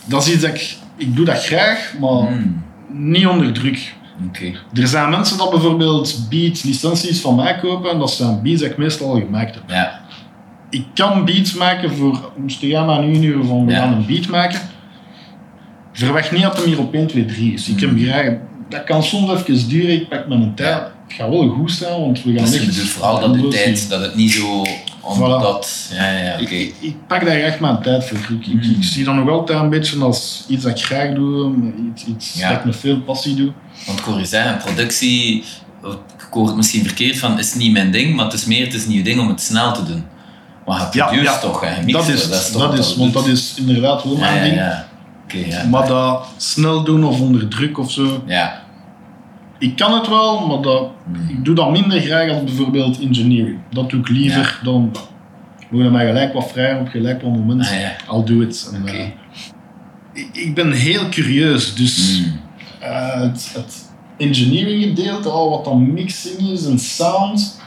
Dat 0.06 0.26
is 0.26 0.34
iets 0.34 0.42
dat 0.42 0.54
ik, 0.54 0.78
ik 0.98 1.16
doe 1.16 1.26
dat 1.26 1.44
graag, 1.46 1.94
maar 2.00 2.10
Hmm. 2.28 2.64
niet 2.92 3.28
onder 3.28 3.54
druk. 3.54 3.94
Oké. 4.28 4.46
Er 4.74 4.88
zijn 4.88 5.10
mensen 5.10 5.38
dat 5.38 5.50
bijvoorbeeld 5.50 6.28
beats, 6.30 6.64
licenties 6.64 7.20
van 7.22 7.36
mij 7.36 7.56
kopen 7.62 7.92
en 7.92 8.00
dat 8.00 8.12
zijn 8.12 8.42
beats 8.42 8.62
dat 8.62 8.70
ik 8.72 8.78
meestal 8.78 9.08
al 9.10 9.20
gemaakt 9.20 9.54
heb. 9.56 9.64
Ja. 9.68 10.02
Ik 10.70 10.86
kan 10.94 11.26
beats 11.26 11.54
maken 11.54 11.96
voor, 11.96 12.32
moest 12.38 12.62
je 12.62 12.78
aan 12.78 13.12
nu 13.12 13.28
uur 13.28 13.44
van 13.44 13.66
we 13.66 13.72
Ja. 13.72 13.78
gaan 13.80 13.94
een 13.94 14.06
beat 14.06 14.28
maken. 14.28 14.60
Verwacht 15.94 16.32
niet 16.32 16.42
dat 16.42 16.58
hem 16.58 16.66
hier 16.66 16.80
op 16.80 16.94
1, 16.94 17.08
2, 17.08 17.26
3 17.26 17.54
is. 17.54 17.68
Ik 17.70 17.80
heb 17.80 17.92
Mm. 17.92 18.00
graag, 18.00 18.34
dat 18.70 18.84
kan 18.84 19.04
soms 19.04 19.32
even 19.32 19.70
duren, 19.70 19.92
ik 19.94 20.10
pak 20.10 20.28
mijn 20.28 20.54
tijd. 20.56 20.82
Het 21.08 21.14
gaat 21.18 21.30
wel 21.30 21.48
goed 21.50 21.72
zijn, 21.72 22.00
want 22.02 22.24
we 22.24 22.34
gaan 22.34 22.42
Dus 22.44 22.54
je 22.54 22.58
echt 22.60 22.66
bedoelt 22.68 22.88
vooral 22.88 23.20
dat 23.20 23.34
de 23.34 23.48
tijd, 23.48 23.90
dat 23.90 24.02
het 24.02 24.16
niet 24.16 24.32
zo 24.32 24.66
Voilà. 25.14 25.18
omdat... 25.20 25.90
Ja, 25.94 26.12
ja, 26.12 26.20
ja, 26.24 26.34
oké. 26.42 26.54
Ik, 26.54 26.74
ik 26.80 26.96
pak 27.08 27.26
daar 27.26 27.36
echt 27.36 27.60
mijn 27.60 27.82
tijd 27.82 28.06
voor. 28.08 28.18
Ik, 28.18 28.48
ik, 28.48 28.54
Mm. 28.54 28.62
ik 28.78 28.84
zie 28.84 29.04
dat 29.06 29.16
nog 29.16 29.30
altijd 29.30 29.60
een 29.60 29.70
beetje 29.70 30.00
als 30.04 30.44
iets 30.48 30.64
dat 30.64 30.80
ik 30.80 30.86
graag 30.86 31.14
doe, 31.14 31.54
iets, 31.92 32.06
iets 32.06 32.34
Ja. 32.34 32.50
dat 32.50 32.58
ik 32.58 32.66
met 32.66 32.76
veel 32.76 33.00
passie 33.02 33.36
doe. 33.36 33.52
Want 33.86 34.00
ik 34.00 34.06
hoor 34.06 34.18
je 34.20 34.26
zeggen, 34.26 34.58
productie, 34.58 35.44
ik 36.18 36.28
hoor 36.32 36.46
het 36.48 36.56
misschien 36.56 36.84
verkeerd 36.86 37.18
van, 37.18 37.40
is 37.40 37.54
niet 37.54 37.72
mijn 37.72 37.92
ding, 37.92 38.16
maar 38.16 38.26
het 38.26 38.34
is 38.34 38.46
meer, 38.46 38.66
het 38.66 38.74
is 38.74 38.84
een 38.84 38.90
nieuw 38.90 39.04
ding 39.04 39.20
om 39.20 39.28
het 39.28 39.42
snel 39.42 39.74
te 39.74 39.84
doen. 39.84 40.06
Maar 40.66 40.80
je 40.92 41.00
produceert 41.00 41.24
ja. 41.26 41.38
toch, 41.40 41.62
hè? 41.62 41.76
Je 41.80 41.84
mixt 41.84 41.94
Dat 41.94 42.08
is, 42.08 42.52
toch, 42.52 42.62
dat 42.70 42.80
is, 42.80 42.96
want 42.96 43.14
dat 43.14 43.28
is 43.28 43.54
inderdaad 43.58 44.04
wel 44.04 44.18
mijn 44.18 44.44
ding. 44.44 44.56
ja. 45.48 45.64
Maar 45.70 45.88
dat 45.88 46.26
snel 46.38 46.84
doen 46.84 47.04
of 47.04 47.20
onder 47.20 47.48
druk 47.48 47.78
of 47.78 47.92
zo, 47.92 48.24
Ja. 48.26 48.64
Ik 49.60 49.76
kan 49.76 49.94
het 49.94 50.08
wel, 50.08 50.48
maar 50.48 50.62
dat, 50.62 50.90
Hmm. 51.06 51.30
ik 51.30 51.46
doe 51.46 51.56
dat 51.56 51.72
minder 51.72 52.00
graag 52.02 52.30
als 52.30 52.44
bijvoorbeeld 52.44 53.00
engineering. 53.00 53.58
Dat 53.72 53.90
doe 53.90 54.00
ik 54.00 54.10
liever 54.10 54.60
dan. 54.64 54.92
Moet 55.70 55.84
je 55.84 55.90
mij 55.90 56.06
gelijk 56.06 56.34
wat 56.34 56.52
vrij 56.52 56.80
op 56.80 56.88
gelijk 56.88 57.22
wat 57.22 57.32
moment. 57.32 57.62
Ah, 57.62 57.80
ja. 57.80 57.96
I'll 58.14 58.24
do 58.24 58.42
it. 58.42 58.72
En, 58.74 58.88
eh, 58.88 59.06
ik, 60.14 60.30
ik 60.34 60.56
ben 60.56 60.72
heel 60.72 61.10
curieus, 61.10 61.76
dus 61.76 62.22
Hmm. 62.24 62.40
eh, 62.80 63.22
het, 63.22 63.52
het 63.54 63.84
engineering 64.18 64.84
gedeelte, 64.84 65.30
al 65.30 65.50
wat 65.50 65.66
dan 65.66 65.94
mixing 65.94 66.40
is 66.50 66.66
en 66.66 66.80
sound, 66.80 67.60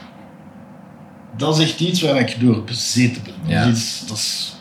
dat 1.37 1.57
is 1.57 1.63
echt 1.63 1.79
iets 1.79 2.01
waar 2.01 2.19
ik 2.19 2.35
door 2.39 2.63
bezeten 2.63 3.21
ben. 3.23 3.33
Dat 3.41 3.51
Ja. 3.51 3.63
is 3.63 3.69
iets- 3.77 4.03
dat 4.07 4.17
is, 4.17 4.55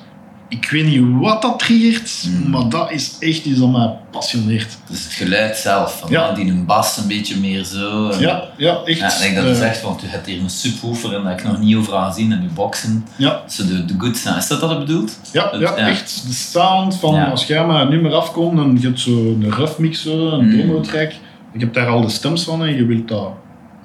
ik 0.49 0.69
weet 0.71 0.85
niet 0.85 1.03
wat 1.21 1.43
dat 1.43 1.59
triggert, 1.59 2.25
Mm. 2.29 2.51
maar 2.51 2.69
dat 2.69 2.91
is 2.91 3.17
echt 3.21 3.45
iets 3.45 3.59
dat 3.61 3.71
mij 3.71 3.91
passioneert. 4.11 4.77
Dus 4.91 5.05
het 5.05 5.13
geluid 5.13 5.57
zelf, 5.57 5.99
van 5.99 6.11
Ja. 6.11 6.33
die 6.33 6.51
een 6.51 6.65
bas 6.65 6.97
een 6.97 7.07
beetje 7.09 7.37
meer 7.37 7.65
zo. 7.65 8.09
en- 8.09 8.21
Ja, 8.21 8.43
ja 8.57 8.81
echt. 8.85 8.99
Ja, 8.99 9.13
ik 9.13 9.21
denk 9.21 9.35
dat 9.35 9.45
je 9.45 9.51
eh, 9.51 9.57
zegt, 9.57 9.83
want 9.83 10.01
je 10.01 10.07
hebt 10.07 10.27
hier 10.27 10.41
een 10.41 10.51
subwoofer 10.51 11.15
en 11.15 11.23
dat 11.23 11.29
heb 11.31 11.39
ik 11.41 11.47
nog 11.47 11.59
niet 11.59 11.77
overal 11.77 12.07
gezien 12.11 12.33
en 12.33 12.43
je 12.43 12.49
boxen. 12.55 13.07
ja, 13.17 13.43
Zo 13.49 13.67
de, 13.67 13.85
de 13.85 13.95
good 13.99 14.17
sound. 14.17 14.37
Is 14.37 14.47
dat 14.49 14.61
wat 14.61 14.71
je 14.71 14.79
bedoelt? 14.79 15.19
ja, 15.33 15.49
Het- 15.51 15.61
ja, 15.61 15.77
ja. 15.77 15.89
echt. 15.89 16.23
De 16.27 16.33
sound 16.33 16.97
van 16.97 17.15
Ja. 17.15 17.25
als 17.31 17.47
jij 17.47 17.67
maar 17.67 17.81
een 17.83 17.89
nummer 17.89 18.13
afkomt 18.15 18.59
en 18.59 18.77
je 18.81 18.87
hebt 18.87 19.01
zo 19.01 19.11
een 19.11 19.47
rough 19.53 19.79
mix, 19.79 20.03
zo, 20.03 20.29
een 20.31 20.45
Mm. 20.45 20.57
demo 20.57 20.81
track. 20.81 21.13
Ik 21.53 21.61
heb 21.61 21.75
daar 21.75 21.87
al 21.89 22.01
de 22.01 22.09
stems 22.09 22.45
van 22.45 22.65
en 22.65 22.75
je 22.77 22.85
wilt 22.87 23.09
dat 23.09 23.31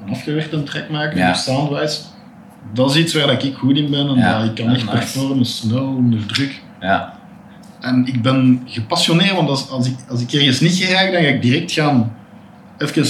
een 0.06 0.12
afgewerkte 0.12 0.64
track 0.64 0.90
maken, 0.90 1.18
Ja. 1.18 1.32
dus 1.32 1.44
soundwise. 1.44 1.98
Dat 2.74 2.90
is 2.90 2.98
iets 3.02 3.14
waar 3.14 3.28
dat 3.28 3.44
ik 3.44 3.56
goed 3.56 3.78
in 3.78 3.90
ben 3.90 4.08
en 4.08 4.16
Ja, 4.16 4.40
dat 4.40 4.50
ik 4.50 4.56
kan 4.66 4.74
echt 4.74 4.84
nice. 4.86 4.98
performen, 4.98 5.46
snel, 5.46 5.86
onder 5.88 6.26
druk. 6.26 6.62
Ja. 6.82 7.14
En 7.82 8.06
ik 8.08 8.22
ben 8.22 8.62
gepassioneerd, 8.66 9.36
want 9.36 9.50
als, 9.50 9.70
als, 9.70 9.88
ik, 9.88 9.96
als 10.10 10.22
ik 10.22 10.32
ergens 10.34 10.60
niet 10.60 10.76
geraak, 10.76 11.12
dan 11.12 11.22
ga 11.22 11.28
ik 11.28 11.42
direct 11.42 11.72
gaan 11.72 12.14
even 12.78 13.06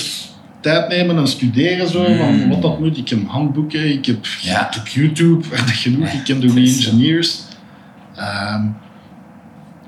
tijd 0.61 0.87
nemen 0.87 1.17
en 1.17 1.27
studeren 1.27 1.87
zo, 1.89 2.09
Mm. 2.09 2.17
van 2.17 2.49
wat 2.49 2.61
dat 2.61 2.79
moet. 2.79 2.97
Ik 2.97 3.09
heb 3.09 3.27
handboeken, 3.27 3.91
ik 3.91 4.05
heb, 4.05 4.25
Ja. 4.41 4.67
ik 4.67 4.73
heb 4.73 4.87
YouTube, 4.87 5.47
waar 5.49 5.57
dat 5.65 5.69
genoeg, 5.75 6.07
ik 6.09 6.23
ken 6.23 6.41
door 6.41 6.55
die 6.55 6.75
engineers. 6.75 7.39
Ehm, 8.15 8.65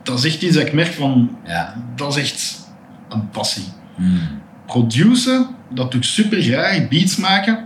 dat 0.04 0.18
is 0.18 0.26
echt 0.26 0.42
iets 0.42 0.56
dat 0.56 0.66
ik 0.68 0.74
merk 0.74 0.94
van, 0.94 1.38
Ja. 1.46 1.76
dat 1.96 2.16
is 2.18 2.22
echt 2.24 2.68
een 3.10 3.30
passie. 3.30 3.64
Mm. 3.98 4.20
Produceren, 4.66 5.48
dat 5.74 5.92
doe 5.92 6.00
ik 6.00 6.06
super 6.08 6.42
graag, 6.42 6.88
beats 6.88 7.16
maken. 7.16 7.66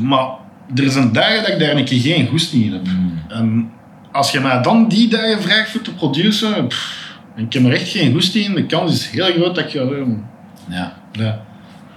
Maar 0.00 0.28
er 0.74 0.90
zijn 0.90 1.12
dagen 1.12 1.42
dat 1.42 1.48
ik 1.48 1.58
daar 1.58 1.76
een 1.76 1.84
keer 1.84 2.00
geen 2.00 2.28
goesting 2.28 2.64
in 2.64 2.72
heb. 2.72 2.86
Mm. 2.86 3.18
En 3.28 3.70
als 4.12 4.30
je 4.30 4.40
mij 4.40 4.62
dan 4.62 4.88
die 4.88 5.08
dagen 5.08 5.42
vraagt 5.42 5.70
voor 5.70 5.82
te 5.82 5.94
produceren, 5.94 6.66
pff, 6.66 7.04
ik 7.36 7.52
heb 7.52 7.64
er 7.64 7.72
echt 7.72 7.88
geen 7.88 8.12
goesting 8.12 8.44
in. 8.44 8.54
De 8.54 8.66
kans 8.66 8.92
is 8.92 9.08
heel 9.08 9.32
groot 9.32 9.54
dat 9.54 9.64
ik 9.64 9.70
ga 9.70 9.84
doen. 9.84 10.24
Ja. 10.68 10.96
Ja. 11.12 11.40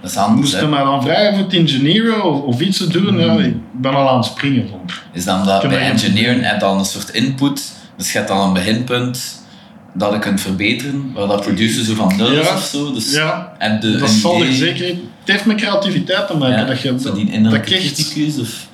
Dat 0.00 0.10
is 0.10 0.16
anders. 0.16 0.40
Moest 0.40 0.60
je 0.60 0.66
mij 0.66 0.84
dan 0.84 1.02
vragen 1.02 1.34
voor 1.36 1.46
te 1.46 1.56
engineeren 1.56 2.24
of, 2.24 2.40
of 2.40 2.60
iets 2.60 2.78
te 2.78 2.88
doen, 2.88 3.18
ja, 3.18 3.32
ik 3.32 3.54
ben 3.72 3.94
al 3.94 4.08
aan 4.08 4.16
het 4.16 4.24
springen. 4.24 4.68
Van. 4.68 4.80
Is 5.12 5.24
dan 5.24 5.44
dat 5.46 5.60
bij 5.62 5.70
dat 5.70 5.80
engineeren 5.80 6.42
heb 6.42 6.54
je 6.54 6.60
dan 6.60 6.78
een 6.78 6.84
soort 6.84 7.10
input. 7.10 7.72
Dus 7.96 8.12
je 8.12 8.18
hebt 8.18 8.30
dan 8.30 8.46
een 8.46 8.52
beginpunt 8.52 9.42
dat 9.94 10.12
je 10.12 10.18
kunt 10.18 10.40
verbeteren, 10.40 11.12
waar 11.14 11.26
dat 11.26 11.40
producer 11.40 11.84
zo 11.84 11.94
van 11.94 12.16
nul 12.16 12.30
is 12.30 12.46
Ja. 12.46 12.54
of 12.54 12.64
zo. 12.64 12.92
Dus 12.92 13.12
Ja, 13.14 13.52
de 13.80 13.96
dat 13.96 14.08
zal 14.10 14.42
er 14.42 14.52
zeker... 14.52 14.94
Het 15.30 15.40
heeft 15.40 15.56
met 15.56 15.66
creativiteit 15.66 16.26
te 16.26 16.36
maken. 16.36 16.58
Ja, 16.58 16.64
dat 16.64 16.80
je, 16.80 17.00
zo 17.00 17.12
die 17.12 17.42
dat 17.42 17.60
criticus 17.60 18.38
of 18.38 18.66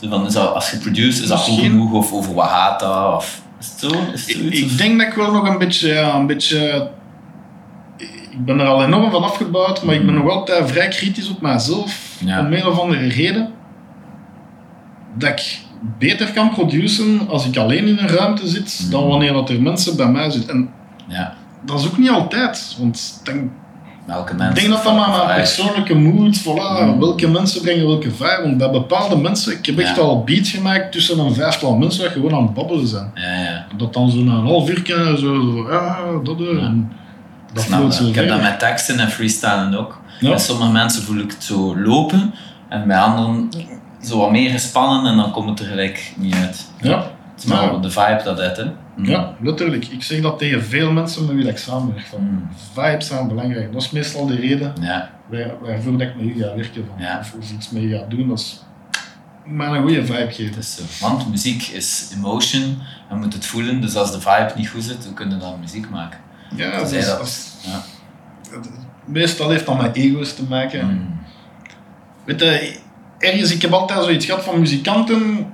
zo 0.00 0.08
van, 0.08 0.26
is 0.26 0.32
dat, 0.32 0.54
als 0.54 0.70
je 0.70 0.76
produce, 0.76 1.22
is 1.22 1.28
dat 1.28 1.38
goed 1.38 1.60
genoeg 1.60 1.92
of 1.92 2.12
over 2.12 2.34
wat 2.34 2.48
gaat 2.48 2.80
dat? 2.80 3.14
Of, 3.16 3.42
is 3.60 3.66
het 3.66 3.78
zo? 3.78 3.98
Is 4.12 4.20
het 4.20 4.30
Ik, 4.30 4.36
zoiets? 4.36 4.60
ik 4.60 4.78
denk 4.78 4.98
dat 4.98 5.08
ik 5.08 5.14
wel 5.14 5.32
nog 5.32 5.48
een 5.48 5.58
beetje, 5.58 5.88
ja, 5.88 6.14
een 6.14 6.26
beetje. 6.26 6.90
Ik 8.30 8.44
ben 8.44 8.60
er 8.60 8.66
al 8.66 8.84
enorm 8.84 9.10
van 9.10 9.22
afgebouwd, 9.22 9.82
maar 9.82 9.94
ik 9.94 10.06
ben 10.06 10.14
nog 10.14 10.30
altijd 10.30 10.70
vrij 10.70 10.88
kritisch 10.88 11.28
op 11.28 11.40
mijzelf. 11.40 12.16
Ja. 12.24 12.40
Om 12.40 12.52
een 12.52 12.66
of 12.66 12.78
andere 12.78 13.06
reden. 13.06 13.52
Dat 15.14 15.30
ik 15.30 15.58
beter 15.98 16.32
kan 16.32 16.50
produceren 16.50 17.28
als 17.28 17.46
ik 17.46 17.56
alleen 17.56 17.86
in 17.86 17.98
een 17.98 18.08
ruimte 18.08 18.48
zit, 18.48 18.90
dan 18.90 19.06
wanneer 19.06 19.32
dat 19.32 19.50
er 19.50 19.62
mensen 19.62 19.96
bij 19.96 20.08
mij 20.08 20.30
zitten. 20.30 20.54
En 20.54 20.70
Ja, 21.08 21.34
dat 21.64 21.80
is 21.80 21.86
ook 21.86 21.98
niet 21.98 22.10
altijd. 22.10 22.76
Want 22.78 23.20
dan, 23.24 23.50
welke 24.04 24.32
ik 24.32 24.38
mensen. 24.38 24.54
denk 24.54 24.68
dat 24.68 24.84
dat 24.84 24.96
maar 24.96 25.24
mijn 25.26 25.36
persoonlijke 25.38 25.94
mood, 25.94 26.40
voilà, 26.40 26.86
Mhm. 26.86 26.98
welke 26.98 27.28
mensen 27.28 27.62
brengen 27.62 27.86
welke 27.86 28.10
vibe. 28.10 28.40
Want 28.42 28.56
bij 28.58 28.70
bepaalde 28.70 29.16
mensen, 29.16 29.52
ik 29.52 29.66
heb 29.66 29.78
echt 29.78 29.96
Ja. 29.96 30.02
al 30.02 30.24
beats 30.24 30.50
gemaakt 30.50 30.92
tussen 30.92 31.18
een 31.18 31.34
vijftal 31.34 31.76
mensen 31.76 32.02
dat 32.02 32.12
gewoon 32.12 32.34
aan 32.34 32.42
het 32.42 32.54
babbelen 32.54 32.86
zijn. 32.86 33.10
Ja, 33.14 33.42
ja. 33.42 33.66
Dat 33.76 33.92
dan 33.92 34.10
zo 34.10 34.18
na 34.18 34.32
een 34.32 34.46
half 34.46 34.68
uur 34.70 34.82
kan, 34.82 35.16
zo, 35.18 35.40
zo 35.40 35.66
ja, 35.70 35.98
dat. 36.24 36.36
Ja. 36.38 36.46
En 36.60 36.92
dat 37.52 37.66
dat. 37.70 37.94
zo 37.94 38.06
Ik 38.06 38.14
heb 38.14 38.28
dat 38.28 38.42
met 38.42 38.58
teksten 38.58 38.98
en 38.98 39.08
freestylen 39.10 39.78
ook. 39.78 40.00
Bij 40.20 40.38
sommige 40.38 40.70
mensen 40.70 41.02
voel 41.02 41.16
ik 41.18 41.30
het 41.30 41.44
zo 41.44 41.76
lopen 41.78 42.34
en 42.68 42.86
bij 42.86 42.98
anderen 42.98 43.48
zo 44.04 44.18
wat 44.18 44.30
meer 44.30 44.50
gespannen 44.50 45.10
en 45.10 45.16
dan 45.16 45.30
komt 45.30 45.48
het 45.48 45.60
er 45.60 45.66
gelijk 45.66 46.12
niet 46.16 46.34
uit. 46.34 46.66
Ja, 46.80 47.04
maar 47.44 47.80
de 47.80 47.90
vibe 47.90 48.20
dat 48.24 48.38
het, 48.38 48.56
hè. 48.56 48.64
Mm. 48.96 49.04
ja, 49.04 49.34
letterlijk. 49.40 49.86
Ik 49.86 50.02
zeg 50.02 50.20
dat 50.20 50.38
tegen 50.38 50.62
veel 50.64 50.92
mensen 50.92 51.26
met 51.26 51.34
wie 51.34 51.48
ik 51.48 51.56
samenwerk. 51.58 52.06
Van, 52.06 52.20
Mm. 52.20 52.48
Vibes 52.72 53.06
zijn 53.06 53.28
belangrijk. 53.28 53.72
Dat 53.72 53.82
is 53.82 53.90
meestal 53.90 54.26
de 54.26 54.34
reden 54.36 54.72
Ja, 54.80 55.10
waar, 55.30 55.50
waarvoor 55.62 55.92
ik 56.02 56.14
met 56.16 56.26
u 56.26 56.34
ga 56.42 56.54
werken. 56.54 56.84
Van, 56.86 57.02
Ja. 57.04 57.18
of, 57.18 57.34
of 57.38 57.50
iets 57.52 57.70
mee 57.70 57.88
ga 57.88 58.04
doen. 58.08 58.28
Dat 58.28 58.38
is 58.38 58.62
maar 59.46 59.72
een 59.72 59.82
goede 59.82 60.04
vibe 60.06 60.30
geven. 60.32 60.54
het 60.54 60.56
is 60.56 60.76
zo. 60.98 61.06
Want 61.06 61.30
muziek 61.30 61.62
is 61.62 62.10
emotion, 62.16 62.62
je 63.08 63.14
moet 63.14 63.32
het 63.32 63.46
voelen, 63.46 63.80
dus 63.80 63.94
als 63.96 64.12
de 64.12 64.20
vibe 64.20 64.52
niet 64.56 64.68
goed 64.68 64.82
zit, 64.84 65.04
hoe 65.04 65.14
kun 65.14 65.30
je 65.30 65.36
dan 65.36 65.60
muziek 65.60 65.90
maken? 65.90 66.18
Ja, 66.56 66.78
dat 66.78 66.92
is, 66.92 67.06
dat. 67.06 67.22
is- 67.22 67.50
Ja. 67.60 67.82
meestal 69.04 69.50
heeft 69.50 69.66
dat 69.66 69.80
met 69.82 69.96
ego's 69.96 70.34
te 70.34 70.42
maken. 70.48 70.86
Mm. 70.86 71.20
Weet 72.24 72.40
je, 72.40 72.76
ergens, 73.18 73.52
ik 73.54 73.62
heb 73.62 73.72
altijd 73.72 74.02
zoiets 74.04 74.26
gehad 74.26 74.44
van 74.44 74.60
muzikanten. 74.60 75.46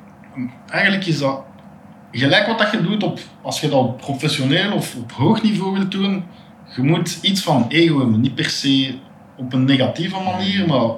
Eigenlijk 0.70 1.06
is 1.06 1.18
dat 1.18 1.40
gelijk 2.12 2.46
wat 2.46 2.58
dat 2.58 2.70
je 2.70 2.82
doet 2.82 3.02
op, 3.02 3.18
als 3.42 3.60
je 3.60 3.68
dat 3.68 3.78
op 3.78 3.98
professioneel 4.00 4.72
of 4.72 4.94
op 4.94 5.12
hoog 5.12 5.42
niveau 5.42 5.72
wilt 5.72 5.90
doen. 5.90 6.24
Je 6.76 6.82
moet 6.82 7.18
iets 7.22 7.40
van 7.40 7.66
ego 7.68 7.98
hebben. 7.98 8.20
Niet 8.20 8.34
per 8.34 8.50
se 8.50 8.94
op 9.36 9.52
een 9.52 9.64
negatieve 9.64 10.16
manier, 10.24 10.66
maar 10.66 10.90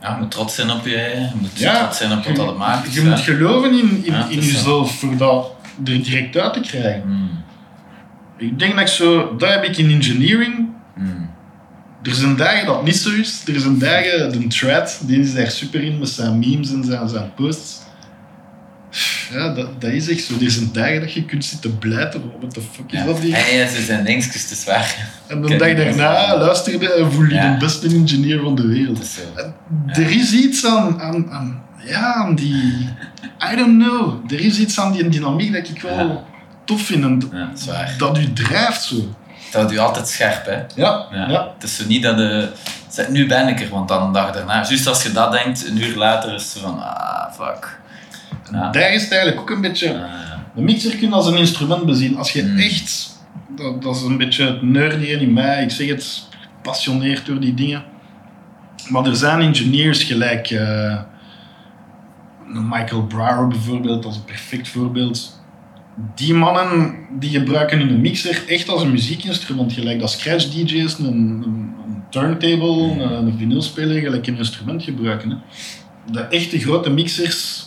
Ja, 0.00 0.10
je 0.14 0.16
moet 0.20 0.30
trots 0.30 0.54
zijn 0.54 0.70
op 0.70 0.86
je 0.86 0.96
eigen, 0.96 1.20
je 1.22 1.40
moet 1.40 1.58
Ja, 1.58 1.78
trots 1.82 1.98
zijn 1.98 2.12
op 2.12 2.24
wat 2.24 2.36
dat 2.36 2.46
het 2.46 2.56
maakt. 2.56 2.94
je 2.94 3.02
moet 3.04 3.20
geloven 3.20 3.70
in, 3.70 4.04
in, 4.04 4.12
Ja, 4.12 4.20
dat 4.20 4.34
jezelf 4.34 4.98
voor 4.98 5.16
dat 5.16 5.50
er 5.84 6.02
direct 6.02 6.36
uit 6.36 6.52
te 6.52 6.60
krijgen. 6.60 7.02
Mm. 7.06 7.30
Ik 8.36 8.58
denk 8.58 8.72
dat 8.72 8.80
ik 8.80 8.86
zo, 8.88 9.36
dat 9.36 9.48
heb 9.48 9.64
ik 9.64 9.76
in 9.76 9.90
engineering. 9.90 10.68
Mm. 10.96 11.30
Er 12.02 12.14
zijn 12.14 12.36
dagen 12.36 12.66
dat 12.66 12.84
niet 12.84 12.96
zo 12.96 13.10
is. 13.10 13.42
Er 13.46 13.60
zijn 13.60 13.78
dagen, 13.78 14.32
de 14.32 14.46
thread, 14.46 15.00
die 15.02 15.20
is 15.20 15.34
daar 15.34 15.50
super 15.50 15.82
in 15.84 15.98
met 15.98 16.08
zijn 16.08 16.38
memes 16.38 16.72
en 16.72 16.84
zijn, 16.84 17.08
zijn 17.08 17.34
posts. 17.34 17.82
Ja, 19.32 19.48
dat, 19.54 19.80
dat 19.80 19.90
is 19.90 20.08
echt 20.08 20.24
zo. 20.24 20.34
Er 20.40 20.50
zijn 20.50 20.68
dagen 20.72 21.00
dat 21.00 21.12
je 21.12 21.24
kunt 21.24 21.44
zitten 21.44 21.78
blijten. 21.78 22.22
What 22.40 22.54
the 22.54 22.60
fuck 22.60 22.92
is 22.92 22.98
Ja. 22.98 23.04
dat 23.04 23.18
hier? 23.18 23.36
Hey, 23.36 23.56
ja, 23.56 23.66
ze 23.68 23.82
zijn 23.82 24.04
dingetjes 24.04 24.48
te 24.48 24.54
zwaar. 24.54 24.96
En 25.26 25.42
de 25.42 25.56
dag 25.56 25.74
daarna 25.76 26.36
luisterde 26.38 26.92
en 26.92 27.12
voel 27.12 27.24
je 27.24 27.34
Ja. 27.34 27.52
de 27.52 27.58
beste 27.58 27.86
engineer 27.88 28.40
van 28.40 28.54
de 28.54 28.66
wereld. 28.66 28.96
Dat 28.96 29.96
is 29.96 29.98
Er 30.04 30.10
is 30.10 30.32
iets 30.32 30.66
aan, 30.66 31.00
aan, 31.00 31.30
aan, 31.30 31.62
ja, 31.86 32.14
aan 32.14 32.34
die... 32.34 32.88
I 33.52 33.56
don't 33.56 33.82
know. 33.82 34.32
Er 34.32 34.40
is 34.40 34.58
iets 34.58 34.80
aan 34.80 34.92
die 34.92 35.08
dynamiek 35.08 35.52
dat 35.52 35.68
ik 35.68 35.80
wel 35.82 35.98
Ja. 36.08 36.22
tof 36.64 36.82
vind. 36.82 37.04
En 37.04 37.22
Ja, 37.32 37.50
zwaar. 37.54 37.94
dat 37.98 38.18
u 38.18 38.32
drijft 38.32 38.82
zo. 38.82 38.96
Dat 38.96 39.62
houdt 39.62 39.72
u 39.72 39.78
altijd 39.78 40.08
scherp, 40.08 40.46
hè. 40.46 40.54
Ja, 40.82 41.06
Ja. 41.12 41.28
ja. 41.28 41.48
Het 41.54 41.62
is 41.62 41.76
zo 41.76 41.84
niet 41.86 42.02
dat 42.02 42.16
de... 42.16 42.48
Nu 43.08 43.26
ben 43.26 43.48
ik 43.48 43.60
er, 43.60 43.68
want 43.68 43.88
dan 43.88 44.12
de 44.12 44.18
dag 44.18 44.32
daarna... 44.32 44.54
Juist 44.68 44.86
als 44.86 45.02
je 45.02 45.12
dat 45.12 45.32
denkt, 45.32 45.66
een 45.66 45.82
uur 45.82 45.96
later 45.96 46.34
is 46.34 46.42
het 46.42 46.50
zo 46.52 46.60
van... 46.60 46.82
Ah, 46.82 47.32
fuck. 47.32 47.80
Ja. 48.52 48.70
Daar 48.70 48.92
is 48.92 49.02
het 49.02 49.12
eigenlijk 49.12 49.40
ook 49.40 49.50
een 49.50 49.60
beetje... 49.60 50.06
De 50.54 50.62
mixer 50.62 50.96
kun 50.96 51.08
je 51.08 51.14
als 51.14 51.26
een 51.26 51.36
instrument 51.36 51.84
bezien. 51.86 52.16
Als 52.16 52.32
je 52.32 52.42
Hmm. 52.42 52.58
echt, 52.58 53.16
dat, 53.56 53.82
dat 53.82 53.96
is 53.96 54.02
een 54.02 54.16
beetje 54.16 54.44
het 54.44 54.62
nerdy 54.62 55.06
in 55.06 55.32
mij, 55.32 55.62
ik 55.62 55.70
zeg 55.70 55.88
het, 55.88 56.28
gepassioneerd 56.64 57.26
door 57.26 57.40
die 57.40 57.54
dingen. 57.54 57.84
Maar 58.88 59.06
er 59.06 59.16
zijn 59.16 59.40
engineers 59.40 60.02
gelijk 60.02 60.50
eh, 60.50 61.00
Michael 62.46 63.02
Brower 63.02 63.48
bijvoorbeeld, 63.48 64.02
dat 64.02 64.12
is 64.12 64.18
een 64.18 64.24
perfect 64.24 64.68
voorbeeld. 64.68 65.42
Die 66.14 66.34
mannen 66.34 66.94
die 67.18 67.30
gebruiken 67.30 67.78
hun 67.78 68.00
mixer 68.00 68.42
echt 68.48 68.68
als 68.68 68.82
een 68.82 68.90
muziekinstrument, 68.90 69.72
gelijk 69.72 70.00
dat 70.00 70.10
scratch 70.10 70.44
DJ's 70.44 70.98
een, 70.98 71.06
een, 71.06 71.74
een 71.86 72.02
turntable, 72.10 72.82
een, 72.82 73.00
een 73.00 73.38
vinylspeler, 73.38 74.00
gelijk 74.00 74.26
een 74.26 74.36
instrument 74.36 74.82
gebruiken. 74.82 75.30
Hè. 75.30 75.36
De 76.10 76.20
echte 76.20 76.58
grote 76.58 76.90
mixers, 76.90 77.63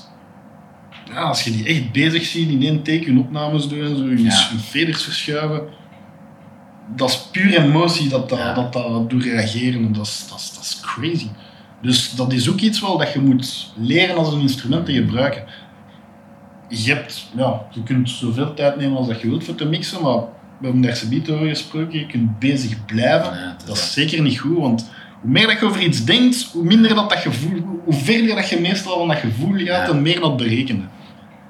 ja, 1.18 1.24
als 1.24 1.44
je 1.44 1.52
die 1.52 1.66
echt 1.66 1.92
bezig 1.92 2.26
ziet, 2.26 2.50
in 2.50 2.62
één 2.64 2.84
take 2.84 3.06
hun 3.06 3.20
opnames 3.20 3.68
doen 3.68 3.82
en 3.82 3.96
zo, 3.98 4.04
hun, 4.04 4.24
Ja. 4.24 4.48
hun 4.50 4.60
veders 4.60 5.04
verschuiven, 5.04 5.62
dat 6.96 7.10
is 7.10 7.28
puur 7.32 7.58
emotie 7.58 8.10
dat 8.10 8.30
dat, 8.30 8.38
Ja. 8.40 8.54
dat, 8.54 8.74
dat 8.74 9.10
doet 9.10 9.24
reageren 9.24 9.86
en 9.86 9.94
dat 9.94 10.06
is, 10.06 10.26
dat, 10.30 10.40
is, 10.40 10.52
dat 10.54 10.64
is 10.64 10.80
crazy. 10.82 11.28
Dus 11.82 12.12
dat 12.16 12.34
is 12.34 12.50
ook 12.50 12.60
iets 12.60 12.82
wel 12.82 12.98
dat 12.98 13.14
je 13.14 13.20
moet 13.20 13.72
leren 13.76 14.16
als 14.18 14.34
een 14.34 14.42
instrument 14.42 14.86
te 14.86 14.94
gebruiken. 14.94 15.44
Je, 16.70 16.94
hebt, 16.94 17.28
ja, 17.36 17.62
je 17.72 17.84
kunt 17.84 18.10
zoveel 18.10 18.54
tijd 18.54 18.76
nemen 18.78 18.98
als 18.98 19.08
dat 19.08 19.22
je 19.22 19.30
wilt 19.30 19.44
voor 19.44 19.56
te 19.56 19.66
mixen, 19.66 20.02
maar 20.02 20.18
we 20.60 20.64
hebben 20.64 20.82
daar 20.82 20.96
zoiets 20.96 21.30
over 21.30 21.48
gesproken, 21.48 22.00
je 22.00 22.06
kunt 22.06 22.40
bezig 22.40 22.86
blijven. 22.86 23.34
Ja, 23.34 23.48
het 23.52 23.62
is 23.62 23.68
Dat 23.68 23.78
is 23.78 23.94
zeker 23.94 24.22
niet 24.22 24.40
goed, 24.40 24.58
want 24.58 24.90
hoe 25.22 25.32
meer 25.32 25.48
dat 25.48 25.60
je 25.60 25.66
over 25.66 25.82
iets 25.82 26.06
denkt, 26.06 26.50
hoe 26.52 26.64
minder 26.64 26.96
dat, 26.96 27.10
dat 27.10 27.20
gevoel, 27.20 27.80
hoe 27.86 27.94
verder 27.94 28.36
dat 28.36 28.50
je 28.50 28.60
meestal 28.60 28.98
van 28.98 29.08
dat 29.08 29.18
gevoel 29.18 29.54
gaat 29.54 29.66
Ja. 29.66 29.88
en 29.88 30.02
meer 30.02 30.20
dat 30.20 30.38
berekenen. 30.38 30.90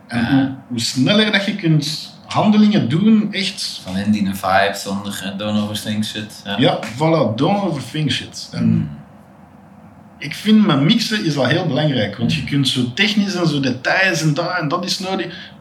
En 0.08 0.58
hoe, 0.67 0.80
sneller 0.80 1.32
dat 1.32 1.46
je 1.46 1.56
kunt 1.56 2.15
handelingen 2.26 2.89
doen, 2.89 3.28
echt, 3.34 3.80
Van 3.84 3.98
in 3.98 4.12
die 4.12 4.26
vibe, 4.34 4.74
zonder 4.76 5.34
don't 5.38 5.60
overthink 5.62 6.04
shit. 6.06 6.41
Ja. 6.46 6.58
ja, 6.58 6.80
voilà, 6.96 7.36
don't 7.36 7.62
overthink 7.63 8.12
shit. 8.12 8.50
En 8.52 8.65
Mm. 8.70 8.89
ik 10.17 10.34
vind 10.36 10.65
met 10.65 10.82
mixen 10.82 11.26
is 11.26 11.34
dat 11.34 11.48
heel 11.48 11.65
belangrijk, 11.67 12.17
want 12.17 12.34
je 12.34 12.43
kunt 12.43 12.67
zo 12.67 12.93
technisch 12.93 13.36
en 13.36 13.48
zo 13.48 13.60
details 13.60 14.22
en 14.22 14.34
dat 14.34 14.58
en 14.60 14.67
dat 14.67 14.86
is 14.86 15.00
nodig. 15.00 15.52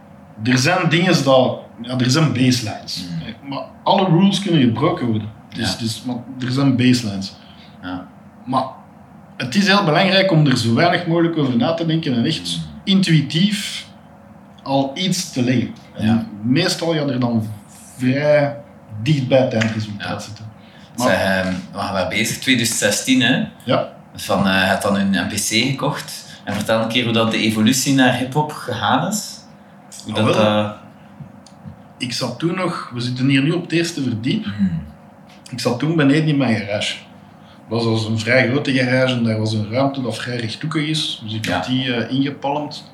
Er 0.43 0.59
zijn 0.59 0.89
dingen 0.89 1.25
dat, 1.25 1.59
ja, 1.83 1.99
er 1.99 2.11
zijn 2.11 2.33
baselines, 2.33 3.05
Mm. 3.43 3.49
maar 3.51 3.65
alle 3.83 4.05
rules 4.09 4.41
kunnen 4.43 4.61
gebroken 4.61 5.07
worden. 5.07 5.29
Dus, 5.55 5.71
Ja. 5.73 5.79
dus, 5.79 6.03
maar 6.07 6.17
er 6.41 6.51
zijn 6.53 6.77
baselines. 6.77 7.33
Ja. 7.83 8.07
Maar 8.47 8.65
het 9.37 9.55
is 9.55 9.67
heel 9.67 9.85
belangrijk 9.85 10.31
om 10.31 10.47
er 10.47 10.57
zo 10.57 10.75
weinig 10.75 11.07
mogelijk 11.07 11.39
over 11.39 11.57
na 11.57 11.75
te 11.75 11.87
denken 11.87 12.15
en 12.15 12.25
echt 12.25 12.59
intuïtief 12.85 13.86
al 14.67 14.91
iets 14.95 15.33
te 15.33 15.43
leggen. 15.43 15.75
En 15.95 16.07
Ja. 16.07 16.27
meestal 16.43 16.89
ga 16.89 16.95
je 16.95 17.01
er 17.13 17.21
dan 17.21 17.49
vrij 17.97 18.57
dicht 19.03 19.29
bij 19.29 19.41
het 19.41 19.53
eindresultaat 19.53 20.23
zitten. 20.23 20.45
Maar- 20.97 21.09
Zeg, 21.09 21.21
ehm, 21.21 21.53
we 21.73 21.77
waren 21.77 22.09
bezig, 22.09 22.39
2016 22.39 23.21
hè. 23.21 23.45
Ja. 23.65 23.93
Van, 24.15 24.47
eh 24.47 24.69
had 24.69 24.83
dan 24.83 24.97
een 24.97 25.11
NPC 25.11 25.69
gekocht. 25.71 26.25
En 26.45 26.55
vertel 26.55 26.83
een 26.83 26.89
keer 26.89 27.05
hoe 27.05 27.13
dat 27.13 27.31
de 27.31 27.37
evolutie 27.39 27.95
naar 27.95 28.17
hip-hop 28.17 28.53
gegaan 28.53 29.09
is. 29.09 29.29
Hoe 30.05 30.15
Ah, 30.15 30.27
dat, 30.27 30.37
eh, 30.37 30.71
Ik 31.99 32.13
zat 32.13 32.39
toen 32.39 32.55
nog, 32.55 32.91
we 32.95 33.01
zitten 33.01 33.29
hier 33.29 33.43
nu 33.43 33.51
op 33.51 33.63
het 33.63 33.73
eerste 33.73 34.03
verdiep, 34.03 34.45
mm, 34.59 34.83
ik 35.51 35.61
zat 35.61 35.79
toen 35.79 35.97
beneden 35.97 36.29
in 36.29 36.37
mijn 36.37 36.57
garage. 36.57 36.95
Dat 37.69 37.85
was 37.85 37.85
als 37.85 38.05
een 38.05 38.19
vrij 38.19 38.49
grote 38.51 38.73
garage 38.75 39.15
en 39.15 39.25
daar 39.25 39.39
was 39.39 39.53
een 39.53 39.71
ruimte 39.71 40.03
dat 40.03 40.17
vrij 40.17 40.37
rechthoekig 40.37 40.87
is. 40.89 41.21
Dus 41.25 41.35
ik 41.35 41.47
Ja. 41.47 41.53
had 41.55 41.67
die 41.67 41.95
eh, 41.95 42.13
ingepalmd. 42.15 42.91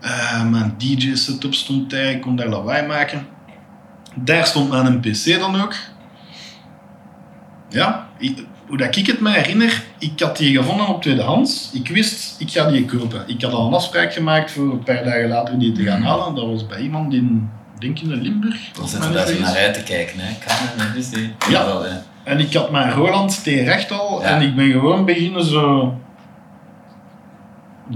Eh, 0.00 0.44
mijn 0.50 0.74
DJ-setup 0.78 1.54
stond 1.54 1.90
daar, 1.90 2.10
ik 2.10 2.20
kon 2.20 2.36
daar 2.36 2.48
lawaai 2.48 2.86
maken. 2.86 3.26
Daar 4.14 4.46
stond 4.46 4.70
mijn 4.70 5.00
PC 5.00 5.38
dan 5.38 5.60
ook. 5.62 5.74
Ja, 7.68 8.08
ik- 8.18 8.44
hoe 8.66 8.76
dat 8.78 8.96
ik 8.96 9.06
het 9.06 9.20
me 9.20 9.30
herinner, 9.30 9.82
ik 9.98 10.20
had 10.20 10.36
die 10.36 10.56
gevonden 10.56 10.86
op 10.88 11.02
tweedehands. 11.02 11.70
Ik 11.72 11.88
wist, 11.88 12.34
ik 12.40 12.50
ga 12.50 12.70
die 12.70 12.84
kopen. 12.84 13.22
Ik 13.26 13.42
had 13.42 13.52
al 13.52 13.66
een 13.66 13.74
afspraak 13.74 14.12
gemaakt 14.12 14.50
voor 14.50 14.72
een 14.72 14.82
paar 14.82 15.04
dagen 15.04 15.28
later 15.28 15.58
die 15.58 15.72
te 15.72 15.82
gaan 15.82 16.02
halen. 16.02 16.34
Dat 16.34 16.46
was 16.46 16.66
bij 16.66 16.80
iemand 16.80 17.12
in, 17.14 17.48
denk 17.78 17.98
in 17.98 18.22
Limburg. 18.22 18.70
Dan 18.72 18.88
zitten 18.88 19.08
we 19.08 19.14
daar 19.14 19.40
naar 19.40 19.56
uit 19.56 19.74
te 19.74 19.82
kijken. 19.82 20.18
Hè. 20.18 20.32
Kan 20.46 20.86
dus. 20.94 21.08
Ja. 21.50 22.02
En 22.24 22.38
ik 22.38 22.54
had 22.54 22.70
mijn 22.70 22.90
Roland 22.92 23.42
T-recht 23.44 23.90
al 23.92 24.22
Ja. 24.22 24.28
en 24.28 24.42
ik 24.42 24.56
ben 24.56 24.70
gewoon 24.70 25.04
beginnen 25.04 25.44
zo 25.44 25.94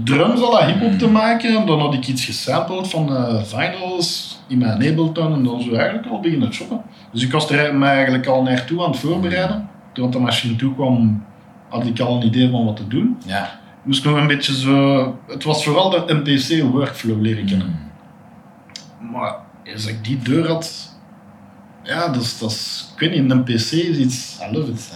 drums 0.03 0.41
al 0.41 0.65
hip-hop 0.65 0.99
te 0.99 1.07
maken. 1.07 1.65
Dan 1.65 1.79
had 1.79 1.93
ik 1.93 2.07
iets 2.07 2.25
gesampled 2.25 2.87
van 2.87 3.15
eh 3.15 3.43
vinyls 3.43 4.39
in 4.47 4.57
mijn 4.57 4.71
Ableton 4.71 5.33
en 5.33 5.43
dan 5.43 5.61
zo 5.61 5.73
eigenlijk 5.73 6.07
al 6.07 6.19
beginnen 6.19 6.53
shoppen. 6.53 6.81
Dus 7.11 7.23
ik 7.23 7.31
was 7.31 7.49
er 7.49 7.75
me 7.75 7.85
eigenlijk 7.85 8.25
al 8.25 8.43
naartoe 8.43 8.83
aan 8.83 8.91
het 8.91 8.99
voorbereiden. 8.99 9.69
Toen 9.93 10.11
de 10.11 10.19
machine 10.19 10.55
toe 10.55 10.73
kwam, 10.73 11.25
had 11.69 11.85
ik 11.85 11.99
al 11.99 12.15
een 12.15 12.25
idee 12.25 12.49
van 12.49 12.65
wat 12.65 12.75
te 12.75 12.87
doen. 12.87 13.17
Ja. 13.25 13.43
Ik 13.43 13.91
moest 13.91 14.03
nog 14.03 14.15
een 14.15 14.27
beetje 14.27 14.55
zo... 14.55 15.19
Het 15.27 15.43
was 15.43 15.63
vooral 15.63 15.89
de 15.89 16.13
MPC 16.13 16.71
workflow 16.71 17.21
leren 17.21 17.45
kennen. 17.45 17.89
Mm. 18.99 19.11
Maar 19.11 19.35
als 19.73 19.87
ik 19.87 20.03
die 20.03 20.17
deur 20.17 20.47
had... 20.47 20.97
Ja, 21.83 22.07
dat 22.07 22.21
is... 22.21 22.39
Dat 22.39 22.51
is 22.51 22.89
ik 22.93 22.99
weet 22.99 23.21
niet, 23.21 23.31
een 23.31 23.43
PC 23.43 23.71
is 23.71 23.97
iets... 23.97 24.39
I 24.49 24.57
love 24.57 24.71
it. 24.71 24.91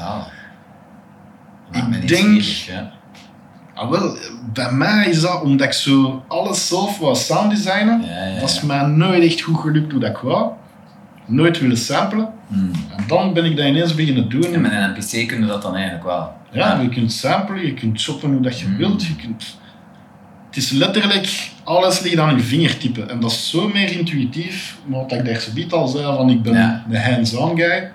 Ik 1.72 2.08
denk-. 2.08 2.68
Ah, 3.80 3.90
wel, 3.90 4.18
bij 4.54 4.72
mij 4.72 5.10
is 5.10 5.22
dat 5.22 5.42
omdat 5.42 5.68
ik 5.68 5.74
zo 5.74 6.24
alles 6.28 6.68
zelf 6.68 6.98
wou 6.98 7.16
sounddesignen. 7.16 8.02
Ja, 8.02 8.26
ja, 8.26 8.40
Dat 8.40 8.50
is 8.50 8.62
mij 8.62 8.82
nooit 8.86 9.24
echt 9.24 9.42
goed 9.42 9.58
gelukt 9.60 9.92
hoe 9.92 10.02
dat 10.02 10.10
ik 10.10 10.18
wou. 10.18 10.52
Nooit 11.26 11.60
willen 11.60 11.78
samplen. 11.78 12.30
Mm. 12.48 12.72
En 12.98 13.04
dan 13.08 13.34
ben 13.34 13.46
ik 13.46 13.58
dat 13.58 13.66
ineens 13.66 13.96
beginnen 13.96 14.30
doen. 14.30 14.54
En 14.54 14.62
met 14.62 14.72
een 14.72 14.90
NPC 14.90 15.28
kunnen 15.28 15.48
we 15.48 15.54
dat 15.54 15.62
dan 15.62 15.76
eigenlijk 15.76 16.04
wel. 16.04 16.34
Ja, 16.52 16.80
je 16.82 16.90
kunt 16.90 17.12
samplen, 17.12 17.66
je 17.66 17.74
kunt 17.74 18.00
shoppen 18.00 18.32
hoe 18.32 18.42
dat 18.42 18.60
je 18.60 18.68
Mm. 18.68 18.78
wilt. 18.78 19.06
Je 19.06 19.16
kunt... 19.16 19.58
Het 20.48 20.58
is 20.58 20.70
letterlijk, 20.70 21.52
alles 21.64 22.00
ligt 22.00 22.18
aan 22.20 22.36
je 22.36 22.42
vingertippen. 22.42 23.10
En 23.10 23.20
dat 23.20 23.32
is 23.32 23.50
zo 23.50 23.68
meer 23.68 23.92
intuïtief. 23.92 24.78
Maar 24.86 25.00
wat 25.00 25.12
ik 25.12 25.26
daar 25.26 25.40
zoiets 25.40 25.74
al 25.74 25.88
zei, 25.88 26.04
van 26.16 26.30
ik 26.30 26.42
ben 26.42 26.84
de 26.90 27.00
hands-on 27.02 27.58
guy. 27.58 27.92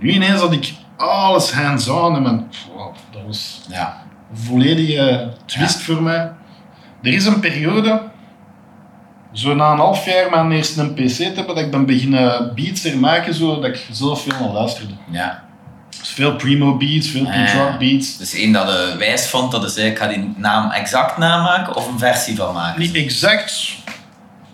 Nu 0.00 0.10
ineens 0.10 0.40
had 0.40 0.52
ik 0.52 0.72
alles 0.96 1.52
hands-on 1.52 2.16
en 2.16 2.22
mijn, 2.22 2.46
wow, 2.76 2.94
dat 3.10 3.22
was 3.26 3.60
Ja. 3.70 4.01
Een 4.32 4.38
volledige 4.38 5.30
twist 5.46 5.80
voor 5.82 6.02
mij. 6.02 6.30
Er 7.02 7.12
is 7.12 7.26
een 7.26 7.40
periode, 7.40 8.00
zo 9.32 9.54
na 9.54 9.70
een 9.72 9.78
half 9.78 10.04
jaar 10.06 10.30
mijn 10.30 10.52
eerste 10.52 10.80
een 10.80 10.94
PC 10.94 11.08
te 11.08 11.22
hebben, 11.22 11.46
dat 11.54 11.58
ik 11.64 11.70
ben 11.70 11.86
beginnen 11.86 12.52
beats 12.54 12.84
er 12.84 12.98
maken, 12.98 13.34
zo, 13.34 13.54
dat 13.54 13.64
ik 13.64 13.86
zelf 13.90 14.22
veel 14.22 14.40
naar 14.40 14.52
luisterde. 14.52 14.94
ja. 15.10 15.42
Dus 16.00 16.10
veel 16.10 16.36
primo 16.36 16.76
beats, 16.76 17.08
veel 17.08 17.26
Ah, 17.26 17.34
ja. 17.34 17.76
Beats. 17.78 18.16
Dus 18.18 18.34
één 18.34 18.52
dat 18.52 18.68
je 18.68 18.94
wijs 18.98 19.26
vond, 19.28 19.50
dat 19.52 19.64
is 19.64 19.76
ik 19.76 19.98
ga 19.98 20.06
die 20.06 20.34
naam 20.36 20.70
exact 20.70 21.18
namaken 21.18 21.76
of 21.76 21.88
een 21.88 21.98
versie 21.98 22.36
van 22.36 22.54
maken. 22.54 22.80
Niet 22.80 22.94
exact 22.94 23.74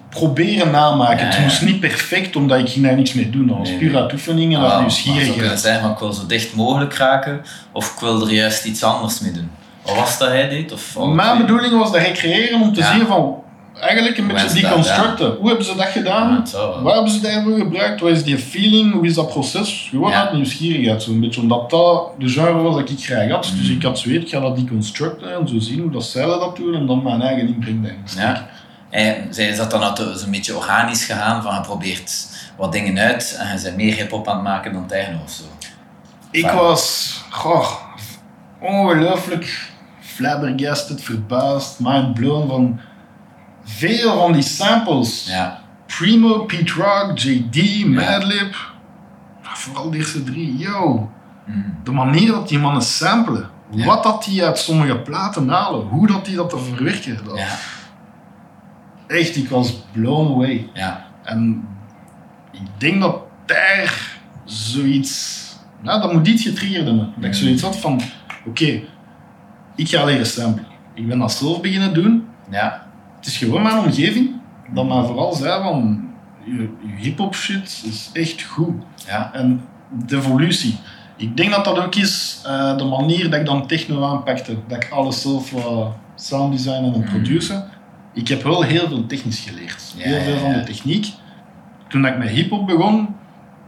proberen 0.08 0.70
namaken. 0.70 1.26
Ja, 1.26 1.32
Het 1.32 1.40
moest 1.42 1.62
niet 1.62 1.80
perfect, 1.80 2.36
omdat 2.36 2.58
ik 2.58 2.68
ging 2.68 2.84
daar 2.84 2.94
niks 2.96 3.12
mee 3.12 3.30
doen. 3.30 3.46
Dat 3.46 3.56
was 3.58 3.68
Nee, 3.68 3.78
puur 3.78 3.96
uit 3.96 4.12
oefening 4.12 4.54
en 4.54 4.60
Ah, 4.60 4.72
uit 4.72 4.82
het 4.84 4.92
zou 4.92 5.04
kunnen 5.04 5.14
nieuwsgierigheid. 5.22 5.60
zijn 5.60 5.80
van 5.80 5.90
ik 5.90 5.98
wil 5.98 6.12
zo 6.12 6.26
dicht 6.26 6.54
mogelijk 6.54 6.94
raken 6.94 7.40
of 7.72 7.92
ik 7.92 8.00
wil 8.00 8.26
er 8.26 8.32
juist 8.32 8.64
iets 8.64 8.82
anders 8.82 9.20
mee 9.20 9.32
doen. 9.32 9.50
Wat 9.88 9.96
was 9.96 10.18
dat 10.18 10.28
hij 10.28 10.48
deed? 10.48 10.72
Of 10.72 10.96
Mijn 11.14 11.38
bedoeling 11.38 11.78
was 11.78 11.92
dat 11.92 12.00
recreëren 12.00 12.60
om 12.60 12.72
te 12.72 12.80
Ja. 12.80 12.92
zien 12.92 13.06
van... 13.06 13.36
Eigenlijk 13.80 14.18
een 14.18 14.26
beetje 14.26 14.60
deconstructen. 14.60 15.34
Hoe 15.38 15.46
hebben 15.48 15.64
ze 15.66 15.74
dat 15.76 15.86
gedaan? 15.86 16.44
Ja, 16.52 16.58
wel. 16.58 16.82
Waar 16.82 16.94
hebben 16.94 17.12
ze 17.12 17.20
daarvoor 17.20 17.58
gebruikt? 17.58 18.00
Wat 18.00 18.10
is 18.10 18.22
die 18.24 18.38
feeling? 18.38 18.92
Hoe 18.92 19.06
is 19.06 19.14
dat 19.14 19.28
proces? 19.28 19.86
Gewoon 19.90 20.10
Ja. 20.10 20.20
uit 20.24 20.32
nieuwsgierigheid, 20.32 21.02
zo'n 21.02 21.20
beetje. 21.20 21.40
Omdat 21.40 21.70
dat 21.70 22.10
de 22.18 22.28
genre 22.28 22.52
was 22.62 22.74
dat 22.74 22.90
ik 22.90 23.04
graag 23.04 23.30
had. 23.30 23.42
Dus 23.58 23.68
Mm. 23.68 23.76
ik 23.76 23.82
had 23.82 23.98
zoiets, 23.98 24.24
ik 24.24 24.30
ga 24.30 24.40
dat 24.40 24.56
deconstructen 24.56 25.34
en 25.34 25.48
zo 25.48 25.58
zien 25.58 25.80
hoe 25.80 25.90
dat 25.90 26.04
zij 26.04 26.24
dat 26.26 26.56
doen 26.56 26.74
en 26.74 26.86
dan 26.86 27.02
mijn 27.02 27.22
eigen 27.22 27.48
inbreng. 27.48 27.96
Ja. 28.16 28.48
En 28.90 29.14
zij 29.30 29.48
is 29.48 29.56
dat 29.56 29.70
dan 29.70 29.82
altijd 29.82 30.18
zo'n 30.18 30.30
beetje 30.30 30.56
organisch 30.56 31.04
gegaan, 31.04 31.42
van 31.42 31.54
je 31.54 31.60
probeert 31.60 32.26
wat 32.56 32.72
dingen 32.72 32.98
uit 32.98 33.36
en 33.38 33.56
je 33.56 33.62
bent 33.62 33.76
meer 33.76 33.94
hip-hop 33.94 34.28
aan 34.28 34.34
het 34.34 34.44
maken 34.44 34.72
dan 34.72 34.86
techno 34.86 35.18
of 35.24 35.30
zo. 35.30 35.42
Ik 36.30 36.50
was 36.50 37.14
goh, 37.30 37.70
ongelooflijk 38.60 39.67
flabbergasted, 40.18 41.02
verbaasd, 41.02 41.80
mindblown 41.80 42.48
van 42.48 42.80
veel 43.64 44.18
van 44.18 44.32
die 44.32 44.42
samples. 44.42 45.26
Ja, 45.28 45.60
Primo, 45.86 46.38
Pete 46.44 46.72
Rock, 46.72 47.18
JD, 47.18 47.86
Madlib. 47.86 48.54
Vooral 49.42 49.90
de 49.90 49.96
eerste 49.96 50.24
drie. 50.24 50.56
Yo, 50.56 51.10
Mm. 51.46 51.74
de 51.84 51.90
manier 51.90 52.26
dat 52.32 52.48
die 52.48 52.58
mannen 52.58 52.82
samplen. 52.82 53.48
Ja. 53.70 53.84
Wat 53.84 54.02
dat 54.02 54.24
die 54.24 54.44
uit 54.44 54.58
sommige 54.58 54.98
platen 54.98 55.48
halen. 55.48 55.86
Hoe 55.86 56.06
dat 56.06 56.24
die 56.24 56.36
dat 56.36 56.50
te 56.50 56.58
verwerken. 56.58 57.18
Dat, 57.24 57.38
ja, 57.38 57.48
Echt, 59.06 59.36
ik 59.36 59.48
was 59.48 59.82
blown 59.92 60.32
away. 60.32 60.68
ja. 60.74 61.06
En 61.24 61.68
ik 62.52 62.60
denk 62.78 63.00
dat 63.00 63.16
daar 63.46 64.18
zoiets... 64.44 65.42
Nou, 65.82 66.00
dat 66.02 66.12
moet 66.12 66.26
iets 66.28 66.42
getriggerd 66.42 66.84
hebben. 66.86 67.12
Dat 67.16 67.24
ik 67.24 67.34
zoiets 67.34 67.62
had 67.62 67.76
van... 67.76 68.00
Oké, 68.46 68.80
ik 69.78 69.88
ga 69.88 70.04
leren 70.04 70.26
samplen. 70.26 70.66
Ik 70.94 71.08
ben 71.08 71.18
dat 71.18 71.32
zelf 71.32 71.60
beginnen 71.60 71.94
doen. 71.94 72.26
ja. 72.50 72.86
Het 73.16 73.26
is 73.26 73.36
gewoon 73.36 73.62
mijn 73.62 73.78
omgeving 73.78 74.30
dat 74.74 74.88
mij 74.88 75.02
vooral 75.02 75.32
zei 75.32 75.62
van... 75.62 76.08
Je, 76.44 76.68
hip-hop 76.96 77.34
shit 77.34 77.82
is 77.86 78.10
echt 78.12 78.42
goed. 78.42 78.74
ja. 79.06 79.30
En 79.34 79.60
de 80.06 80.16
evolutie. 80.16 80.76
Ik 81.16 81.36
denk 81.36 81.50
dat 81.50 81.64
dat 81.64 81.78
ook 81.78 81.94
is 81.94 82.40
eh, 82.46 82.76
de 82.76 82.84
manier 82.84 83.30
dat 83.30 83.40
ik 83.40 83.46
dan 83.46 83.66
techno 83.66 84.02
aanpakte. 84.04 84.56
Dat 84.68 84.82
ik 84.84 84.90
alles 84.90 85.20
zelf 85.22 85.50
wou 85.50 85.86
sounddesignen 86.14 86.94
en 86.94 87.00
Mhm. 87.00 87.08
produceren. 87.10 87.64
Ik 88.14 88.28
heb 88.28 88.42
wel 88.42 88.62
heel 88.62 88.88
veel 88.88 89.06
technisch 89.06 89.40
geleerd. 89.40 89.94
Ja, 89.96 90.04
heel 90.04 90.20
veel 90.20 90.34
ja, 90.34 90.40
van 90.40 90.52
de 90.52 90.62
techniek. 90.64 91.06
Toen 91.88 92.06
ik 92.06 92.18
met 92.18 92.28
hip-hop 92.28 92.66
begon, 92.66 93.08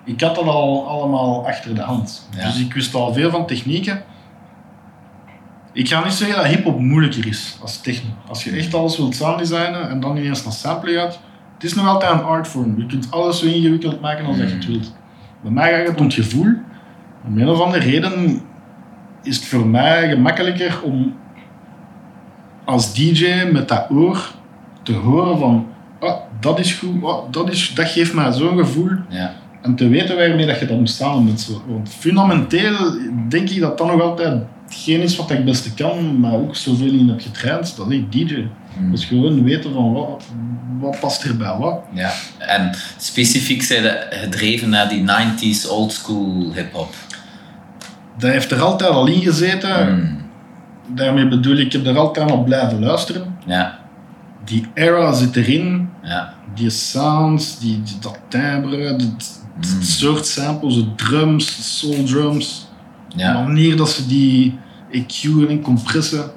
ik 0.05 0.21
had 0.21 0.35
dat 0.35 0.45
al 0.45 0.89
allemaal 0.89 1.47
achter 1.47 1.75
de 1.75 1.83
hand. 1.83 2.29
Ja. 2.37 2.45
Dus 2.45 2.61
ik 2.61 2.73
wist 2.75 2.95
al 2.95 3.13
veel 3.13 3.31
van 3.31 3.47
technieken. 3.47 4.03
Ik 5.73 5.89
ga 5.89 6.05
niet 6.05 6.13
zeggen 6.13 6.37
dat 6.37 6.47
hip-hop 6.47 6.79
moeilijker 6.81 7.27
is 7.27 7.59
als 7.63 7.81
techno. 7.81 8.09
Als 8.29 8.45
je 8.45 8.51
echt 8.51 8.75
alles 8.75 8.97
wilt 8.97 9.15
sounddesignen 9.17 9.91
en 9.91 10.01
dan 10.01 10.17
ineens 10.17 10.45
naar 10.45 10.53
sampling 10.53 10.99
gaat, 10.99 11.21
het 11.55 11.65
is 11.65 11.75
nog 11.75 11.87
altijd 11.87 12.13
een 12.13 12.23
artvorm. 12.23 12.75
Je 12.79 12.87
kunt 12.87 13.11
alles 13.11 13.39
zo 13.39 13.47
ingewikkeld 13.47 14.01
maken 14.01 14.25
als 14.25 14.39
dat 14.39 14.49
je 14.49 14.55
het 14.55 14.63
Mhm. 14.65 14.73
wilt. 14.73 14.95
Bij 15.43 15.51
mij 15.51 15.71
gaat 15.79 15.87
het 15.89 15.99
om 15.99 16.05
het 16.05 16.15
gevoel. 16.15 16.53
Om 17.27 17.39
een 17.39 17.49
of 17.49 17.61
andere 17.61 17.85
reden 17.91 18.41
is 19.23 19.37
het 19.37 19.45
voor 19.45 19.67
mij 19.67 20.09
gemakkelijker 20.09 20.81
om 20.83 21.15
als 22.65 22.95
DJ 22.95 23.49
met 23.53 23.69
dat 23.69 23.87
oor 23.91 24.31
te 24.83 24.93
horen 24.93 25.39
van 25.39 25.67
ah, 26.01 26.15
dat 26.41 26.59
is 26.59 26.73
goed, 26.75 27.05
ah, 27.05 27.19
dat, 27.31 27.51
is, 27.51 27.75
dat 27.75 27.89
geeft 27.89 28.15
mij 28.15 28.33
zo'n 28.33 28.59
gevoel. 28.59 28.91
ja. 29.09 29.35
En 29.63 29.75
te 29.75 29.89
weten 29.89 30.17
waarmee 30.17 30.47
dat 30.47 30.59
je 30.59 30.67
dat 30.67 30.79
moet 30.79 30.91
samen 30.91 31.25
met 31.25 31.41
zo. 31.41 31.63
Want 31.67 31.89
fundamenteel 31.89 32.77
denk 33.29 33.49
ik 33.51 33.61
dat 33.61 33.79
dat 33.79 33.87
nog 33.87 34.01
altijd 34.03 34.43
hetgeen 34.71 35.01
is 35.01 35.17
wat 35.17 35.31
ik 35.31 35.37
het 35.37 35.45
beste 35.45 35.75
kan, 35.75 36.21
maar 36.21 36.33
ook 36.33 36.57
zoveel 36.57 36.93
in 36.93 37.09
heb 37.09 37.21
getraind, 37.21 37.77
dat 37.77 37.91
is 37.91 38.01
DJ. 38.11 38.47
Mm. 38.79 38.93
Is 38.93 39.05
gewoon 39.05 39.43
weten 39.45 39.73
van 39.73 39.93
wat, 39.93 40.23
wat 40.81 41.01
past 41.01 41.25
er 41.25 41.37
bij 41.37 41.57
wat. 41.59 41.81
ja. 41.93 42.13
En 42.39 42.71
specifiek 42.97 43.63
zijn 43.63 43.83
ze 43.83 44.07
gedreven 44.11 44.69
naar 44.69 44.89
die 44.89 45.05
90s 45.05 45.71
old 45.71 45.93
school 45.93 46.53
hip-hop. 46.55 46.95
Dat 48.19 48.31
heeft 48.31 48.51
er 48.51 48.61
altijd 48.61 48.91
al 48.91 49.07
in 49.07 49.21
gezeten. 49.23 49.95
Mm. 49.95 50.19
Daarmee 50.95 51.29
bedoel 51.29 51.57
ik, 51.57 51.67
ik 51.67 51.73
heb 51.73 51.87
er 51.87 51.99
altijd 51.99 52.31
op 52.31 52.45
blijven 52.45 52.81
luisteren. 52.81 53.37
Ja, 53.47 53.79
Die 54.45 54.67
era 54.75 55.13
zit 55.13 55.37
erin, 55.37 55.89
ja. 56.03 56.35
die 56.55 56.71
sounds, 56.71 57.59
die, 57.59 57.83
dat 58.01 58.19
timbre, 58.29 58.77
het, 58.77 59.03
het 59.03 59.75
Mm. 59.75 59.83
soort 59.83 60.27
samples, 60.27 60.75
de 60.75 60.95
drums, 60.95 61.57
de 61.57 61.63
soul 61.63 62.05
drums. 62.05 62.69
De 63.15 63.23
Ja, 63.23 63.33
manier 63.33 63.77
dat 63.77 63.91
ze 63.91 64.07
die 64.07 64.59
EQ'en 64.93 65.49
en 65.49 65.61
compressen. 65.63 66.31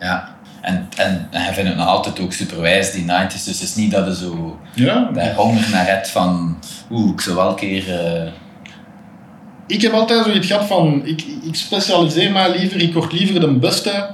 ja. 0.00 0.34
En, 0.60 0.88
en, 0.96 1.28
en 1.30 1.40
hij 1.42 1.54
vindt 1.54 1.68
het 1.68 1.78
nog 1.78 1.86
altijd 1.88 2.20
ook 2.20 2.32
superwijs, 2.32 2.92
die 2.92 3.02
90s. 3.04 3.28
Dus 3.28 3.46
het 3.46 3.60
is 3.62 3.74
niet 3.74 3.90
dat 3.90 4.06
je 4.06 4.14
zo 4.16 4.58
Ja, 4.74 5.10
daar 5.12 5.34
honger 5.34 5.68
naar 5.70 5.86
hebt 5.86 6.10
van... 6.10 6.58
Oeh, 6.90 7.12
ik 7.12 7.20
zou 7.20 7.36
wel 7.36 7.48
een 7.48 7.54
keer... 7.54 8.00
eh, 8.04 8.32
ik 9.66 9.82
heb 9.82 9.92
altijd 9.92 10.24
zoiets 10.24 10.46
gehad 10.46 10.64
van, 10.66 11.00
ik, 11.04 11.24
ik 11.42 11.54
specialiseer 11.54 12.32
mij 12.32 12.58
liever, 12.58 12.80
ik 12.80 12.94
word 12.94 13.12
liever 13.12 13.40
de 13.40 13.52
beste 13.52 14.10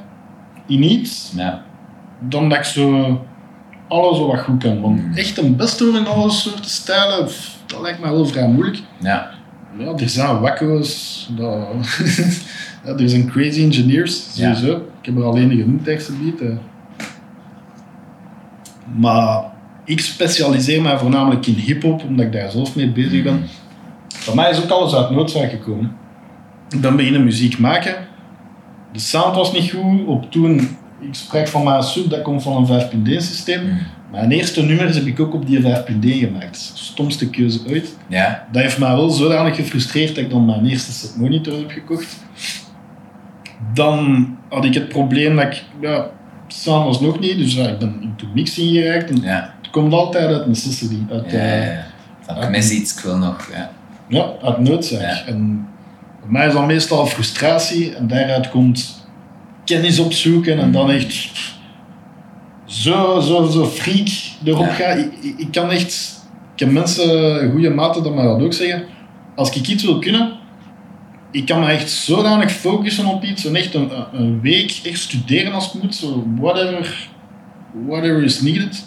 in 0.67 0.83
iets, 0.83 1.33
ja, 1.37 1.63
dan 2.21 2.49
dat 2.49 2.59
ik 2.59 2.65
zo 2.65 3.21
alles 3.89 4.19
wat 4.19 4.41
goed 4.41 4.63
kan. 4.63 4.81
Want 4.81 5.01
Mm. 5.05 5.15
echt 5.17 5.39
een 5.39 5.57
beste 5.57 5.85
worden 5.85 6.01
in 6.07 6.13
alle 6.13 6.31
soorten 6.31 6.71
stijlen, 6.71 7.29
dat 7.67 7.81
lijkt 7.81 8.01
mij 8.01 8.11
wel 8.11 8.27
vrij 8.27 8.47
moeilijk. 8.49 8.83
ja, 9.01 9.31
Ja, 9.79 9.93
er 9.97 10.09
zijn 10.09 10.41
wakko's, 10.41 11.29
dat... 11.37 11.67
ja, 12.85 12.91
er 12.93 13.09
zijn 13.09 13.31
crazy 13.31 13.63
engineers, 13.63 14.27
Ja. 14.35 14.55
sowieso. 14.55 14.77
Ik 14.77 15.07
heb 15.07 15.17
er 15.17 15.25
alleen 15.25 15.51
genoemd, 15.51 15.87
hè. 16.41 16.59
Maar 18.97 19.45
ik 19.85 20.01
specialiseer 20.01 20.83
mij 20.83 20.99
voornamelijk 20.99 21.47
in 21.47 21.55
hip-hop, 21.55 22.03
omdat 22.05 22.27
ik 22.27 22.33
daar 22.33 22.51
zelf 22.51 22.77
mee 22.77 22.91
bezig 22.93 23.23
ben. 23.23 23.43
Voor 24.09 24.35
mij 24.35 24.51
is 24.51 24.63
ook 24.63 24.71
alles 24.71 24.95
uit 24.95 25.11
noodzaak 25.11 25.51
gekomen. 25.51 25.97
Ik 26.71 26.81
ben 26.81 26.97
beginnen 26.97 27.25
muziek 27.25 27.59
maken. 27.59 27.95
De 28.93 28.99
sound 28.99 29.37
was 29.37 29.53
niet 29.53 29.71
goed. 29.71 30.07
Op 30.07 30.31
toen, 30.31 30.59
ik 31.01 31.15
spreek 31.15 31.49
van 31.49 31.65
mijn 31.65 31.83
sub, 31.83 32.11
dat 32.11 32.23
komt 32.23 32.43
van 32.43 32.57
een 32.71 33.07
5.1 33.07 33.17
systeem. 33.17 33.79
Mijn 34.13 34.31
eerste 34.31 34.63
nummers 34.63 34.97
heb 34.97 35.07
ik 35.07 35.21
ook 35.21 35.35
op 35.35 35.47
die 35.47 35.61
5.1 35.61 35.65
gemaakt. 36.01 36.71
Stomste 36.75 37.31
keuze 37.31 37.61
ooit. 37.69 37.97
Ja. 38.09 38.47
Dat 38.53 38.63
heeft 38.63 38.79
mij 38.79 38.95
wel 38.95 39.11
zodanig 39.11 39.57
gefrustreerd 39.57 40.15
dat 40.15 40.25
ik 40.25 40.31
dan 40.31 40.45
mijn 40.45 40.67
eerste 40.67 40.93
set 40.93 41.17
monitor 41.17 41.59
heb 41.59 41.71
gekocht. 41.71 42.17
Dan 43.75 44.29
had 44.49 44.65
ik 44.65 44.75
het 44.75 44.89
probleem 44.89 45.37
dat 45.37 45.45
ik, 45.45 45.65
ja, 45.81 46.07
sound 46.49 46.85
was 46.85 47.01
nog 47.01 47.21
niet, 47.21 47.37
dus 47.37 47.55
ja, 47.55 47.69
ik 47.69 47.79
ben 47.79 47.99
into 48.03 48.27
mixing 48.35 48.71
geraakt. 48.71 49.11
En 49.11 49.21
Ja. 49.23 49.55
het 49.63 49.71
komt 49.71 49.93
altijd 49.93 50.33
uit 50.33 50.47
necessity, 50.47 50.97
uit, 51.11 51.31
Ja, 51.31 51.39
eh, 51.39 51.79
ja, 52.41 52.49
mis 52.49 52.71
iets, 52.71 52.97
ik 52.97 53.01
wil 53.03 53.17
nog. 53.17 53.49
Ja. 53.53 53.71
ja, 54.09 54.33
uit 54.43 54.59
noodzaak. 54.59 55.27
En 55.27 55.67
bij 56.21 56.31
mij 56.31 56.47
is 56.47 56.53
dat 56.53 56.67
meestal 56.67 57.07
frustratie 57.07 57.95
en 57.95 58.07
daaruit 58.09 58.49
komt 58.51 59.07
kennis 59.65 59.99
opzoeken 59.99 60.59
en 60.59 60.73
dan 60.73 60.91
echt 60.91 61.31
zo, 62.73 63.21
zo, 63.21 63.47
zo 63.51 63.65
freak 63.67 64.09
erop 64.45 64.67
Ja. 64.67 64.73
gaan. 64.73 64.99
Ik, 64.99 65.13
ik, 65.21 65.35
ik 65.39 65.49
kan 65.53 65.71
echt, 65.71 66.21
ik 66.55 66.61
heb 66.61 66.71
mensen, 66.71 67.51
goede 67.51 67.71
maten 67.71 68.03
dat 68.03 68.15
mij 68.15 68.25
dat 68.25 68.43
ook 68.43 68.53
zeggen. 68.53 68.85
Als 69.37 69.51
ik 69.57 69.69
iets 69.69 69.85
wil 69.85 69.99
kunnen, 69.99 70.33
ik 71.31 71.47
kan 71.47 71.61
me 71.61 71.67
echt 71.67 71.91
zodanig 71.91 72.53
focussen 72.53 73.07
op 73.07 73.23
iets 73.25 73.47
en 73.47 73.57
echt 73.57 73.75
een, 73.75 73.91
een 74.13 74.41
week 74.41 74.81
echt 74.85 74.99
studeren 75.01 75.53
als 75.53 75.73
het 75.73 75.83
moet, 75.83 75.95
zo 75.95 76.25
whatever, 76.41 77.09
whatever 77.87 78.23
is 78.23 78.41
needed, 78.41 78.85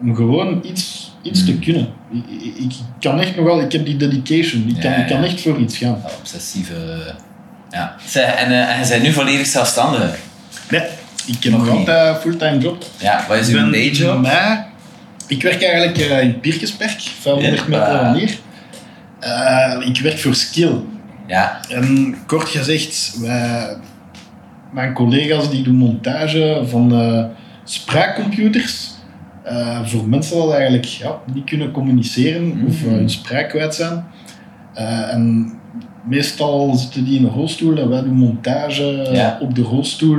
om 0.00 0.14
gewoon 0.14 0.60
iets, 0.64 1.12
iets 1.22 1.44
te 1.44 1.52
Mm. 1.52 1.60
kunnen. 1.60 1.88
Ik, 2.12 2.42
ik, 2.44 2.54
ik 2.56 2.72
kan 3.00 3.20
echt 3.20 3.36
nog 3.36 3.44
wel, 3.44 3.60
ik 3.60 3.72
heb 3.72 3.84
die 3.86 3.96
dedication, 3.96 4.68
ik 4.68 4.80
kan, 4.80 4.90
Ja, 4.90 4.96
ik 4.96 5.06
kan 5.06 5.24
echt 5.24 5.40
voor 5.40 5.58
iets 5.58 5.78
gaan. 5.78 6.02
Obsessieve. 6.18 6.74
Ja. 7.70 7.96
En, 8.14 8.80
je 8.82 8.88
bent 8.88 9.02
nu 9.02 9.12
volledig 9.12 9.46
zelfstandig. 9.46 10.18
Nee, 10.70 10.82
ik 11.28 11.42
heb 11.44 11.52
nog 11.52 11.62
niet. 11.62 11.70
altijd 11.70 12.14
een 12.16 12.20
fulltime 12.20 12.58
job. 12.58 12.84
Ja, 12.98 13.24
wat 13.28 13.36
is 13.38 13.48
uw 13.48 13.70
dayjob? 13.70 14.20
mij- 14.20 14.66
ik 15.26 15.42
werk 15.42 15.62
eigenlijk 15.62 15.98
eh, 15.98 16.22
in 16.22 16.40
Pierkesperk, 16.40 17.00
500 17.00 17.68
meter 17.68 17.86
van 17.98 18.14
hier. 18.14 18.38
Eh, 19.20 19.86
ik 19.88 20.00
werk 20.00 20.18
voor 20.18 20.34
Skill. 20.34 20.72
Ja. 21.26 21.60
En 21.68 22.16
kort 22.26 22.48
gezegd, 22.48 23.16
wij, 23.22 23.76
mijn 24.72 24.92
collega's 24.94 25.50
die 25.50 25.62
doen 25.62 25.74
montage 25.74 26.62
van 26.66 26.92
eh, 27.00 27.24
spraakcomputers. 27.64 28.96
eh, 29.44 29.78
voor 29.84 30.08
mensen 30.08 30.36
die 30.42 30.52
eigenlijk 30.52 30.84
ja, 30.84 31.18
niet 31.34 31.44
kunnen 31.44 31.70
communiceren 31.70 32.64
of 32.68 32.82
Mhm. 32.84 32.94
hun 32.94 33.10
spraak 33.10 33.48
kwijt 33.48 33.74
zijn. 33.74 34.04
Eh, 34.74 35.12
en 35.12 35.52
meestal 36.08 36.74
zitten 36.74 37.04
die 37.04 37.18
in 37.18 37.24
een 37.24 37.30
rolstoel 37.30 37.78
en 37.78 37.88
wij 37.88 38.02
doen 38.02 38.14
montage 38.14 39.08
Ja. 39.12 39.38
op 39.40 39.54
de 39.54 39.62
rolstoel 39.62 40.18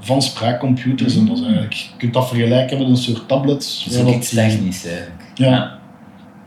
van 0.00 0.22
spraakcomputers. 0.22 1.16
En 1.16 1.26
dat 1.26 1.36
is 1.36 1.42
eigenlijk, 1.42 1.72
je 1.72 1.88
kunt 1.96 2.14
dat 2.14 2.28
vergelijken 2.28 2.78
met 2.78 2.88
een 2.88 2.96
soort 2.96 3.28
tablet. 3.28 3.82
Dat 3.84 3.94
is 3.94 4.00
ook 4.00 4.14
iets 4.14 4.28
technisch 4.28 4.86
eigenlijk. 4.86 5.22
Ja. 5.34 5.78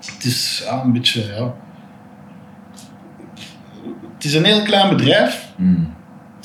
Het 0.05 0.23
is 0.23 0.63
ja, 0.65 0.83
een 0.83 0.93
beetje, 0.93 1.23
ja. 1.37 1.53
Het 4.15 4.23
is 4.23 4.33
een 4.33 4.45
heel 4.45 4.63
klein 4.63 4.89
bedrijf. 4.95 5.51
Hmm. 5.55 5.93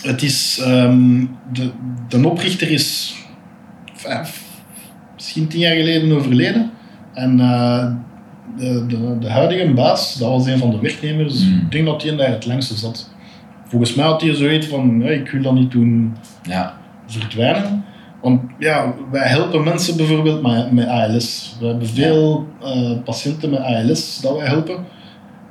Het 0.03 0.23
is, 0.23 0.59
ehm, 0.63 1.25
de, 1.53 1.71
de 2.09 2.29
oprichter 2.29 2.71
is 2.71 3.15
vijf, 3.95 4.43
misschien 5.15 5.49
tien 5.49 5.61
jaar 5.61 5.77
geleden 5.77 6.13
overleden. 6.13 6.71
En 7.15 7.41
eh, 7.41 7.87
de, 8.57 8.87
de, 8.87 9.17
de 9.21 9.31
huidige 9.31 9.73
baas, 9.73 10.15
dat 10.15 10.29
was 10.29 10.47
een 10.47 10.59
van 10.59 10.71
de 10.71 10.79
werknemers, 10.81 11.45
Mm. 11.45 11.59
ik 11.59 11.71
denk 11.71 11.87
dat 11.87 12.03
hij 12.03 12.17
daar 12.17 12.31
het 12.31 12.47
langste 12.47 12.75
zat. 12.75 13.11
Volgens 13.65 13.95
mij 13.95 14.05
had 14.05 14.21
hij 14.21 14.35
zoiets 14.35 14.67
van, 14.67 14.97
"Nee, 14.97 15.21
ik 15.21 15.31
wil 15.31 15.43
dat 15.43 15.55
niet 15.55 15.71
doen 15.71 16.17
Ja. 16.43 16.78
Verdwijnen. 17.09 17.85
Want 18.23 18.41
ja, 18.59 18.95
wij 19.11 19.29
helpen 19.29 19.65
mensen 19.65 19.97
bijvoorbeeld 19.97 20.43
met, 20.43 20.73
met 20.73 20.87
ALS. 20.87 21.57
We 21.61 21.67
hebben 21.67 21.89
veel 21.89 22.47
eh, 22.63 22.91
patiënten 23.05 23.51
met 23.51 23.61
ALS 23.61 24.21
dat 24.21 24.37
wij 24.37 24.47
helpen. 24.47 24.85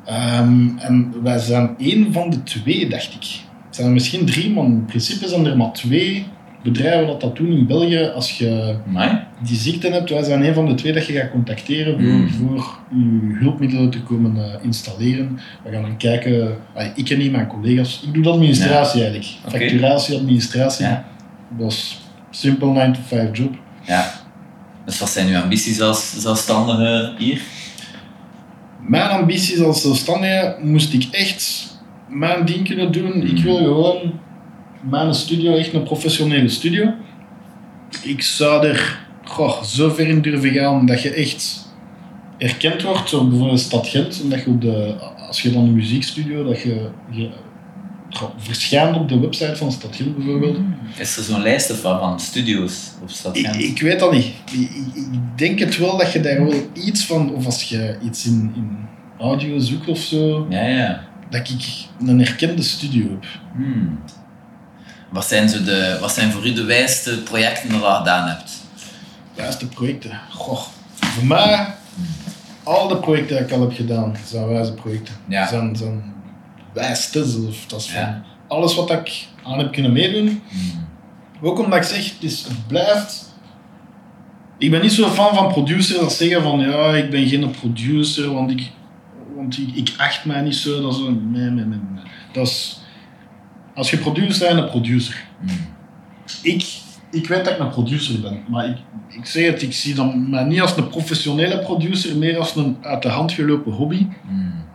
Ehm, 0.06 0.68
en 0.78 1.14
wij 1.24 1.38
zijn 1.38 1.76
één 1.78 2.14
van 2.14 2.30
de 2.30 2.44
twee, 2.44 2.90
dacht 2.90 3.14
ik. 3.14 3.24
Er 3.70 3.76
zijn 3.84 3.88
er 3.88 3.94
misschien 3.94 4.26
drie, 4.26 4.52
maar 4.52 4.66
in 4.66 4.86
principe 4.86 5.28
zijn 5.28 5.46
er 5.46 5.58
maar 5.58 5.72
twee 5.72 6.26
bedrijven 6.64 7.08
dat 7.08 7.22
dat 7.22 7.36
doen 7.36 7.52
in 7.52 7.68
België. 7.68 8.12
Als 8.16 8.38
je 8.38 8.76
Amai. 8.88 9.20
die 9.44 9.58
ziekte 9.58 9.90
hebt, 9.92 10.10
wij 10.10 10.24
zijn 10.24 10.44
een 10.46 10.54
van 10.54 10.66
de 10.66 10.74
twee 10.76 10.94
dat 10.94 11.06
je 11.06 11.14
gaat 11.14 11.32
contacteren 11.32 11.94
voor, 11.94 12.12
Mm. 12.12 12.30
voor 12.30 12.80
je 12.90 13.38
hulpmiddelen 13.40 13.90
te 13.90 14.02
komen 14.02 14.36
eh, 14.38 14.64
installeren. 14.64 15.40
We 15.64 15.72
gaan 15.72 15.82
dan 15.82 15.98
kijken, 15.98 16.56
ik 16.96 17.06
ken 17.06 17.18
niet 17.18 17.32
mijn 17.32 17.48
collega's, 17.48 18.04
ik 18.08 18.14
doe 18.14 18.24
de 18.24 18.30
administratie 18.30 19.02
eigenlijk. 19.02 19.32
Facturatie, 19.48 20.18
administratie. 20.18 20.86
Ja. 20.86 21.06
Dat 21.50 21.72
is 21.72 22.00
simpel 22.30 22.72
9 22.72 22.94
to 22.94 23.00
5 23.08 23.38
job. 23.38 23.56
Ja. 23.82 24.14
Dus 24.86 25.00
wat 25.00 25.10
zijn 25.10 25.28
uw 25.28 25.42
ambities 25.42 25.82
als 25.82 26.22
zelfstandige 26.22 27.14
hier? 27.18 27.42
Mijn 28.82 29.10
ambities 29.10 29.62
als 29.62 29.82
zelfstandige 29.82 30.56
moest 30.62 30.94
ik 30.94 31.08
echt 31.12 31.68
mijn 32.10 32.46
ding 32.46 32.68
kunnen 32.68 32.92
doen. 32.92 33.28
Ik 33.28 33.44
wil 33.44 33.58
gewoon 33.58 34.20
mijn 34.82 35.14
studio, 35.14 35.56
echt 35.56 35.74
een 35.74 35.84
professionele 35.84 36.50
studio. 36.50 36.94
Ik 38.04 38.22
zou 38.22 38.68
er 38.68 39.00
goh, 39.24 39.64
zo 39.64 39.90
ver 39.90 40.08
in 40.08 40.22
durven 40.22 40.52
gaan 40.52 40.86
dat 40.86 41.02
je 41.02 41.14
echt 41.14 41.66
erkend 42.38 42.82
wordt, 42.82 43.10
zo 43.10 43.28
bijvoorbeeld 43.28 43.60
Stad 43.60 43.88
Gent, 43.88 44.22
en 44.22 44.30
dat 44.30 44.44
je 44.44 44.50
op 44.50 44.62
de, 44.62 44.96
als 45.28 45.42
je 45.42 45.52
dan 45.52 45.64
een 45.64 45.74
muziekstudio, 45.74 46.44
dat 46.44 46.62
je, 46.62 46.90
verschijnt 48.38 48.96
op 48.96 49.10
de 49.10 49.20
website 49.20 49.56
van 49.56 49.72
Stad 49.72 49.96
Gent 49.96 50.16
bijvoorbeeld. 50.16 50.58
Is 50.98 51.18
er 51.18 51.24
zo'n 51.24 51.42
lijst 51.42 51.72
of 51.72 51.82
wat 51.82 52.00
van 52.00 52.20
studio's 52.20 52.92
op 53.02 53.10
stad 53.10 53.38
Ik, 53.38 53.56
ik 53.56 53.82
weet 53.82 54.00
dat 54.00 54.12
niet. 54.12 54.26
Ik, 54.52 54.70
denk 55.36 55.60
het 55.60 55.78
wel 55.78 55.98
dat 55.98 56.12
je 56.12 56.20
daar 56.20 56.46
wel 56.46 56.54
iets 56.74 57.06
van, 57.06 57.34
of 57.34 57.46
als 57.46 57.64
je 57.64 57.98
iets 58.04 58.26
in, 58.26 58.52
in 58.56 58.78
audio 59.20 59.60
zoekt 59.60 59.88
of 59.88 59.98
zo, 60.00 60.48
Ja, 60.50 60.62
ja. 60.62 61.04
dat 61.30 61.50
ik 61.50 61.88
een 62.08 62.20
erkende 62.20 62.62
studio 62.62 63.04
heb. 63.10 63.26
Hmm. 63.56 64.00
Wat, 65.10 65.26
zijn 65.26 65.50
zo 65.50 65.64
de, 65.64 65.98
wat 66.02 66.14
zijn 66.14 66.32
voor 66.32 66.48
u 66.48 66.54
de 66.54 66.64
wijste 66.64 67.22
projecten 67.24 67.70
dat 67.70 67.82
je 67.82 67.96
gedaan 67.98 68.28
hebt? 68.28 68.52
Wijste 69.36 69.68
projecten. 69.68 70.20
Goh, 70.30 70.62
voor 71.00 71.26
mij, 71.26 71.68
al 72.64 72.88
de 72.88 72.98
projecten 72.98 73.36
die 73.38 73.46
ik 73.46 73.52
al 73.52 73.62
heb 73.62 73.74
gedaan, 73.74 74.16
zijn 74.26 74.48
wijze 74.48 74.74
projecten. 74.74 75.14
Ja. 75.28 75.48
Zijn, 75.48 75.76
zijn 75.76 76.16
Dat 77.68 77.80
is 77.80 77.88
van 77.88 78.02
Ja. 78.02 78.24
alles 78.48 78.76
wat 78.76 78.92
ik 78.92 79.28
aan 79.44 79.58
heb 79.58 79.72
kunnen 79.72 79.94
meedoen. 79.94 80.42
Hmm. 80.50 80.88
Ook 81.42 81.60
omdat 81.60 81.78
ik 81.80 81.84
zeg, 81.84 82.14
het, 82.14 82.24
is, 82.24 82.44
het 82.44 82.68
blijft. 82.68 83.36
Ik 84.58 84.72
ben 84.72 84.82
niet 84.82 84.92
zo 84.92 85.08
fan 85.08 85.36
van 85.36 85.48
producers 85.48 86.00
dat 86.00 86.14
zeggen 86.14 86.42
van 86.42 86.60
ja, 86.60 86.96
ik 86.96 87.10
ben 87.10 87.28
geen 87.28 87.52
producer, 87.52 88.34
want 88.34 88.52
ik, 88.52 88.72
want 89.36 89.58
ik, 89.58 89.76
ik 89.76 89.94
acht 89.98 90.26
mij 90.26 90.42
niet 90.42 90.56
zo. 90.56 90.82
Dat 90.82 90.94
is 90.94 91.00
een, 91.00 91.32
nee, 91.32 91.50
nee, 91.50 91.66
nee, 91.66 91.80
nee. 91.94 92.04
Dat 92.32 92.48
is, 92.48 92.82
als 93.76 93.90
je 93.92 93.98
producer 93.98 94.48
bent, 94.48 94.60
een 94.60 94.70
producer. 94.70 95.26
Hmm. 95.40 95.50
Ik, 96.42 96.66
ik 97.12 97.28
weet 97.28 97.46
dat 97.46 97.54
ik 97.54 97.60
een 97.60 97.70
producer 97.70 98.22
ben, 98.22 98.44
maar 98.50 98.66
ik, 98.70 98.78
ik 99.10 99.26
zeg 99.26 99.46
het, 99.46 99.62
ik 99.62 99.74
zie 99.74 99.94
dan 99.96 100.30
mij 100.30 100.44
niet 100.44 100.62
als 100.62 100.78
een 100.78 100.90
professionele 100.90 101.60
producer, 101.60 102.18
meer 102.18 102.38
als 102.38 102.56
een 102.56 102.78
uit 102.82 103.02
de 103.02 103.10
hand 103.10 103.32
gelopen 103.32 103.72
hobby. 103.72 104.08
Hmm. 104.28 104.66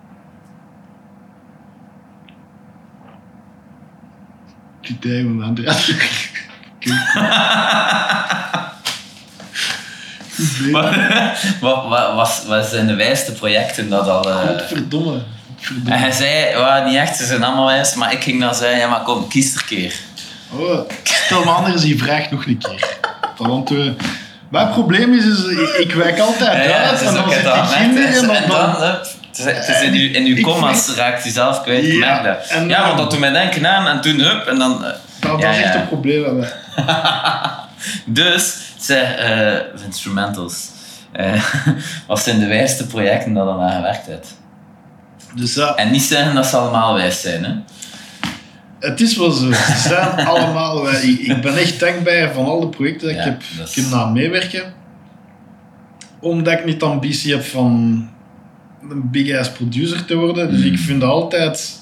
Met 5.00 6.85
mijn 10.72 11.33
wat, 11.61 11.88
wat, 11.88 12.44
wat, 12.46 12.66
zijn 12.66 12.87
de 12.87 12.94
wijste 12.94 13.33
projecten 13.33 13.88
dat 13.88 14.09
al... 14.09 14.31
eh, 14.31 14.48
Godverdomme. 14.48 15.22
En 15.85 15.98
hij 15.98 16.12
zei, 16.12 16.56
well, 16.56 16.85
niet 16.85 16.96
echt, 16.96 17.16
ze 17.16 17.27
zijn 17.27 17.42
allemaal 17.42 17.66
wijs, 17.66 17.94
maar 17.94 18.12
ik 18.12 18.23
ging 18.23 18.40
dan 18.40 18.54
zeggen, 18.54 18.79
ja 18.79 18.88
maar 18.88 19.02
kom, 19.02 19.29
kies 19.29 19.54
er 19.54 19.60
een 19.60 19.66
keer. 19.66 19.94
Oh, 20.50 20.88
stel 21.02 21.44
me 21.44 21.50
anders 21.50 21.83
die 21.83 21.98
vraag 21.98 22.31
nog 22.31 22.46
een 22.46 22.58
keer. 22.58 22.98
Want 23.37 23.71
eh, 24.53 24.61
mijn 24.61 24.69
probleem 24.71 25.13
is, 25.15 25.25
is 25.25 25.44
ik, 25.79 25.92
wijk 25.94 26.19
altijd 26.19 26.65
Ja, 26.65 26.77
uit 26.77 26.90
het 26.90 27.09
en 27.09 27.15
dan 27.15 27.31
zit 27.31 27.42
het 27.42 27.71
ik 27.71 27.81
in. 27.81 27.96
Het 27.96 28.15
en 28.21 28.27
dan... 28.27 28.37
Dan 28.48 28.81
dan, 28.81 28.81
het 28.81 29.38
is, 29.38 29.44
het 29.44 29.83
in 29.83 29.92
uw, 29.94 30.13
in 30.13 30.25
uw 30.37 30.42
commas 30.42 30.85
vind- 30.85 30.96
raakt 30.96 31.27
u 31.27 31.31
zelf 31.31 31.63
kwijt, 31.63 31.87
Ja, 31.87 32.23
dat. 32.23 32.48
Ja, 32.48 32.79
dan- 32.79 32.87
want 32.87 32.98
dat 32.98 33.11
doet 33.11 33.21
mij 33.21 33.31
denken 33.33 33.67
aan 33.67 33.87
en 33.87 34.00
toen 34.00 34.19
hup, 34.19 34.46
en 34.46 34.59
dan... 34.59 34.85
eh, 34.85 34.90
dat, 35.21 35.42
is 35.44 35.61
echt 35.63 35.75
een 35.75 35.88
probleem 35.88 36.23
bij 36.23 36.33
mij. 36.33 36.48
Dus, 38.07 38.57
zeg, 38.79 39.15
eh 39.17 39.59
instrumentals. 39.85 40.67
Eh, 41.13 41.42
wat 42.07 42.21
zijn 42.23 42.38
de 42.40 42.46
wijste 42.46 42.87
projecten 42.87 43.35
dat 43.35 43.46
je 43.46 43.61
aan 43.61 43.73
gewerkt 43.73 44.07
hebt? 44.07 44.27
Dus 45.35 45.55
ja, 45.55 45.75
En 45.75 45.90
niet 45.90 46.03
zeggen 46.03 46.35
dat 46.35 46.46
ze 46.46 46.57
allemaal 46.57 46.94
wijs 46.94 47.21
zijn, 47.21 47.44
hè? 47.44 47.50
Het 48.90 49.00
is 49.00 49.16
wel 49.16 49.30
zo. 49.30 49.52
Ze 49.52 49.74
zijn 49.88 50.26
allemaal... 50.26 50.83
wij- 50.83 51.02
Ik, 51.02 51.18
ik 51.18 51.42
ben 51.42 51.56
echt 51.56 51.80
dankbaar 51.80 52.33
van 52.33 52.44
al 52.44 52.60
de 52.60 52.68
projecten 52.68 53.06
dat 53.08 53.16
Ja, 53.16 53.22
ik 53.22 53.26
heb 53.28 53.42
dat 53.58 53.68
is- 53.68 53.74
kunnen 53.74 53.92
aan 54.00 54.12
meewerken. 54.12 54.72
omdat 56.20 56.52
ik 56.52 56.64
niet 56.64 56.80
de 56.80 56.87
ambitie 56.87 57.33
heb 57.33 57.44
van 57.44 57.70
een 58.90 59.10
big 59.10 59.38
ass 59.38 59.50
producer 59.50 60.04
te 60.04 60.16
worden. 60.16 60.50
Dus 60.50 60.60
Mm. 60.60 60.66
ik 60.72 60.78
vind 60.78 61.02
het 61.02 61.10
altijd 61.10 61.80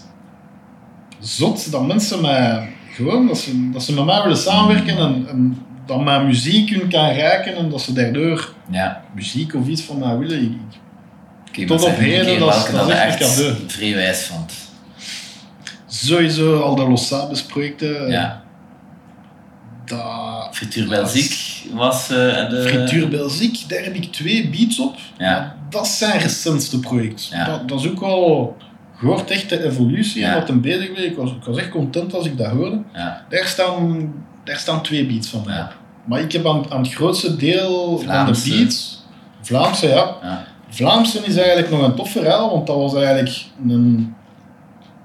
zot 1.18 1.70
dat 1.70 1.86
mensen 1.86 2.20
mij 2.20 2.68
gewoon, 2.94 3.26
dat 3.26 3.38
ze, 3.38 3.70
dat 3.72 3.82
ze 3.82 3.92
met 3.92 4.04
mij 4.04 4.22
willen 4.22 4.36
samenwerken 4.38 4.96
en, 4.98 5.26
en 5.28 5.58
dat 5.86 6.04
mijn 6.04 6.26
muziek 6.26 6.70
hun 6.70 6.88
kan 6.88 7.08
raken 7.10 7.54
en 7.56 7.70
dat 7.70 7.80
ze 7.80 7.92
daardoor 7.92 8.52
Ja, 8.70 9.04
muziek 9.14 9.54
of 9.54 9.66
iets 9.68 9.82
van 9.82 9.98
mij 9.98 10.16
willen. 10.18 10.60
Ik- 11.52 11.66
Tot 11.66 11.82
op 11.84 11.96
heden, 11.96 12.38
dat 12.38 12.68
dat 12.72 12.86
je 12.86 12.92
echt 12.92 13.20
een 13.20 13.26
echt 13.26 13.36
cadeau. 13.36 13.54
vrij 13.66 13.94
wijs 13.94 14.24
vond. 14.26 14.52
Sowieso 15.92 16.60
al 16.60 16.74
de 16.74 16.88
Los 16.88 17.06
Sabes 17.06 17.42
projecten. 17.42 18.08
Ja, 18.08 18.42
Dat, 19.84 20.48
Frituur 20.52 20.88
Belziek 20.88 21.62
was 21.74 22.10
eh, 22.10 22.16
de... 22.50 22.64
Frituur 22.68 23.08
Belziek, 23.08 23.68
daar 23.68 23.82
heb 23.82 23.94
ik 23.94 24.12
twee 24.12 24.48
beats 24.48 24.80
op. 24.80 24.94
Ja. 25.18 25.56
Dat 25.70 25.86
is 25.86 25.98
zijn 25.98 26.18
recentste 26.20 26.80
project. 26.80 27.28
Ja. 27.32 27.44
Dat, 27.44 27.68
dat 27.68 27.80
is 27.80 27.88
ook 27.88 28.00
wel... 28.00 28.56
Je 29.00 29.06
hoort 29.06 29.30
echt 29.30 29.48
de 29.48 29.64
evolutie 29.64 30.24
en 30.24 30.34
wat 30.34 30.48
hem 30.48 30.60
bezig. 30.60 30.88
Ik 30.88 31.16
was, 31.16 31.30
ik 31.30 31.44
was 31.44 31.56
echt 31.56 31.68
content 31.68 32.14
als 32.14 32.26
ik 32.26 32.38
dat 32.38 32.46
hoorde. 32.50 32.82
Ja, 32.94 33.24
Daar 33.28 33.46
staan, 33.46 34.12
daar 34.44 34.56
staan 34.56 34.82
twee 34.82 35.06
beats 35.06 35.28
van 35.28 35.42
mij. 35.46 35.54
ja, 35.56 35.72
Maar 36.04 36.20
ik 36.20 36.32
heb 36.32 36.46
aan, 36.46 36.64
aan 36.70 36.82
het 36.82 36.92
grootste 36.94 37.36
deel 37.36 37.98
Vlaamse. 37.98 38.40
van 38.40 38.50
de 38.50 38.58
beats... 38.58 39.04
Vlaamse, 39.42 39.88
ja. 39.88 40.16
ja. 40.22 40.44
Vlaamse 40.68 41.18
is 41.24 41.36
eigenlijk 41.36 41.70
nog 41.70 41.82
een 41.82 41.94
tof 41.94 42.10
verhaal, 42.10 42.50
want 42.50 42.66
dat 42.66 42.76
was 42.76 42.94
eigenlijk 42.94 43.44
een... 43.68 44.14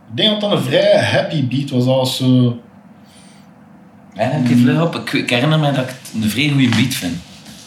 Ik 0.10 0.18
denk 0.18 0.30
dat 0.30 0.42
dat 0.42 0.52
een 0.52 0.66
vrij 0.66 1.04
happy 1.04 1.48
beat 1.48 1.70
was. 1.70 1.86
Was 1.86 2.18
zo... 2.18 2.60
Ja, 4.14 4.30
dan 4.30 4.44
die 4.44 4.58
vlug 4.58 4.82
op. 4.82 4.96
Ik, 4.96 5.14
ik 5.14 5.30
herinner 5.30 5.60
me 5.60 5.72
dat 5.72 5.84
ik 5.84 5.90
het 5.90 6.24
een 6.24 6.30
vrij 6.30 6.50
goede 6.50 6.70
beat 6.70 6.94
vind. 6.94 7.18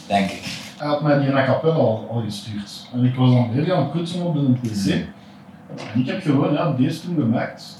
Denk 0.06 0.30
ik. 0.30 0.42
Hij 0.78 0.88
had 0.88 1.02
mij 1.02 1.18
die 1.18 1.34
a 1.34 1.60
al, 1.62 2.08
al 2.10 2.22
gestuurd. 2.24 2.86
En 2.92 3.04
ik 3.04 3.14
was 3.14 3.30
dan 3.30 3.50
heel 3.52 3.74
aan 3.74 3.82
het 3.82 3.92
poetsen 3.92 4.22
op 4.22 4.34
de 4.34 4.68
PC. 4.68 4.86
En 5.94 6.00
ik 6.00 6.06
heb 6.06 6.22
gewoon 6.22 6.52
ja, 6.52 6.72
deze 6.72 7.00
toen 7.00 7.14
gemaakt. 7.14 7.76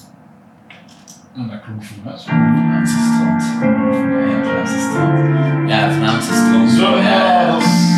En 1.35 1.49
dat 1.49 1.61
klonk 1.61 1.85
voor 1.85 1.97
mij 2.05 2.17
zo. 2.17 2.29
Vlaamse 2.29 2.99
strand. 2.99 3.43
Ja, 3.61 4.43
Vlaamse 4.43 4.79
strand. 4.79 5.69
Ja, 5.69 5.91
Vlaamse 5.91 6.33
strand. 6.33 6.71
Zo, 6.71 6.97
ja, 6.97 7.03
ja, 7.03 7.41
ja. 7.41 7.53
dat 7.53 7.63
is 7.63 7.97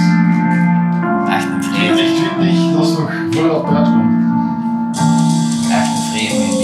Echt 1.34 1.44
een 1.44 1.62
vrij, 1.62 1.92
2020, 1.92 2.72
dat 2.72 2.86
is 2.86 2.98
nog 2.98 3.12
voordat 3.30 3.62
het 3.66 3.76
uitkwam. 3.76 4.19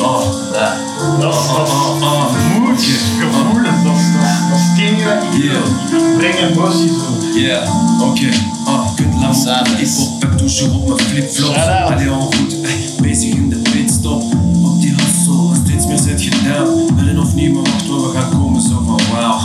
Oh. 0.07 0.23
Ja. 0.53 0.77
Dat 1.21 1.35
is, 1.35 1.47
dat 1.57 1.69
is 1.69 2.59
moed, 2.59 2.83
gevoelens, 3.19 3.83
dat 3.85 3.95
is, 3.97 4.13
dat 4.13 4.51
dat 4.51 4.59
is 4.59 4.65
het 4.69 4.79
enige 4.79 5.05
dat 5.05 5.23
ik 5.23 5.43
wil. 5.43 5.65
Ik 5.99 6.17
breng 6.19 6.35
emoties 6.35 6.91
over. 6.91 7.41
Ja. 7.41 7.63
Oké, 8.01 8.29
ah, 8.65 8.95
kut 8.95 9.37
Samen. 9.37 9.81
Ik 9.81 9.89
heb 10.21 10.39
toujours 10.39 10.75
op 10.75 10.87
mijn 10.87 10.99
flipflop. 10.99 11.55
Allee, 11.55 12.09
al 12.09 12.21
goed, 12.21 12.57
bezig 13.01 13.35
in 13.35 13.49
de 13.49 13.57
pitstop. 13.57 14.23
Op 14.65 14.81
die 14.81 14.95
hustle, 14.95 15.55
steeds 15.65 15.87
meer 15.87 15.99
zit 15.99 16.35
gedaan. 16.35 16.97
Willen 16.97 17.19
of 17.19 17.35
niet, 17.35 17.53
maar 17.53 17.63
wacht 17.63 17.87
we 17.87 18.11
gaan 18.15 18.31
komen, 18.31 18.61
zo 18.61 18.83
van 18.87 19.01
wauw. 19.13 19.39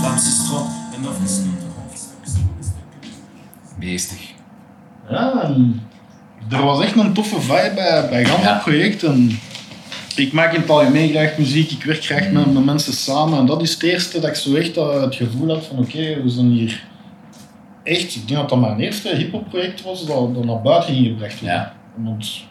Vlaamse 0.00 0.30
strop 0.30 0.66
en 0.94 1.08
afgesloten 1.08 1.58
Beestig. 3.78 4.32
Ja, 5.10 5.50
er 6.50 6.64
was 6.64 6.84
echt 6.84 6.96
een 6.96 7.12
toffe 7.12 7.40
vibe 7.40 7.72
bij, 7.74 8.08
bij 8.10 8.24
gans 8.24 8.42
Ja. 8.42 8.58
project. 8.64 9.02
En 9.02 9.38
ik 10.20 10.32
maak 10.32 10.54
in 10.54 10.60
het 10.60 10.70
algemeen 10.70 11.10
graag 11.10 11.38
muziek, 11.38 11.70
ik 11.70 11.84
werk 11.84 12.04
graag 12.04 12.30
met, 12.30 12.52
met 12.52 12.64
mensen 12.64 12.92
samen. 12.92 13.38
En 13.38 13.46
dat 13.46 13.62
is 13.62 13.72
het 13.72 13.82
eerste 13.82 14.20
dat 14.20 14.30
ik 14.30 14.36
zo 14.36 14.54
echt 14.54 14.76
eh, 14.76 15.00
het 15.00 15.14
gevoel 15.14 15.48
had 15.48 15.66
van 15.66 15.78
oké, 15.78 16.22
we 16.22 16.28
zijn 16.28 16.50
hier 16.50 16.88
echt, 17.82 18.14
ik 18.14 18.28
denk 18.28 18.40
dat 18.40 18.48
dat 18.48 18.60
mijn 18.60 18.80
eerste 18.80 19.16
hip-hop 19.16 19.48
project 19.48 19.82
was 19.82 20.06
dat, 20.06 20.34
dat 20.34 20.44
naar 20.44 20.62
buiten 20.62 20.94
ging 20.94 21.06
gebracht 21.06 21.40
worden. 21.40 21.58
Ja. 21.58 21.74
Want 21.96 22.44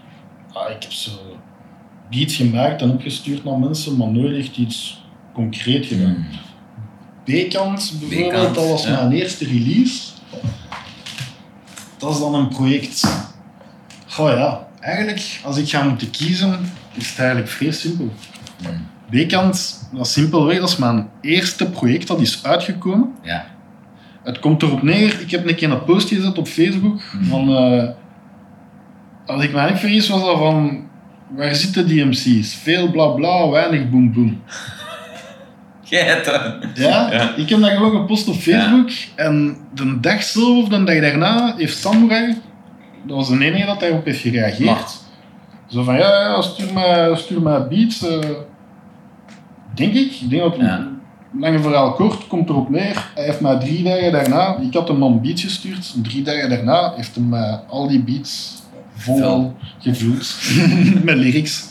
ah, 0.53 0.69
ik 0.69 0.83
heb 0.83 0.91
zo 0.91 1.11
beats 2.09 2.35
gemaakt 2.35 2.81
en 2.81 2.91
opgestuurd 2.91 3.43
naar 3.43 3.59
mensen, 3.59 3.97
maar 3.97 4.07
nooit 4.07 4.37
echt 4.37 4.57
iets 4.57 5.03
concreet 5.33 5.85
gedaan. 5.85 6.27
Mm. 7.25 7.45
B-kant 7.47 7.93
bijvoorbeeld, 7.99 8.55
dat 8.55 8.67
was 8.67 8.83
ja. 8.83 8.89
mijn 8.89 9.11
eerste 9.11 9.45
release. 9.45 10.07
Dat 11.97 12.11
is 12.11 12.19
dan 12.19 12.35
een 12.35 12.47
project. 12.47 13.07
Goh 14.07 14.29
ja, 14.29 14.67
eigenlijk 14.79 15.39
als 15.43 15.57
ik 15.57 15.69
ga 15.69 15.83
moeten 15.83 16.09
kiezen, 16.09 16.71
is 16.93 17.09
het 17.09 17.19
eigenlijk 17.19 17.49
vrij 17.49 17.71
simpel. 17.71 18.13
Mm. 18.63 18.87
B-kant, 19.27 19.87
dat 19.93 20.05
is 20.05 20.13
simpelweg, 20.13 20.59
dat 20.59 20.69
is 20.69 20.77
mijn 20.77 21.07
eerste 21.21 21.69
project 21.69 22.07
dat 22.07 22.19
is 22.21 22.39
uitgekomen. 22.43 23.09
Ja. 23.23 23.45
Het 24.23 24.39
komt 24.39 24.61
erop 24.61 24.81
neer, 24.83 25.21
ik 25.21 25.31
heb 25.31 25.47
een 25.47 25.55
keer 25.55 25.71
een 25.71 25.83
post 25.83 26.07
gezet 26.07 26.37
op 26.37 26.47
Facebook 26.47 27.01
Mhm. 27.13 27.23
van, 27.23 27.49
eh, 27.55 27.89
als 29.25 29.43
ik 29.43 29.53
me 29.53 29.69
niet 29.69 29.79
vergis, 29.79 30.09
was 30.09 30.21
dat 30.21 30.37
van, 30.37 30.87
waar 31.35 31.55
zitten 31.55 31.87
die 31.87 32.05
MC's? 32.05 32.55
Veel 32.55 32.91
bla 32.91 33.07
bla, 33.07 33.49
weinig 33.49 33.89
boem 33.89 34.13
boem. 34.13 34.41
Ja, 35.83 37.11
Ja. 37.11 37.35
ik 37.35 37.49
heb 37.49 37.59
dat 37.59 37.69
gewoon 37.69 37.91
gepost 37.91 38.27
op 38.27 38.35
Facebook 38.35 38.89
en 39.15 39.57
de 39.73 39.99
dag 39.99 40.23
zelf 40.23 40.63
of 40.63 40.69
de 40.69 40.83
dag 40.83 40.99
daarna 40.99 41.53
heeft 41.57 41.77
Samurai, 41.77 42.27
dat 43.05 43.15
was 43.17 43.29
de 43.29 43.45
enige 43.45 43.65
dat 43.65 43.79
daarop 43.79 44.05
heeft 44.05 44.19
gereageerd. 44.21 44.65
Maar. 44.65 44.85
Zo 45.69 45.83
van, 45.83 45.95
ja, 45.95 46.21
ja 46.21 46.41
stuur 46.41 46.73
mij, 46.73 47.15
stuur 47.15 47.41
mij 47.41 47.67
beats. 47.67 48.07
eh. 48.07 48.19
denk 49.75 49.93
ik. 49.93 50.11
Ik 50.21 50.29
denk 50.29 50.41
dat, 50.41 50.55
Ja. 50.55 50.87
lange 51.39 51.59
verhaal 51.59 51.91
kort, 51.93 52.27
komt 52.27 52.49
erop 52.49 52.69
neer. 52.69 53.11
Hij 53.15 53.23
heeft 53.25 53.41
mij 53.41 53.57
drie 53.59 53.83
dagen 53.83 54.11
daarna, 54.11 54.57
ik 54.57 54.73
had 54.73 54.87
hem 54.87 55.01
een 55.01 55.21
beats 55.21 55.43
gestuurd, 55.43 55.93
drie 56.03 56.21
dagen 56.23 56.49
daarna 56.49 56.93
heeft 56.95 57.15
hij 57.15 57.23
mij 57.23 57.59
al 57.67 57.87
die 57.87 58.03
beats 58.03 58.61
vol 58.95 59.53
gevuld 59.79 60.35
met 61.03 61.15
lyrics. 61.15 61.67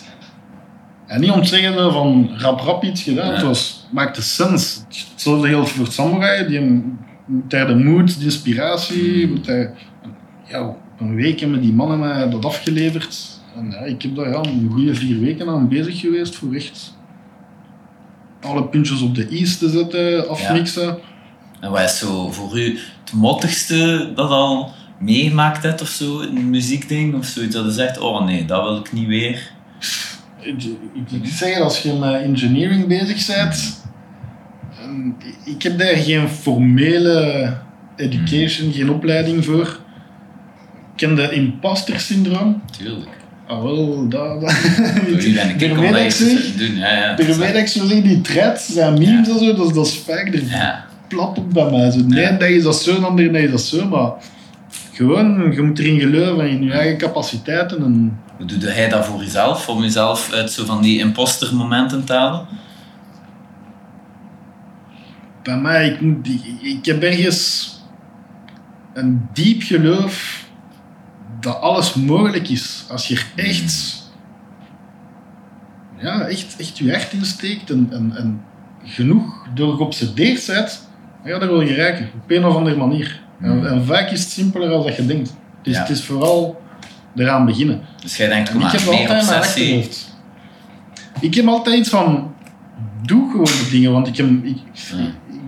En 1.06 1.20
niet 1.20 1.30
om 1.30 1.42
te 1.42 1.48
zeggen 1.48 1.92
van 1.92 2.30
rap 2.38 2.60
rap 2.60 2.82
iets 2.84 3.02
gedaan, 3.02 3.26
Ja. 3.26 3.32
het 3.32 3.42
was, 3.42 3.86
maakte 3.90 4.22
sens. 4.22 4.82
Hetzelfde 5.12 5.48
geldt 5.48 5.68
voor 5.70 5.86
Samurai, 5.86 6.46
die 6.46 6.58
hem- 6.58 6.98
de 7.48 7.74
mood, 7.84 8.18
de 8.18 8.24
inspiratie, 8.24 9.28
moet 9.28 9.46
hij, 9.46 9.70
ja, 10.44 10.62
op 10.68 10.76
een 10.98 11.14
week 11.14 11.40
hebben 11.40 11.60
die 11.60 11.72
mannen 11.72 11.98
mij 11.98 12.28
dat 12.30 12.44
afgeleverd. 12.44 13.37
En 13.56 13.70
ja, 13.70 13.78
ik 13.78 14.02
heb 14.02 14.14
daar 14.14 14.28
ja, 14.28 14.38
een 14.38 14.70
goede 14.72 14.94
vier 14.94 15.20
weken 15.20 15.48
aan 15.48 15.68
bezig 15.68 16.00
geweest 16.00 16.34
voor 16.34 16.54
echt 16.54 16.96
alle 18.40 18.64
puntjes 18.64 19.02
op 19.02 19.14
de 19.14 19.28
i's 19.28 19.58
te 19.58 19.68
zetten, 19.68 20.28
afmixen. 20.28 20.98
En 21.60 21.70
wat 21.70 21.80
is 21.80 21.98
zo 21.98 22.30
voor 22.30 22.58
u 22.58 22.78
het 23.04 23.12
mottigste 23.12 24.12
dat 24.14 24.30
al 24.30 24.72
meegemaakt 24.98 25.62
hebt 25.62 25.82
of 25.82 25.88
zo, 25.88 26.20
een 26.20 26.50
muziekding 26.50 27.14
of 27.14 27.24
zoiets 27.26 27.54
dat 27.54 27.64
je 27.64 27.70
zegt, 27.70 27.98
oh 27.98 28.24
nee, 28.24 28.44
dat 28.44 28.62
wil 28.62 28.76
ik 28.76 28.92
niet 28.92 29.06
weer. 29.06 29.50
Ik, 30.40 31.24
zeg, 31.24 31.60
als 31.60 31.82
je 31.82 31.92
met 31.92 32.22
engineering 32.22 32.86
bezig 32.86 33.26
bent, 33.26 33.86
en 34.82 35.16
ik 35.44 35.62
heb 35.62 35.78
daar 35.78 35.96
geen 35.96 36.28
formele 36.28 37.56
education, 37.96 38.72
geen 38.72 38.90
opleiding 38.90 39.44
voor. 39.44 39.66
Ik 39.66 41.06
ken 41.06 41.14
de 41.14 41.30
imposter 41.30 42.00
syndroom. 42.00 42.62
Tuurlijk. 42.78 43.16
Ah, 43.48 43.62
wel, 43.62 44.08
dat... 44.08 44.40
dat 44.40 44.50
ik 44.50 45.60
dat 45.60 45.92
dat 45.92 45.96
ik 46.00 46.10
zitten 46.10 46.58
doen. 46.58 46.76
Ja, 46.76 46.92
ja. 46.96 47.14
Dat 47.14 47.26
ik 47.90 48.02
die 48.02 48.20
threads 48.20 48.66
zijn 48.72 48.92
memes 48.98 49.28
en 49.28 49.38
zo, 49.38 49.54
dat, 49.54 49.66
is- 49.66 49.72
dat 49.74 49.86
is 49.86 49.98
vaak 50.06 50.34
er 50.34 50.44
Ja, 50.44 50.84
plat 51.08 51.38
op 51.38 51.52
bij 51.52 51.70
mij. 51.70 51.90
Zo, 51.90 51.98
nee, 52.06 52.22
Ja. 52.22 52.30
dat 52.30 52.48
is 52.48 52.62
dat 52.62 52.76
zo, 52.82 52.96
en 52.96 53.04
ander 53.04 53.30
nee, 53.30 53.44
is 53.44 53.50
dat 53.50 53.60
zo, 53.60 53.88
maar 53.88 54.10
gewoon, 54.92 55.52
je 55.52 55.62
moet 55.62 55.78
erin 55.78 56.00
geloven 56.00 56.50
in 56.50 56.62
je 56.62 56.72
eigen 56.72 56.98
capaciteiten 56.98 57.84
en 57.84 58.18
hoe 58.36 58.46
doe 58.46 58.58
jij 58.58 58.88
dat 58.88 59.06
voor 59.06 59.20
jezelf? 59.22 59.68
Om 59.68 59.82
jezelf 59.82 60.32
uit 60.32 60.52
zo 60.52 60.64
van 60.64 60.82
die 60.82 60.98
imposter 60.98 61.54
momenten 61.54 62.04
te 62.04 62.12
halen? 62.12 62.46
bij 65.42 65.56
mij, 65.56 65.88
ik, 65.88 66.00
moet 66.00 66.24
die- 66.24 66.58
ik 66.62 66.84
heb 66.84 67.02
ergens 67.02 67.72
een 68.94 69.28
diep 69.32 69.62
geloof 69.62 70.44
dat 71.40 71.60
alles 71.60 71.94
mogelijk 71.94 72.48
is. 72.48 72.84
Als 72.90 73.08
je 73.08 73.14
er 73.36 73.44
echt, 73.44 74.02
ja, 75.98 76.20
echt, 76.20 76.56
echt 76.58 76.78
je 76.78 76.90
hart 76.92 77.12
insteekt 77.12 77.70
en, 77.70 77.88
en, 77.92 78.12
en 78.16 78.40
genoeg 78.84 79.46
door 79.54 79.76
geobsedeerd 79.76 80.46
bent, 80.46 80.88
dan 81.22 81.32
ga 81.32 81.38
je 81.38 81.50
er 81.52 81.52
wel 81.58 81.66
geraken. 81.66 82.10
Op 82.22 82.30
een 82.30 82.44
of 82.44 82.54
andere 82.56 82.76
manier. 82.76 83.20
En, 83.40 83.66
en 83.68 83.84
vaak 83.84 84.10
is 84.10 84.20
het 84.20 84.30
simpeler 84.30 84.68
dan 84.68 84.82
dat 84.82 84.96
je 84.96 85.06
denkt. 85.06 85.28
Het 85.58 85.66
is, 85.66 85.74
Ja. 85.74 85.80
het 85.80 85.90
is 85.90 86.04
vooral 86.04 86.62
eraan 87.16 87.44
beginnen. 87.46 87.80
Dus 88.02 88.16
jij 88.16 88.28
denkt, 88.28 88.48
En 88.48 88.54
kom 88.54 88.66
ik 88.66 88.72
maar, 88.72 88.80
heb 88.80 88.88
altijd 88.88 89.26
mijn 89.26 89.38
achterhoofd. 89.40 90.16
Ik 91.20 91.34
heb 91.34 91.46
altijd 91.46 91.76
iets 91.76 91.88
van, 91.88 92.34
doe 93.02 93.30
gewoon 93.30 93.44
de 93.44 93.68
dingen, 93.70 93.92
want 93.92 94.06
ik, 94.06 94.16
heb, 94.16 94.26
ik, 94.44 94.56
Ja. 94.72 94.96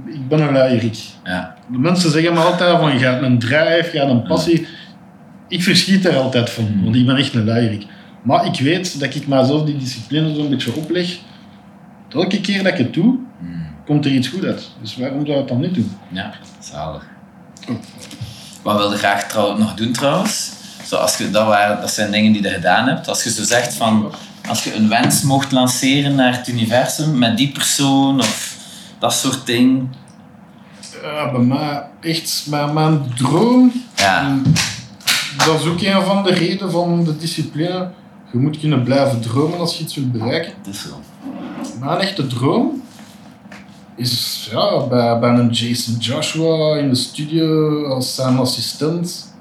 ik, 0.09 0.14
ik 0.14 0.28
ben 0.28 0.41
een 0.41 0.53
luierik. 0.53 0.99
Ja, 1.24 1.57
De 1.70 1.78
mensen 1.78 2.11
zeggen 2.11 2.32
me 2.32 2.38
altijd 2.41 2.78
van, 2.78 2.99
je 2.99 3.05
hebt 3.05 3.22
een 3.22 3.38
drive, 3.38 3.88
je 3.93 3.99
hebt 3.99 4.11
een 4.11 4.22
passie. 4.22 4.66
Ik 5.51 5.62
verschiet 5.62 6.03
daar 6.03 6.16
altijd 6.16 6.51
van, 6.51 6.64
Mm. 6.64 6.82
want 6.84 6.96
ik 6.96 7.07
ben 7.07 7.16
echt 7.16 7.34
een 7.34 7.44
luierik. 7.44 7.86
Maar 8.22 8.44
ik 8.46 8.61
weet 8.61 9.01
dat 9.01 9.14
ik 9.14 9.26
mijzelf 9.26 9.64
die 9.64 9.76
discipline 9.76 10.34
zo'n 10.34 10.48
beetje 10.51 10.74
opleg. 10.74 11.18
Elke 12.09 12.40
keer 12.40 12.62
dat 12.62 12.72
ik 12.72 12.78
het 12.78 12.94
doe, 12.94 13.18
Hmm. 13.38 13.66
komt 13.86 14.05
er 14.05 14.11
iets 14.12 14.28
goed 14.28 14.44
uit. 14.44 14.70
Dus 14.80 14.96
waarom 14.96 15.26
zou 15.26 15.30
ik 15.32 15.38
het 15.38 15.48
dan 15.48 15.61
niet 15.61 15.74
doen? 15.74 15.92
ja 16.09 16.32
zalig. 16.61 17.03
Oh. 17.68 17.74
Wat 18.62 18.76
wil 18.76 18.90
je 18.92 18.98
graag 18.98 19.28
trouw, 19.28 19.57
nog 19.59 19.74
doen 19.74 19.92
trouwens? 19.92 20.51
Zo 20.86 20.96
als 20.96 21.16
je, 21.16 21.30
dat, 21.30 21.46
waren, 21.46 21.80
dat 21.80 21.90
zijn 21.90 22.11
dingen 22.11 22.32
die 22.32 22.42
je 22.42 22.48
gedaan 22.48 22.88
hebt. 22.88 23.09
Als 23.09 23.22
je 23.24 23.30
zo 23.30 23.42
zegt 23.42 23.74
van, 23.74 24.12
als 24.48 24.64
je 24.64 24.74
een 24.74 24.88
wens 24.88 25.22
mocht 25.22 25.53
lanceren 25.53 26.14
naar 26.14 26.36
het 26.36 26.48
universum 26.48 27.18
met 27.18 27.36
die 27.36 27.53
persoon 27.53 28.18
of 28.20 28.57
dat 28.98 29.12
soort 29.14 29.46
ding. 29.46 29.88
Ja, 31.03 31.30
bij 31.30 31.40
mij 31.40 31.82
echt 32.01 32.46
mijn, 32.51 32.72
mijn 32.74 33.12
droom. 33.16 33.72
Ja, 33.96 34.38
dat 35.47 35.61
is 35.61 35.66
ook 35.66 35.80
een 35.80 36.03
van 36.03 36.22
de 36.22 36.32
redenen 36.32 36.70
van 36.70 37.05
de 37.05 37.16
discipline. 37.16 37.91
Je 38.32 38.38
moet 38.38 38.59
kunnen 38.59 38.82
blijven 38.82 39.20
dromen 39.20 39.59
als 39.59 39.76
je 39.78 39.84
iets 39.84 39.95
wilt 39.95 40.12
bereiken. 40.12 40.53
dat 40.62 40.74
is 40.74 40.82
zo. 40.82 40.88
Mijn 41.80 41.99
echte 41.99 42.26
droom 42.26 42.82
is 43.97 44.49
ja, 44.53 44.86
bij, 44.86 45.18
bij 45.18 45.30
een 45.30 45.51
Jason 45.51 45.97
Joshua 45.99 46.76
in 46.76 46.88
de 46.88 46.95
studio 46.95 47.84
als 47.84 48.14
zijn 48.14 48.36
assistent. 48.36 49.34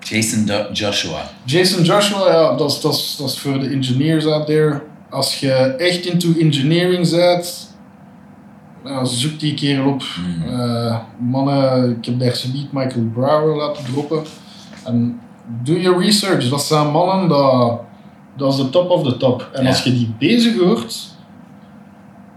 Jason 0.00 0.44
Do- 0.44 0.68
Joshua. 0.72 1.30
Jason 1.44 1.84
Joshua, 1.84 2.32
ja, 2.32 2.56
dat 2.56 2.70
is, 2.70 2.80
dat, 2.80 2.94
is, 2.94 3.16
dat 3.18 3.28
is 3.28 3.38
voor 3.38 3.58
de 3.60 3.68
engineers 3.68 4.26
out 4.26 4.46
there. 4.46 4.82
Als 5.10 5.40
je 5.40 5.52
echt 5.78 6.06
into 6.06 6.28
engineering 6.38 7.10
bent, 7.10 7.70
ja, 8.84 9.04
zoek 9.04 9.40
die 9.40 9.54
kerel 9.54 9.88
op. 9.88 10.02
Mm. 10.18 10.60
Eh, 10.60 10.98
mannen, 11.18 11.90
ik 11.90 12.04
heb 12.04 12.18
daar 12.18 12.40
niet 12.52 12.72
Michael 12.72 13.04
Brower 13.14 13.56
laten 13.56 13.84
droppen. 13.84 14.22
En 14.84 15.20
doe 15.62 15.80
je 15.80 15.98
research, 15.98 16.48
dat 16.48 16.62
zijn 16.62 16.90
mannen, 16.90 17.28
dat, 17.28 17.80
dat 18.36 18.52
is 18.52 18.58
de 18.58 18.70
top 18.70 18.90
of 18.90 19.02
the 19.02 19.16
top. 19.16 19.50
En 19.52 19.62
Ja. 19.62 19.68
als 19.68 19.82
je 19.82 19.92
die 19.92 20.14
bezig 20.18 20.58
hoort, 20.58 21.10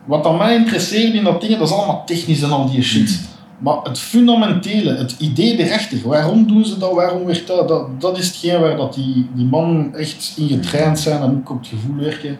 wat 0.05 0.23
dan 0.23 0.37
mij 0.37 0.55
interesseert 0.55 1.13
in 1.13 1.23
dat 1.23 1.41
ding, 1.41 1.57
dat 1.57 1.67
is 1.67 1.73
allemaal 1.73 2.05
technisch 2.05 2.41
en 2.41 2.51
al 2.51 2.69
die 2.69 2.81
shit. 2.81 3.09
Mm. 3.09 3.33
Maar 3.59 3.77
het 3.83 3.99
fundamentele, 3.99 4.95
het 4.95 5.15
idee 5.19 5.57
erachter, 5.57 5.97
waarom 6.03 6.47
doen 6.47 6.65
ze 6.65 6.77
dat, 6.77 6.93
waarom 6.93 7.25
werkt 7.25 7.47
dat, 7.47 7.67
dat, 7.67 8.01
dat 8.01 8.17
is 8.17 8.27
hetgeen 8.27 8.59
waar 8.59 8.77
dat 8.77 8.93
die, 8.93 9.29
die 9.33 9.45
mannen 9.45 9.93
echt 9.95 10.33
in 10.37 10.47
getraind 10.47 10.99
zijn 10.99 11.21
en 11.21 11.29
ook 11.37 11.49
op 11.49 11.57
het 11.59 11.67
gevoel 11.67 11.95
werken. 11.95 12.37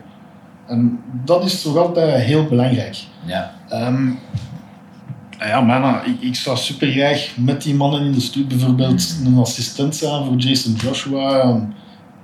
En 0.67 0.99
dat 1.25 1.43
is 1.45 1.61
toch 1.61 1.77
altijd 1.77 2.21
heel 2.23 2.45
belangrijk. 2.45 2.97
Ja. 3.25 3.53
Ehm, 3.69 4.11
ja, 5.39 5.61
man, 5.61 6.05
ik, 6.05 6.21
ik 6.21 6.35
zou 6.35 6.57
super 6.57 6.91
graag 6.91 7.29
met 7.37 7.61
die 7.61 7.75
mannen 7.75 8.01
in 8.01 8.11
de 8.11 8.19
studio 8.19 8.47
bijvoorbeeld 8.47 9.15
een 9.25 9.37
assistent 9.37 9.95
zijn 9.95 10.25
voor 10.25 10.35
Jason 10.35 10.73
Joshua. 10.73 11.67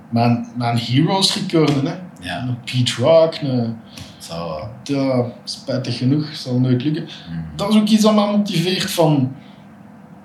Mijn, 0.09 0.47
mijn 0.57 0.78
heroes 0.78 1.36
recorden, 1.36 1.86
hè. 1.86 1.93
Ja, 2.22 2.41
Een 2.47 2.57
Pete 2.66 3.01
Rock, 3.01 3.36
een, 3.41 3.76
zo. 4.18 4.70
ja, 4.84 5.26
spijtig 5.43 5.97
genoeg, 5.97 6.36
zal 6.36 6.59
nooit 6.59 6.84
lukken. 6.84 7.03
Mm. 7.03 7.45
Dat 7.55 7.70
is 7.70 7.76
ook 7.76 7.88
iets 7.88 8.03
dat 8.03 8.16
mij 8.16 8.26
motiveert 8.38 8.91
van... 8.91 9.32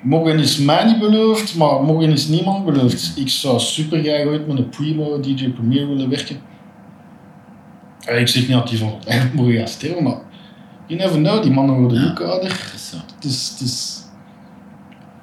Morgen 0.02 0.38
is 0.38 0.58
mij 0.58 0.84
niet 0.84 0.98
beloofd, 0.98 1.56
maar 1.56 1.82
morgen 1.82 2.10
is 2.12 2.28
niemand 2.28 2.64
beloofd. 2.64 3.12
Ik 3.16 3.28
zou 3.28 3.60
super 3.60 4.02
graag 4.02 4.26
ooit 4.26 4.46
met 4.46 4.58
een 4.58 4.68
Primo, 4.68 5.20
DJ 5.20 5.48
Premier 5.50 5.88
willen 5.88 6.08
werken. 6.08 6.36
Eh, 8.04 8.20
Ik 8.20 8.28
zeg 8.28 8.42
niet 8.42 8.50
dat 8.56 8.68
die 8.68 8.78
van 8.78 8.92
mogen 9.34 9.52
gaan 9.56 9.68
sterven, 9.68 10.02
maar... 10.02 10.18
You 10.86 11.00
never 11.00 11.18
know, 11.18 11.42
die 11.42 11.50
mannen 11.52 11.76
worden 11.76 12.00
Ja. 12.02 12.10
ook 12.10 12.20
ouder. 12.20 12.48
Dat 12.48 12.74
is 12.74 12.88
zo. 12.90 12.96
Het 13.14 13.24
is, 13.24 13.48
het 13.50 13.60
is 13.68 14.02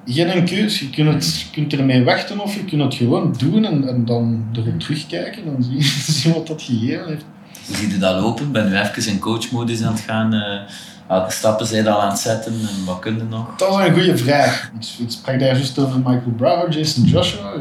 geen 0.06 0.44
keus. 0.44 0.80
Je 0.80 0.90
kunt, 0.90 1.14
het, 1.14 1.40
je 1.40 1.46
kunt 1.52 1.72
ermee 1.72 2.04
wachten 2.04 2.40
of 2.40 2.54
je 2.54 2.64
kunt 2.64 2.82
het 2.82 2.94
gewoon 2.94 3.34
doen 3.38 3.64
en, 3.64 3.88
en 3.88 4.04
dan 4.04 4.44
erop 4.52 4.80
terugkijken 4.80 5.42
en 5.56 5.62
zien, 5.62 5.82
zien 6.14 6.32
wat 6.32 6.46
dat 6.46 6.62
gegeven 6.62 7.06
heeft. 7.06 7.24
Hoe 7.66 7.76
zie 7.76 7.90
je 7.90 7.98
dat 7.98 8.20
lopen? 8.20 8.52
Ben 8.52 8.68
nu 8.68 8.76
even 8.76 9.12
in 9.12 9.18
coachmodus 9.18 9.82
aan 9.82 9.92
het 9.92 10.00
gaan. 10.02 10.32
eh, 10.32 10.60
welke 11.08 11.32
stappen 11.32 11.66
zijn 11.66 11.86
al 11.88 12.02
aan 12.02 12.08
het 12.10 12.18
zetten 12.18 12.52
en 12.52 12.84
wat 12.84 12.98
kun 12.98 13.16
je 13.16 13.22
nog? 13.22 13.56
Dat 13.56 13.78
is 13.80 13.86
een 13.86 13.92
goede 13.94 14.16
vraag. 14.18 14.70
Ik, 14.98 15.10
sprak 15.10 15.38
daar 15.38 15.48
juist 15.48 15.78
over 15.78 15.96
Michael 15.98 16.32
Brower, 16.36 16.70
Jason 16.70 17.04
Joshua. 17.04 17.52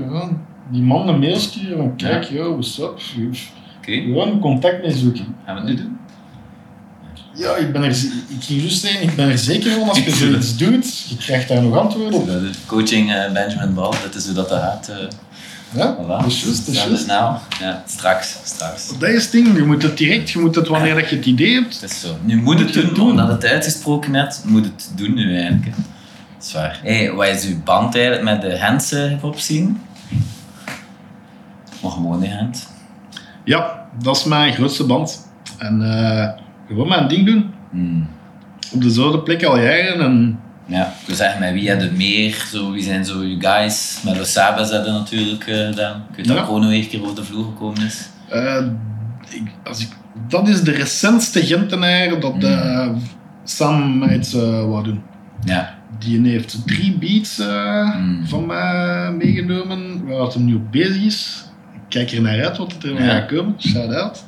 Die 0.71 0.81
man 0.81 1.07
een 1.07 1.19
mail 1.19 1.35
sturen 1.35 1.77
van 1.77 1.95
kijk, 1.95 2.23
yo, 2.23 2.51
what's 2.51 2.79
up? 2.79 2.99
Gewoon 3.81 4.39
contact 4.39 4.81
mee 4.81 4.91
zoeken. 4.91 5.35
gaan 5.45 5.55
we 5.55 5.61
het 5.61 5.69
nu 5.69 5.75
doen? 5.75 5.97
Ja, 7.35 7.55
ik 7.55 7.71
ben 7.71 7.83
er, 7.83 7.89
ik 8.27 8.69
zeggen, 8.69 9.01
ik 9.01 9.15
ben 9.15 9.29
er 9.29 9.37
zeker 9.37 9.71
van 9.71 9.89
als 9.89 9.99
je 10.03 10.11
zoiets 10.11 10.57
doet, 10.57 10.99
je 11.09 11.17
krijgt 11.17 11.47
daar 11.47 11.61
nog 11.61 11.77
antwoorden 11.77 12.19
op. 12.19 12.27
Dat 12.27 12.41
Coaching 12.65 13.13
eh, 13.13 13.31
Benjamin 13.31 13.73
Bal, 13.73 13.91
dat 14.03 14.15
is 14.15 14.25
hoe 14.25 14.33
dat 14.33 14.51
gaat. 14.51 14.87
eh 14.89 14.97
Ja, 15.71 15.95
voilà. 15.97 16.07
dat 16.07 16.25
is 16.25 16.43
juist, 16.43 16.65
dat 16.65 16.75
is 16.75 16.81
Snel, 16.81 16.87
juist. 16.89 17.03
snel. 17.03 17.39
Ja, 17.59 17.83
straks, 17.87 18.35
straks. 18.43 18.97
Dat 18.99 19.09
is 19.09 19.23
het 19.23 19.31
ding, 19.31 19.55
je 19.55 19.63
moet 19.63 19.83
het 19.83 19.97
direct, 19.97 20.29
je 20.29 20.39
moet 20.39 20.55
het 20.55 20.67
wanneer 20.67 20.95
dat 20.95 21.09
je 21.09 21.15
het 21.15 21.25
idee 21.25 21.53
hebt. 21.53 21.81
Het 21.81 21.91
is 21.91 21.99
zo. 21.99 22.17
Nu 22.21 22.41
moet 22.41 22.57
het 22.59 22.65
Moet 22.65 22.73
doen, 22.73 22.85
het 22.85 22.95
doen. 22.95 23.09
omdat 23.09 23.27
het 23.27 23.45
uitgesproken 23.45 24.13
hebt, 24.13 24.41
moet 24.45 24.65
het 24.65 24.91
doen 24.95 25.13
nu 25.13 25.35
eigenlijk. 25.37 25.65
Dat 26.37 26.45
is 26.47 26.53
waar. 26.53 26.79
Hey, 26.83 27.11
wat 27.11 27.27
is 27.27 27.45
uw 27.45 27.63
band 27.63 27.95
eigenlijk 27.95 28.23
met 28.25 28.41
de 28.41 28.59
hands 28.59 28.91
eh, 28.91 29.11
scene? 29.39 29.71
Maar 31.81 31.91
gewoon 31.91 32.19
die. 32.23 32.67
Ja, 33.43 33.85
dat 34.01 34.17
is 34.17 34.23
mijn 34.23 34.53
grootste 34.53 34.83
band. 34.83 35.27
En 35.57 35.81
gewoon 36.67 36.87
mijn 36.87 37.07
ding 37.07 37.25
doen. 37.25 37.45
Hmm. 37.71 38.07
Op 38.73 38.81
dezelfde 38.81 39.19
plek 39.19 39.43
al 39.43 39.59
jaren. 39.59 39.99
En 40.01 40.39
Ja, 40.65 40.85
ik 40.85 41.07
wil 41.07 41.15
zeggen, 41.15 41.39
met 41.39 41.53
wie 41.53 41.69
heb 41.69 41.81
je 41.81 41.91
meer? 41.91 42.45
Zo, 42.51 42.71
wie 42.71 42.83
zijn 42.83 43.05
zo 43.05 43.23
je 43.23 43.35
guys? 43.39 43.99
Met 44.05 44.19
Osabas 44.19 44.69
hebben 44.69 44.93
natuurlijk 44.93 45.47
eh, 45.47 45.65
gedaan. 45.67 46.03
Ik 46.09 46.15
weet 46.15 46.27
dat 46.27 46.37
Ja. 46.37 46.43
Chrono 46.43 46.69
een 46.69 46.87
keer 46.87 47.01
over 47.03 47.15
de 47.15 47.23
vloer 47.23 47.43
gekomen 47.45 47.85
is. 47.85 48.09
Eh, 48.29 48.65
ik, 49.29 49.41
als 49.63 49.81
ik, 49.81 49.87
dat 50.27 50.47
is 50.47 50.61
de 50.63 50.71
recentste 50.71 51.45
Gentenaar 51.45 52.19
dat 52.19 52.43
eh, 52.43 52.89
Sam 53.43 53.97
mij 53.97 54.15
iets 54.17 54.33
wou 54.33 54.83
doen. 54.83 55.01
Ja. 55.43 55.75
Die 55.99 56.27
heeft 56.29 56.67
drie 56.67 56.97
beats 56.97 57.39
eh, 57.39 57.95
Mm. 57.97 58.25
van 58.27 58.45
mij 58.45 59.11
meegenomen, 59.11 60.05
waar 60.07 60.21
het 60.21 60.33
hem 60.33 60.45
nu 60.45 60.55
op 60.55 60.71
bezig 60.71 61.01
is. 61.03 61.43
Ik 61.73 61.79
kijk 61.89 62.11
er 62.11 62.21
naar 62.21 62.43
uit 62.43 62.57
wat 62.57 62.75
er 62.83 63.03
Ja. 63.03 63.09
gaat 63.09 63.25
komen. 63.27 63.55
Shout 63.59 63.93
out. 63.93 64.23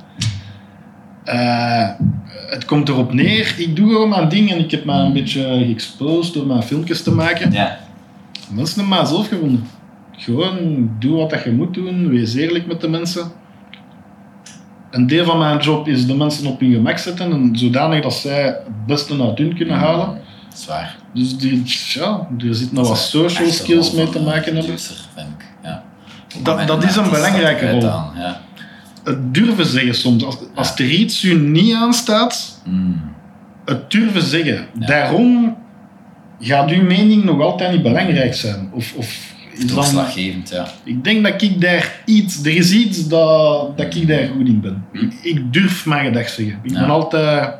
Het 2.55 2.65
komt 2.65 2.89
erop 2.89 3.13
neer, 3.13 3.55
ik 3.57 3.75
doe 3.75 3.87
gewoon 3.89 4.09
mijn 4.09 4.29
ding 4.29 4.51
en 4.51 4.59
ik 4.59 4.71
heb 4.71 4.85
mij 4.85 4.95
een 4.99 5.07
Mm. 5.07 5.13
beetje 5.13 5.41
geëxposed 5.41 6.33
door 6.33 6.45
mijn 6.47 6.63
filmpjes 6.63 7.03
te 7.03 7.11
maken. 7.11 7.51
Ja. 7.51 7.77
Mensen 8.49 8.79
hebben 8.79 8.97
mij 8.97 9.05
zelf 9.07 9.27
gevonden. 9.27 9.67
Gewoon 10.11 10.89
doe 10.99 11.17
wat 11.17 11.29
dat 11.29 11.43
je 11.43 11.51
moet 11.51 11.73
doen, 11.73 12.09
wees 12.09 12.33
eerlijk 12.33 12.65
met 12.67 12.81
de 12.81 12.87
mensen. 12.87 13.31
Een 14.91 15.07
deel 15.07 15.25
van 15.25 15.37
mijn 15.37 15.57
job 15.59 15.87
is 15.87 16.05
de 16.07 16.15
mensen 16.15 16.45
op 16.47 16.59
hun 16.59 16.71
gemak 16.73 16.97
zetten 16.97 17.31
en 17.31 17.57
zodanig 17.57 18.01
dat 18.01 18.13
zij 18.13 18.43
het 18.43 18.85
beste 18.87 19.21
uit 19.23 19.37
hun 19.37 19.55
kunnen 19.55 19.75
halen. 19.77 20.07
Dat 20.49 20.57
is 20.59 20.65
waar. 20.65 20.95
Dus 21.13 21.37
die, 21.37 21.63
ja, 21.93 22.27
er 22.47 22.55
zit 22.55 22.71
nog 22.71 22.87
wat 22.87 22.97
social 22.97 23.51
skills 23.51 23.91
mee 23.91 24.09
te 24.09 24.21
maken 24.21 24.43
hebben. 24.43 24.63
producer, 24.63 24.95
vind 25.15 25.27
ik. 25.37 25.45
Ja. 25.63 25.83
Dat- 26.43 26.67
dat 26.67 26.83
is 26.83 26.95
een 26.95 27.09
belangrijke 27.09 27.69
rol. 27.71 27.81
Ja. 27.81 28.41
Het 29.05 29.33
durven 29.33 29.65
zeggen 29.65 29.95
soms. 29.95 30.23
Als, 30.23 30.37
als 30.55 30.75
er 30.79 30.89
iets 30.89 31.23
u 31.23 31.33
niet 31.39 31.73
aanstaat, 31.73 32.61
Mm. 32.65 33.01
het 33.65 33.91
durven 33.91 34.21
zeggen. 34.21 34.65
Ja. 34.79 34.87
Daarom 34.87 35.57
gaat 36.39 36.69
uw 36.69 36.83
mening 36.83 37.23
nog 37.23 37.41
altijd 37.41 37.71
niet 37.71 37.81
belangrijk 37.83 38.33
zijn. 38.33 38.69
Of, 38.71 38.93
of 38.95 39.33
Doorslaggevend, 39.65 40.49
ja. 40.49 40.67
Ik 40.83 41.03
denk 41.03 41.23
dat 41.23 41.41
ik 41.41 41.61
daar 41.61 41.99
iets, 42.05 42.43
er 42.45 42.55
is 42.55 42.71
iets 42.71 43.07
dat, 43.07 43.77
dat 43.77 43.95
ik 43.95 44.07
daar 44.07 44.27
goed 44.27 44.47
in 44.47 44.61
ben. 44.61 44.85
Ik, 44.91 45.13
ik 45.21 45.53
durf 45.53 45.85
mijn 45.85 46.05
gedag 46.05 46.29
zeggen. 46.29 46.59
Ik 46.63 46.71
Ja. 46.71 46.79
ben 46.79 46.89
altijd 46.89 47.53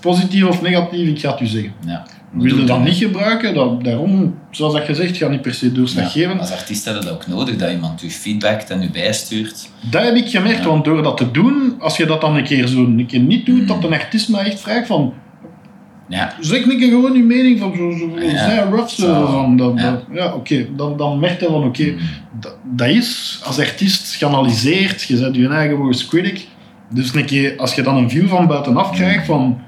positief 0.00 0.44
of 0.44 0.62
negatief, 0.62 1.08
ik 1.08 1.18
ga 1.20 1.30
het 1.30 1.40
u 1.40 1.46
zeggen. 1.46 1.72
Ja. 1.86 2.06
Wil 2.32 2.56
je 2.56 2.64
dat 2.64 2.84
niet 2.84 2.94
gebruiken, 2.96 3.54
dat, 3.54 3.84
daarom, 3.84 4.34
zoals 4.50 4.72
dat 4.72 4.84
gezegd, 4.84 5.16
ga 5.16 5.28
niet 5.28 5.42
per 5.42 5.54
se 5.54 5.66
Ja. 5.66 5.72
doorslaggevend. 5.74 6.40
Als 6.40 6.50
artiest 6.52 6.84
heb 6.84 6.94
je 6.94 7.00
dat 7.04 7.10
ook 7.12 7.26
nodig, 7.26 7.56
dat 7.56 7.70
iemand 7.70 8.02
u 8.02 8.10
feedbackt 8.10 8.70
en 8.70 8.82
u 8.82 8.90
bijstuurt. 8.90 9.68
Dat 9.90 10.02
heb 10.02 10.14
ik 10.14 10.28
gemerkt, 10.28 10.58
Ja. 10.62 10.68
want 10.68 10.84
door 10.84 11.02
dat 11.02 11.16
te 11.16 11.30
doen, 11.30 11.74
als 11.78 11.96
je 11.96 12.06
dat 12.06 12.20
dan 12.20 12.36
een 12.36 12.44
keer 12.44 12.66
zo 12.66 12.78
een 12.84 13.06
keer 13.06 13.20
niet 13.20 13.46
doet, 13.46 13.60
Mm. 13.60 13.66
dat 13.66 13.84
een 13.84 13.92
artiest 13.92 14.28
mij 14.28 14.44
echt 14.44 14.60
vraagt 14.60 14.86
van, 14.86 15.12
Ja. 16.08 16.34
zeg 16.40 16.62
een 16.66 16.78
keer 16.78 16.88
gewoon 16.88 17.12
je 17.16 17.22
mening 17.22 17.58
van 17.58 17.72
zo, 17.76 17.90
zo, 17.98 18.20
Ja. 18.20 18.36
zijn 18.44 18.70
rough 18.70 18.88
zo, 18.94 19.02
Zo. 19.06 19.26
van, 19.26 19.56
dat, 19.56 19.72
Ja. 20.12 20.34
oké, 20.34 20.66
dan, 20.76 20.96
dan 20.96 21.18
merk 21.18 21.40
je 21.40 21.46
van, 21.46 21.64
oké, 21.64 21.94
dat, 22.40 22.56
dat 22.64 22.88
is, 22.88 23.40
als 23.44 23.58
artiest 23.58 24.14
geanalyseerd, 24.14 25.02
je 25.02 25.16
bent 25.16 25.36
je 25.36 25.48
eigen 25.48 25.76
worst 25.76 26.08
critic, 26.08 26.46
dus 26.94 27.14
een 27.14 27.24
keer, 27.24 27.54
als 27.56 27.74
je 27.74 27.82
dan 27.82 27.96
een 27.96 28.10
view 28.10 28.28
van 28.28 28.46
buitenaf 28.46 28.90
krijgt 28.90 29.26
van, 29.26 29.58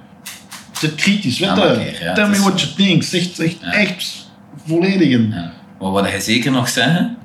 zit 0.82 0.94
kritisch, 0.94 1.38
weet 1.38 1.56
je, 1.56 1.96
ja, 2.00 2.12
tell 2.14 2.28
me 2.28 2.38
what 2.38 2.60
you 2.60 2.72
think, 2.74 3.02
zeg, 3.02 3.22
zeg 3.34 3.54
Ja. 3.60 3.72
echt 3.72 4.30
volledig 4.66 5.08
in. 5.08 5.30
Ja. 5.34 5.52
Maar 5.80 5.90
wat 5.90 6.08
hij 6.08 6.20
zeker 6.20 6.50
nog 6.50 6.68
zeggen? 6.68 7.16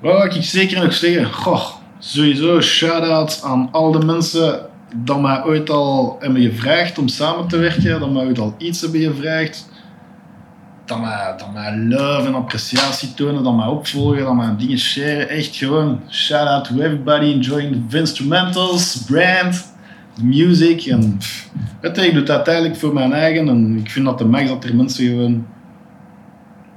Wat 0.00 0.12
wil 0.14 0.24
ik 0.36 0.42
zeker 0.42 0.82
nog 0.82 0.94
zeggen? 0.94 1.32
Goh, 1.32 1.66
sowieso 1.98 2.60
shout-out 2.60 3.40
aan 3.44 3.68
al 3.72 3.92
de 3.92 4.04
mensen 4.04 4.60
dat 4.96 5.20
mij 5.20 5.44
ooit 5.44 5.70
al 5.70 6.16
hebben 6.20 6.42
gevraagd 6.42 6.98
om 6.98 7.08
samen 7.08 7.48
te 7.48 7.56
werken, 7.56 8.00
dat 8.00 8.10
mij 8.12 8.24
ooit 8.24 8.38
al 8.38 8.54
iets 8.58 8.80
hebben 8.80 9.00
gevraagd. 9.00 9.68
Dat 10.84 11.00
mij, 11.00 11.34
dat 11.38 11.52
mij 11.52 11.76
love 11.76 12.26
en 12.26 12.34
appreciatie 12.34 13.14
tonen, 13.14 13.44
dat 13.44 13.56
mij 13.56 13.66
opvolgen, 13.66 14.24
dat 14.24 14.34
mij 14.34 14.56
dingen 14.58 14.78
sharen. 14.78 15.28
Echt 15.28 15.56
gewoon 15.56 16.00
shout-out 16.08 16.64
to 16.64 16.74
everybody 16.74 17.24
enjoying 17.24 17.90
the 17.90 17.98
instrumentals, 17.98 19.02
brand, 19.06 19.69
music. 20.22 20.84
En, 20.86 21.16
pff, 21.18 21.48
weet 21.80 21.96
je, 21.96 22.02
ik 22.06 22.10
doe 22.12 22.20
het 22.20 22.30
uiteindelijk 22.30 22.76
voor 22.76 22.94
mijn 22.94 23.12
eigen 23.12 23.48
en 23.48 23.76
ik 23.78 23.90
vind 23.90 24.04
dat 24.04 24.18
de 24.18 24.24
max 24.24 24.48
dat 24.48 24.64
er 24.64 24.76
mensen 24.76 25.06
gewoon 25.06 25.46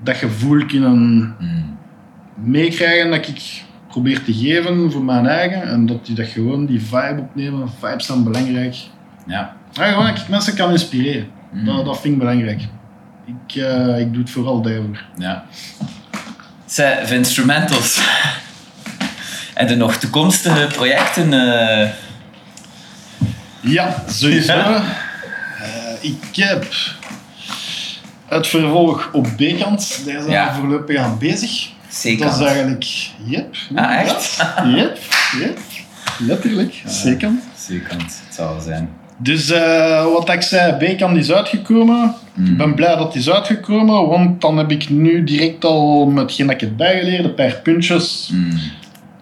dat 0.03 0.17
gevoel 0.17 0.65
kunnen 0.65 1.35
Mm. 1.39 1.77
meekrijgen 2.35 3.09
dat 3.11 3.27
ik 3.27 3.63
probeer 3.87 4.23
te 4.23 4.33
geven 4.33 4.91
voor 4.91 5.03
mijn 5.03 5.25
eigen. 5.27 5.63
En 5.63 5.85
dat 5.85 6.05
die 6.05 6.15
dat 6.15 6.27
gewoon 6.27 6.65
die 6.65 6.81
vibe 6.81 7.19
opnemen. 7.19 7.69
Vibes 7.79 8.05
zijn 8.05 8.23
belangrijk. 8.23 8.75
Ja. 9.27 9.55
Ja, 9.71 9.91
gewoon 9.91 10.05
dat 10.07 10.17
ik 10.17 10.27
mensen 10.27 10.55
kan 10.55 10.71
inspireren. 10.71 11.27
Mm. 11.51 11.65
Dat, 11.65 11.85
dat 11.85 11.99
vind 12.01 12.13
ik 12.13 12.19
belangrijk. 12.19 12.61
Ik, 13.25 13.55
eh, 13.55 13.99
ik 13.99 14.13
doe 14.13 14.21
het 14.21 14.31
vooral 14.31 14.61
daarvoor. 14.61 15.03
Ja. 15.17 15.45
Zij, 16.65 17.07
voor 17.07 17.15
instrumentals. 17.15 18.01
En 19.53 19.67
er 19.67 19.77
nog 19.77 19.95
toekomstige 19.95 20.67
projecten? 20.73 21.33
eh, 21.33 21.89
Ja, 23.63 24.03
sowieso. 24.07 24.53
Ja. 24.53 24.83
Eh, 25.61 26.09
ik 26.09 26.35
heb 26.35 26.65
het 28.27 28.47
vervolg 28.47 29.09
op 29.13 29.27
B-kant. 29.37 30.01
Daar 30.05 30.21
zijn 30.21 30.29
Ja. 30.31 30.53
we 30.53 30.59
voorlopig 30.59 30.97
aan 30.97 31.17
bezig. 31.19 31.69
zeker. 31.89 32.25
Dat 32.25 32.35
is 32.39 32.45
eigenlijk... 32.45 32.85
Yep. 33.25 33.55
Ah, 33.75 33.99
echt? 33.99 34.45
Yep, 34.65 34.97
yep. 35.39 35.57
Letterlijk. 36.19 36.81
Zeker. 36.85 37.29
Zeker, 37.57 37.91
het 37.97 38.21
zal 38.29 38.47
wel 38.53 38.61
zijn. 38.61 38.89
Dus 39.17 39.49
eh, 39.51 40.03
wat 40.03 40.29
ik 40.29 40.41
zei, 40.41 40.93
B-kant 40.93 41.17
is 41.17 41.31
uitgekomen. 41.31 42.13
Mm. 42.33 42.45
Ik 42.45 42.57
ben 42.57 42.73
blij 42.75 42.95
dat 42.95 43.11
die 43.13 43.21
is 43.21 43.29
uitgekomen, 43.29 44.07
want 44.07 44.41
dan 44.41 44.57
heb 44.57 44.71
ik 44.71 44.89
nu 44.89 45.23
direct 45.23 45.65
al 45.65 46.05
met 46.05 46.23
hetgeen 46.23 46.45
dat 46.45 46.55
ik 46.55 46.61
heb 46.61 46.77
bijgeleerd, 46.77 47.23
een 47.23 47.33
paar 47.33 47.59
puntjes 47.63 48.29
Mm. 48.33 48.49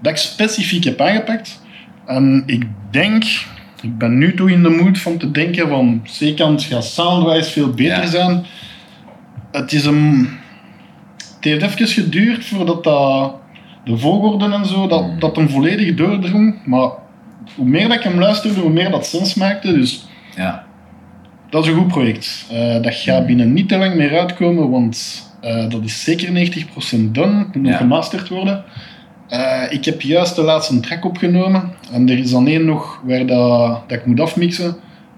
dat 0.02 0.12
ik 0.12 0.18
specifiek 0.18 0.84
heb 0.84 1.02
aangepakt. 1.02 1.60
En 2.06 2.44
ik 2.46 2.64
denk, 2.92 3.24
ik 3.82 3.98
ben 3.98 4.18
nu 4.18 4.34
toe 4.36 4.52
in 4.52 4.64
de 4.64 4.70
mood 4.70 4.98
van 5.00 5.18
te 5.18 5.32
denken 5.32 5.68
van 5.68 6.02
C-kant 6.20 6.64
gaat 6.64 6.86
soundwise 6.86 7.52
veel 7.52 7.70
beter 7.70 8.02
Ja. 8.04 8.06
zijn. 8.06 8.46
Het 9.52 9.72
is 9.74 9.86
een... 9.86 10.30
Het 11.40 11.62
heeft 11.62 11.62
even 11.82 11.88
geduurd 12.04 12.46
voordat 12.46 12.84
dat, 12.84 13.34
de 13.86 13.98
volgorde 13.98 14.46
en 14.54 14.66
zo, 14.66 14.88
dat, 14.88 15.08
Mm. 15.08 15.20
dat 15.20 15.36
hem 15.36 15.50
volledig 15.50 15.96
doordrong. 15.96 16.56
Maar 16.66 16.90
hoe 17.56 17.66
meer 17.66 17.88
dat 17.88 17.98
ik 17.98 18.04
hem 18.04 18.20
luisterde, 18.20 18.60
hoe 18.60 18.70
meer 18.72 18.92
dat 18.92 19.06
sens 19.06 19.34
maakte. 19.36 19.74
Dus 19.74 20.08
Ja. 20.36 20.64
dat 21.50 21.64
is 21.64 21.70
een 21.72 21.78
goed 21.78 21.88
project. 21.88 22.46
Eh, 22.52 22.82
dat 22.82 22.96
gaat 22.96 23.26
binnen 23.26 23.54
niet 23.54 23.68
te 23.70 23.78
lang 23.78 23.96
meer 23.96 24.20
uitkomen, 24.20 24.70
want 24.70 25.24
eh, 25.42 25.70
dat 25.70 25.84
is 25.84 26.04
zeker 26.04 26.32
90% 26.32 27.16
done. 27.16 27.38
Het 27.38 27.56
moet 27.56 27.68
Ja. 27.68 27.78
gemasterd 27.78 28.30
worden. 28.30 28.64
Eh, 29.32 29.64
ik 29.70 29.86
heb 29.86 30.02
juist 30.02 30.36
de 30.36 30.42
laatste 30.42 30.80
track 30.80 31.06
opgenomen. 31.06 31.72
En 31.92 32.10
er 32.10 32.18
is 32.18 32.32
dan 32.32 32.48
één 32.48 32.66
nog 32.66 33.02
waar 33.06 33.26
dat, 33.26 33.82
dat 33.88 33.98
ik 33.98 34.06
moet 34.06 34.20
afmixen. 34.20 34.76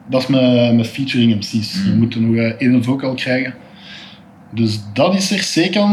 Dat 0.09 0.21
is 0.21 0.27
met, 0.27 0.75
met 0.75 0.87
featuring 0.87 1.35
MC's. 1.35 1.75
Mm. 1.83 1.91
We 1.91 1.97
moeten 1.97 2.27
nog 2.27 2.35
eh, 2.35 2.45
één 2.57 2.83
vocal 2.83 3.13
krijgen. 3.13 3.53
Dus 4.51 4.79
dat 4.93 5.15
is 5.15 5.31
er 5.31 5.39
zeker. 5.39 5.87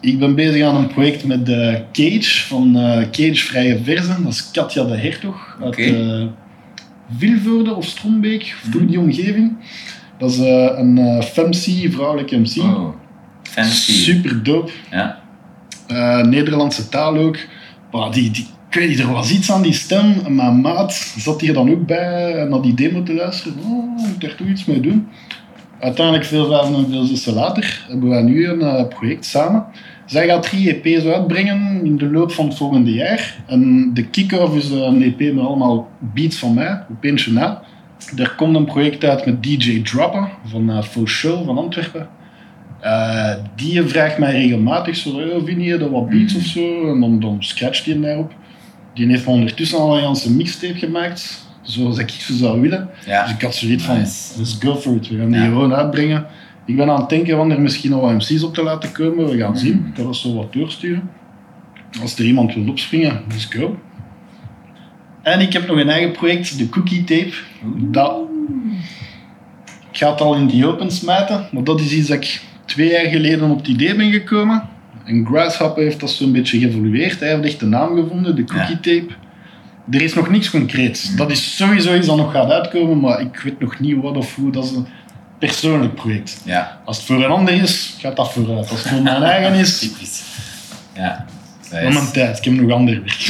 Ik 0.00 0.18
ben 0.18 0.34
bezig 0.34 0.64
aan 0.66 0.76
een 0.76 0.86
project 0.86 1.24
met 1.24 1.46
de 1.46 1.82
Cage 1.92 2.46
van 2.46 2.76
eh, 2.76 2.96
Cage 3.10 3.34
Vrije 3.44 3.78
Verzen. 3.82 4.22
Dat 4.22 4.32
is 4.32 4.50
Katja 4.50 4.84
de 4.84 4.96
Hertog 4.96 5.58
uit 5.62 5.76
eh, 5.78 6.24
Vilvoorde 7.16 7.74
of 7.74 7.84
Strombeek, 7.84 8.42
of 8.42 8.74
Mhm. 8.74 8.86
die 8.86 8.98
omgeving. 9.00 9.56
Dat 10.18 10.30
is 10.30 10.38
een 10.38 11.22
femc, 11.22 11.54
vrouwelijke 11.92 12.36
MC. 12.36 12.56
Oh. 12.62 12.88
Fancy. 13.42 13.92
Super 13.92 14.42
dope. 14.42 14.72
Ja. 14.90 15.20
Nederlandse 16.22 16.88
taal 16.88 17.16
ook. 17.16 17.36
Maar 17.92 18.10
die, 18.10 18.30
die, 18.30 18.46
ik 18.68 18.74
weet 18.74 18.88
niet, 18.88 18.98
er 18.98 19.12
was 19.12 19.32
iets 19.32 19.52
aan 19.52 19.62
die 19.62 19.72
stem. 19.72 20.34
Mijn 20.34 20.60
maat 20.60 20.92
zat 21.16 21.40
hier 21.40 21.52
dan 21.52 21.70
ook 21.70 21.86
bij 21.86 22.34
eh, 22.34 22.48
naar 22.48 22.60
die 22.60 22.74
demo 22.74 23.02
te 23.02 23.14
luisteren. 23.14 23.58
Oh, 23.58 23.96
moet 23.96 24.20
daar 24.20 24.34
toch 24.34 24.46
iets 24.46 24.64
mee 24.64 24.80
doen. 24.80 25.08
Uiteindelijk, 25.80 26.26
veel 26.26 26.46
vijven 26.46 26.74
en 26.74 27.16
veel 27.16 27.34
later, 27.34 27.84
hebben 27.88 28.08
wij 28.08 28.22
nu 28.22 28.48
een 28.48 28.60
eh, 28.60 28.88
project 28.88 29.24
samen. 29.24 29.66
Zij 30.06 30.26
gaat 30.26 30.42
drie 30.42 30.80
EP's 30.80 31.04
uitbrengen 31.04 31.84
in 31.84 31.96
de 31.96 32.10
loop 32.10 32.32
van 32.32 32.46
het 32.46 32.56
volgende 32.56 32.92
jaar. 32.92 33.42
En 33.46 33.90
de 33.94 34.06
kick-off 34.06 34.56
is 34.56 34.70
eh, 34.70 34.78
een 34.78 35.02
EP 35.02 35.34
met 35.34 35.44
allemaal 35.44 35.88
beats 35.98 36.36
van 36.36 36.54
mij, 36.54 36.84
op 36.88 37.04
eentje 37.04 37.32
na. 37.32 37.62
Er 38.16 38.34
komt 38.36 38.56
een 38.56 38.64
project 38.64 39.04
uit 39.04 39.26
met 39.26 39.42
DJ 39.42 39.82
Dropper 39.82 40.28
van 40.44 40.70
uh, 40.70 40.82
Faux 40.82 41.12
Show 41.12 41.44
van 41.44 41.58
Antwerpen. 41.58 42.08
Eh, 42.82 43.34
die 43.56 43.82
vraagt 43.82 44.18
mij 44.18 44.32
regelmatig 44.32 44.96
zo, 44.96 45.08
oh, 45.10 45.44
vind 45.44 45.62
je 45.64 45.76
dat 45.78 45.90
wat 45.90 46.08
beats 46.08 46.34
of 46.34 46.42
zo? 46.42 46.92
En 46.92 47.00
dan, 47.00 47.20
dan 47.20 47.36
scratcht 47.38 47.84
hij 47.84 48.00
daarop. 48.00 48.32
Die 48.94 49.06
heeft 49.06 49.26
me 49.26 49.32
ondertussen 49.32 49.78
al 49.78 49.96
een 49.96 50.02
ganse 50.02 50.32
mixtape 50.32 50.74
gemaakt, 50.78 51.46
zoals 51.62 51.98
ik 51.98 52.10
ze 52.10 52.36
zou 52.36 52.60
willen. 52.60 52.88
Ja. 53.06 53.22
Dus 53.22 53.32
ik 53.34 53.42
had 53.42 53.54
zoiets 53.54 53.84
van, 53.84 53.98
Nice. 53.98 54.38
let's 54.38 54.56
go 54.60 54.74
for 54.76 54.94
it. 54.96 55.08
We 55.08 55.16
gaan 55.16 55.30
die 55.30 55.40
Ja. 55.40 55.44
gewoon 55.46 55.74
uitbrengen. 55.74 56.26
Ik 56.66 56.76
ben 56.76 56.90
aan 56.90 57.00
het 57.00 57.08
denken 57.08 57.36
van 57.36 57.50
er 57.50 57.60
misschien 57.60 57.90
nog 57.90 58.00
wat 58.00 58.12
MC's 58.12 58.42
op 58.42 58.54
te 58.54 58.62
laten 58.62 58.92
komen. 58.92 59.28
We 59.30 59.38
gaan 59.38 59.58
zien. 59.58 59.84
Ik 59.88 59.94
kan 59.94 60.04
dat 60.04 60.16
zo 60.16 60.34
wat 60.34 60.52
doorsturen. 60.52 61.10
Als 62.00 62.18
er 62.18 62.24
iemand 62.24 62.54
wil 62.54 62.68
opspringen, 62.68 63.20
let's 63.28 63.44
go. 63.44 63.78
En 65.22 65.40
ik 65.40 65.52
heb 65.52 65.66
nog 65.66 65.76
een 65.78 65.88
eigen 65.88 66.12
project, 66.12 66.58
de 66.58 66.68
Cookie 66.68 67.04
Tape. 67.04 67.32
Dat... 67.76 68.16
Ik 69.90 69.98
ga 69.98 70.10
het 70.10 70.20
al 70.20 70.34
in 70.34 70.46
die 70.46 70.66
open 70.66 70.90
smijten, 70.90 71.46
maar 71.52 71.64
dat 71.64 71.80
is 71.80 71.92
iets 71.92 72.08
dat 72.08 72.16
ik 72.16 72.42
twee 72.72 72.90
jaar 72.90 73.10
geleden 73.10 73.50
op 73.50 73.58
het 73.58 73.66
idee 73.68 73.94
ben 73.94 74.12
gekomen. 74.12 74.62
En 75.04 75.26
Grasshopper 75.26 75.82
heeft 75.82 76.00
dat 76.00 76.10
zo'n 76.10 76.32
beetje 76.32 76.58
geëvolueerd. 76.58 77.20
Hij 77.20 77.28
heeft 77.28 77.44
echt 77.44 77.60
de 77.60 77.66
naam 77.66 77.96
gevonden, 77.96 78.36
de 78.36 78.44
Cookie 78.44 78.74
Tape. 78.80 79.06
Er 79.90 80.02
is 80.02 80.14
nog 80.14 80.30
niks 80.30 80.50
concreets. 80.50 81.16
Dat 81.16 81.30
is 81.30 81.56
sowieso 81.56 81.94
iets 81.96 82.06
dat 82.06 82.16
nog 82.16 82.32
gaat 82.32 82.50
uitkomen, 82.50 83.00
maar 83.00 83.20
ik 83.20 83.40
weet 83.44 83.60
nog 83.60 83.80
niet 83.80 83.96
wat 84.02 84.16
of 84.16 84.34
hoe. 84.34 84.52
Dat 84.52 84.64
is 84.64 84.70
een 84.70 84.86
persoonlijk 85.38 85.94
project. 85.94 86.40
Ja. 86.44 86.80
Als 86.84 86.96
het 86.96 87.06
voor 87.06 87.24
een 87.24 87.30
ander 87.30 87.54
is, 87.54 87.96
gaat 87.98 88.16
dat 88.16 88.32
vooruit. 88.32 88.70
Als 88.70 88.82
het 88.82 88.88
voor 88.92 89.02
mijn 89.02 89.22
eigen 89.32 89.54
is, 89.54 89.78
Typisch. 89.78 90.22
Ja. 90.94 91.26
Is- 91.62 91.94
mijn 91.94 92.12
tijd. 92.12 92.38
Ik 92.38 92.44
heb 92.44 92.54
nog 92.54 92.70
ander 92.70 92.94
werk. 93.04 93.26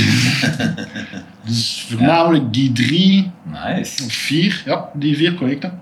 dus 1.46 1.86
voornamelijk 1.90 2.52
die 2.52 2.72
drie 2.72 3.30
Nice. 3.42 4.04
of 4.04 4.12
vier, 4.12 4.62
ja, 4.64 4.88
die 4.94 5.16
vier 5.16 5.32
projecten. 5.32 5.80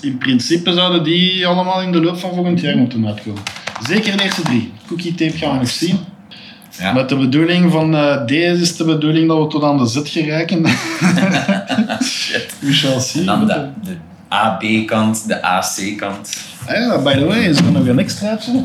In 0.00 0.18
principe 0.18 0.72
zouden 0.72 1.04
die 1.04 1.46
allemaal 1.46 1.82
in 1.82 1.92
de 1.92 2.00
loop 2.00 2.18
van 2.18 2.34
volgend 2.34 2.60
jaar 2.60 2.76
moeten 2.76 3.06
uitkomen. 3.06 3.42
Zeker 3.86 4.16
de 4.16 4.22
eerste 4.22 4.42
drie. 4.42 4.72
Cookie 4.86 5.14
tape 5.14 5.38
gaan 5.38 5.52
we 5.52 5.58
nog 5.58 5.70
zien. 5.70 5.98
Ja. 6.78 6.92
Met 6.92 7.08
de 7.08 7.16
bedoeling 7.16 7.72
van 7.72 7.94
eh, 7.94 8.26
deze 8.26 8.62
is 8.62 8.76
de 8.76 8.84
bedoeling 8.84 9.28
dat 9.28 9.38
we 9.38 9.46
tot 9.46 9.64
aan 9.64 9.78
de 9.78 9.86
Z 9.86 10.00
geraken. 10.04 10.66
Shit. 12.02 12.54
We 12.58 12.72
shall 12.72 13.00
see. 13.00 13.24
Dan 13.24 13.46
de, 13.46 13.68
de 13.82 13.96
AB-kant, 14.28 15.26
de 15.26 15.42
AC-kant. 15.42 16.36
Ah 16.66 16.76
ja, 16.76 16.98
by 16.98 17.12
the 17.12 17.24
way, 17.24 17.38
is 17.38 17.58
er 17.58 17.72
nog 17.72 17.86
een 17.86 17.98
extraatje? 17.98 18.64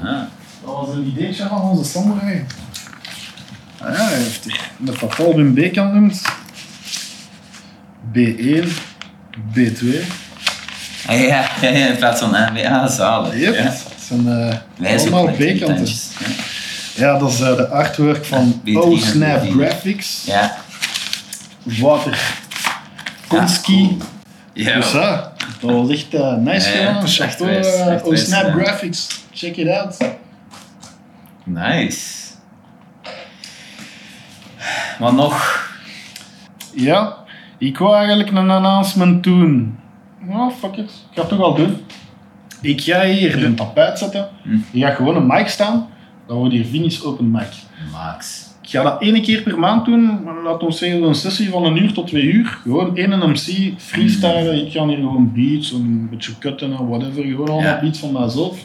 Aha. 0.00 0.28
Dat 0.64 0.74
was 0.74 0.94
een 0.94 1.06
ideetje 1.06 1.46
van 1.48 1.60
onze 1.60 1.84
samurai. 1.90 2.44
Ah 3.78 3.94
ja, 3.94 4.04
hij 4.04 4.18
heeft 4.18 4.46
met 4.76 5.00
dat 5.00 5.18
album 5.18 5.54
B-kant 5.54 5.92
noemt. 5.92 6.22
B1, 8.12 8.68
B2. 9.54 9.86
Ja, 11.08 11.12
ja, 11.14 11.48
ja, 11.60 11.68
in 11.86 11.96
plaats 11.96 12.20
van 12.20 12.30
MBA, 12.30 12.86
zalig. 12.88 13.34
Yep, 13.38 13.54
Ja. 13.54 13.62
het 13.62 13.82
zijn 14.06 14.28
eh, 14.28 14.56
zijn 14.98 15.14
allemaal 15.14 15.36
die 15.36 15.54
B-kanten. 15.54 15.76
tandjes. 15.76 16.08
Ja, 16.94 17.18
dat 17.18 17.30
is 17.30 17.40
eh, 17.40 17.56
de 17.56 17.68
artwork 17.68 18.24
van 18.24 18.60
B3 18.64 18.72
Oh 18.76 18.92
en 18.92 18.98
Snap 19.06 19.42
B4. 19.44 19.48
Graphics. 19.50 20.22
Ja. 20.26 20.56
Wouter 21.62 22.18
Konski. 23.28 23.86
cool. 23.86 23.96
Ja. 24.52 24.74
Dus 24.74 24.92
ja, 24.92 25.32
dat 25.60 25.70
was 25.70 25.88
echt 25.90 26.14
eh, 26.14 26.34
nice 26.36 26.68
Ja, 26.70 26.74
ja, 26.80 26.86
gedaan. 26.86 27.04
is 27.04 27.18
echt 27.18 27.40
Oh 28.04 28.14
Snap. 28.14 28.52
Graphics. 28.52 29.08
Check 29.32 29.56
it 29.56 29.68
out. 29.68 29.96
Nice. 31.44 32.00
Wat 34.98 35.12
nog? 35.12 35.68
Ja, 36.74 37.16
ik 37.58 37.78
wou 37.78 37.96
eigenlijk 37.96 38.30
een 38.30 38.50
announcement 38.50 39.22
doen. 39.22 39.78
Nou, 40.28 40.50
fuck 40.52 40.76
it. 40.76 40.90
Ik 41.10 41.14
ga 41.14 41.20
het 41.20 41.28
toch 41.28 41.40
al 41.40 41.54
doen. 41.54 41.76
Ik 42.60 42.80
ga 42.80 43.04
hier 43.04 43.44
een 43.44 43.54
tapijt 43.54 43.98
zetten. 43.98 44.28
Hm. 44.42 44.56
Je 44.72 44.84
gaat 44.84 44.94
gewoon 44.94 45.16
een 45.16 45.26
mic 45.26 45.48
staan. 45.48 45.86
Dan 46.26 46.36
wordt 46.36 46.52
hier 46.52 46.64
finish 46.64 47.02
open 47.02 47.30
mic. 47.30 47.48
Max. 47.92 48.42
Ik 48.62 48.68
ga 48.70 48.82
dat 48.82 49.02
één 49.02 49.22
keer 49.22 49.42
per 49.42 49.58
maand 49.58 49.84
doen. 49.84 50.18
Laat 50.44 50.62
ons 50.62 50.78
zeggen 50.78 51.02
een 51.02 51.14
sessie 51.14 51.50
van 51.50 51.64
een 51.64 51.82
uur 51.82 51.92
tot 51.92 52.06
twee 52.06 52.22
uur. 52.22 52.58
Gewoon 52.62 52.96
één 52.96 53.18
MC, 53.18 53.72
freestylen. 53.76 54.66
Ik 54.66 54.72
ga 54.72 54.86
hier 54.86 54.96
gewoon 54.96 55.32
beats, 55.34 55.72
een 55.72 56.08
beetje 56.10 56.38
cutten 56.38 56.72
en 56.72 56.88
whatever. 56.88 57.22
Gewoon 57.24 57.48
allemaal 57.48 57.70
Ja. 57.74 57.80
beats 57.80 57.98
van 57.98 58.12
mijzelf. 58.12 58.64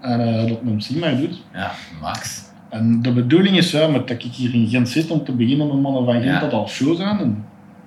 En 0.00 0.20
eh, 0.20 0.48
dat 0.48 0.58
een 0.64 0.74
MC 0.74 0.90
mij 1.00 1.16
doet. 1.16 1.42
Ja, 1.54 1.70
Max. 2.00 2.42
En 2.68 3.02
de 3.02 3.12
bedoeling 3.12 3.56
is 3.56 3.70
ja, 3.70 3.86
met 3.86 4.08
dat 4.08 4.24
ik 4.24 4.32
hier 4.32 4.54
in 4.54 4.68
Gent 4.68 4.88
zit 4.88 5.10
om 5.10 5.24
te 5.24 5.32
beginnen 5.32 5.66
met 5.66 5.80
mannen 5.80 6.04
van 6.04 6.12
Gent 6.14 6.24
Ja. 6.24 6.40
dat 6.40 6.52
al 6.52 6.68
show 6.68 6.96
zijn. 6.96 7.18
En 7.18 7.44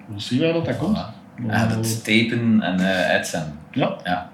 we'll 0.08 0.20
see 0.20 0.40
waar 0.40 0.54
dat, 0.54 0.66
dat 0.66 0.78
komt. 0.78 0.98
Voilà. 0.98 1.21
Ja, 1.48 1.68
dat 1.68 2.04
tapen 2.04 2.62
en 2.62 2.80
eh 2.80 3.10
uitzenden. 3.10 3.54
Ja. 3.72 3.96
Ja. 4.04 4.30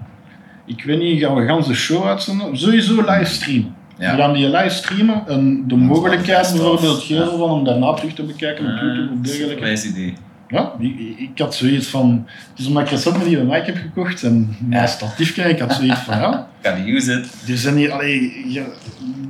Ik 0.65 0.83
weet 0.83 0.99
niet, 0.99 1.21
gaan 1.21 1.35
we 1.35 1.45
gans 1.45 1.67
de 1.67 1.73
show 1.73 2.05
uitzenden? 2.07 2.57
Sowieso 2.57 2.95
livestreamen. 2.95 3.75
Ja. 3.97 4.15
We 4.15 4.21
gaan 4.21 4.33
die 4.33 4.49
livestreamen 4.49 5.23
en 5.27 5.55
de 5.61 5.67
Dat 5.67 5.77
mogelijkheid 5.77 6.51
bijvoorbeeld 6.51 7.03
geven 7.03 7.23
Ja. 7.23 7.29
van 7.37 7.49
om 7.49 7.63
daarna 7.63 7.93
terug 7.93 8.13
te 8.13 8.23
bekijken 8.23 8.65
op 8.65 8.71
YouTube 8.81 9.13
of 9.13 9.19
dergelijke. 9.19 9.61
wijs 9.63 9.85
idee. 9.85 10.13
Ja, 10.49 10.71
ik, 10.79 10.99
ik 11.17 11.29
had 11.39 11.55
zoiets 11.55 11.87
van... 11.87 12.25
Het 12.49 12.59
is 12.59 12.67
omdat 12.67 12.83
ik 12.83 12.89
recent 12.89 13.17
met 13.17 13.25
die 13.25 13.37
mic 13.37 13.65
heb 13.65 13.75
gekocht 13.77 14.23
en 14.23 14.55
mijn 14.59 14.81
Ja. 14.81 14.87
statiefje, 14.87 15.43
ik 15.43 15.59
had 15.59 15.73
zoiets 15.73 15.99
van, 15.99 16.17
ja... 16.17 16.47
Gotta 16.63 16.81
use 16.85 17.11
it. 17.13 17.49
Er 17.49 17.57
zijn 17.57 17.75
hier, 17.75 17.91
allee, 17.91 18.43
je- 18.53 18.73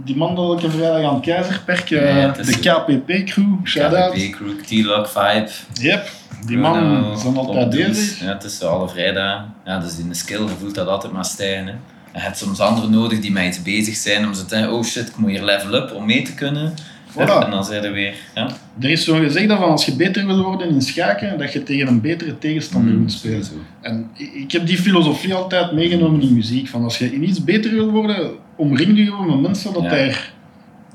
die 0.06 0.16
man 0.16 0.36
dat 0.36 0.46
elke 0.50 0.72
vrijdag 0.72 1.10
aan 1.10 1.16
het 1.16 1.24
Keizerperk, 1.24 1.92
eh, 1.92 2.34
de 2.34 2.60
KPP-crew, 2.60 3.54
shout-out. 3.64 4.14
KDP 4.14 4.32
Crew, 4.36 4.82
T-Log 4.84 5.12
Vibe. 5.12 5.50
Yep, 5.82 6.10
die 6.46 6.58
Bruno, 6.58 6.62
mannen 6.62 7.18
zijn 7.20 7.38
altijd 7.38 7.70
bezig. 7.70 8.20
Ja, 8.20 8.38
tussen 8.38 8.70
alle 8.70 8.90
vrijdagen. 8.90 9.54
Ja, 9.66 9.80
dus 9.80 9.98
in 10.00 10.08
de 10.10 10.16
skill 10.16 10.42
je 10.42 10.48
voelt 10.60 10.76
dat 10.76 10.88
altijd 10.88 11.14
maar 11.14 11.26
stijgen. 11.26 11.66
Hè. 11.66 11.72
En 11.72 11.80
je 12.14 12.20
hebt 12.20 12.38
soms 12.38 12.60
anderen 12.60 12.92
nodig 12.92 13.20
die 13.20 13.32
met 13.32 13.46
iets 13.46 13.62
bezig 13.62 13.96
zijn 13.96 14.26
om 14.28 14.34
ze 14.34 14.46
te 14.46 14.56
denken, 14.56 14.74
oh 14.74 14.84
shit, 14.84 15.08
ik 15.08 15.18
moet 15.18 15.30
hier 15.30 15.44
level 15.44 15.74
up 15.74 15.92
om 15.94 16.06
mee 16.06 16.22
te 16.22 16.34
kunnen. 16.34 16.74
Voilà. 17.14 17.44
En 17.46 17.52
dan 17.52 17.64
zijn 17.66 17.84
er 17.84 17.92
weer, 17.92 18.14
ja. 18.36 18.50
Er 18.80 18.90
is 18.90 19.04
zo'n 19.04 19.20
gezegd 19.24 19.48
dat 19.48 19.58
van 19.60 19.70
als 19.70 19.86
je 19.86 19.96
beter 19.96 20.26
wil 20.26 20.44
worden 20.44 20.70
in 20.70 20.82
schaken, 20.82 21.38
dat 21.38 21.54
je 21.54 21.64
tegen 21.64 21.88
een 21.88 22.02
betere 22.02 22.38
tegenstander 22.38 22.94
Mm, 22.94 23.00
moet 23.00 23.12
spelen. 23.12 23.44
En 23.82 24.10
ik 24.16 24.52
heb 24.52 24.66
die 24.68 24.78
filosofie 24.78 25.34
altijd 25.34 25.72
meegenomen 25.72 26.22
in 26.22 26.34
muziek. 26.34 26.68
Van 26.68 26.84
als 26.84 26.98
je 26.98 27.14
in 27.14 27.24
iets 27.30 27.44
beter 27.44 27.72
wil 27.72 27.90
worden, 27.92 28.32
omring 28.56 28.98
je 28.98 29.04
je 29.04 29.26
met 29.28 29.40
mensen 29.42 29.74
dat 29.74 29.84
Ja. 29.84 29.90
daar 29.90 30.32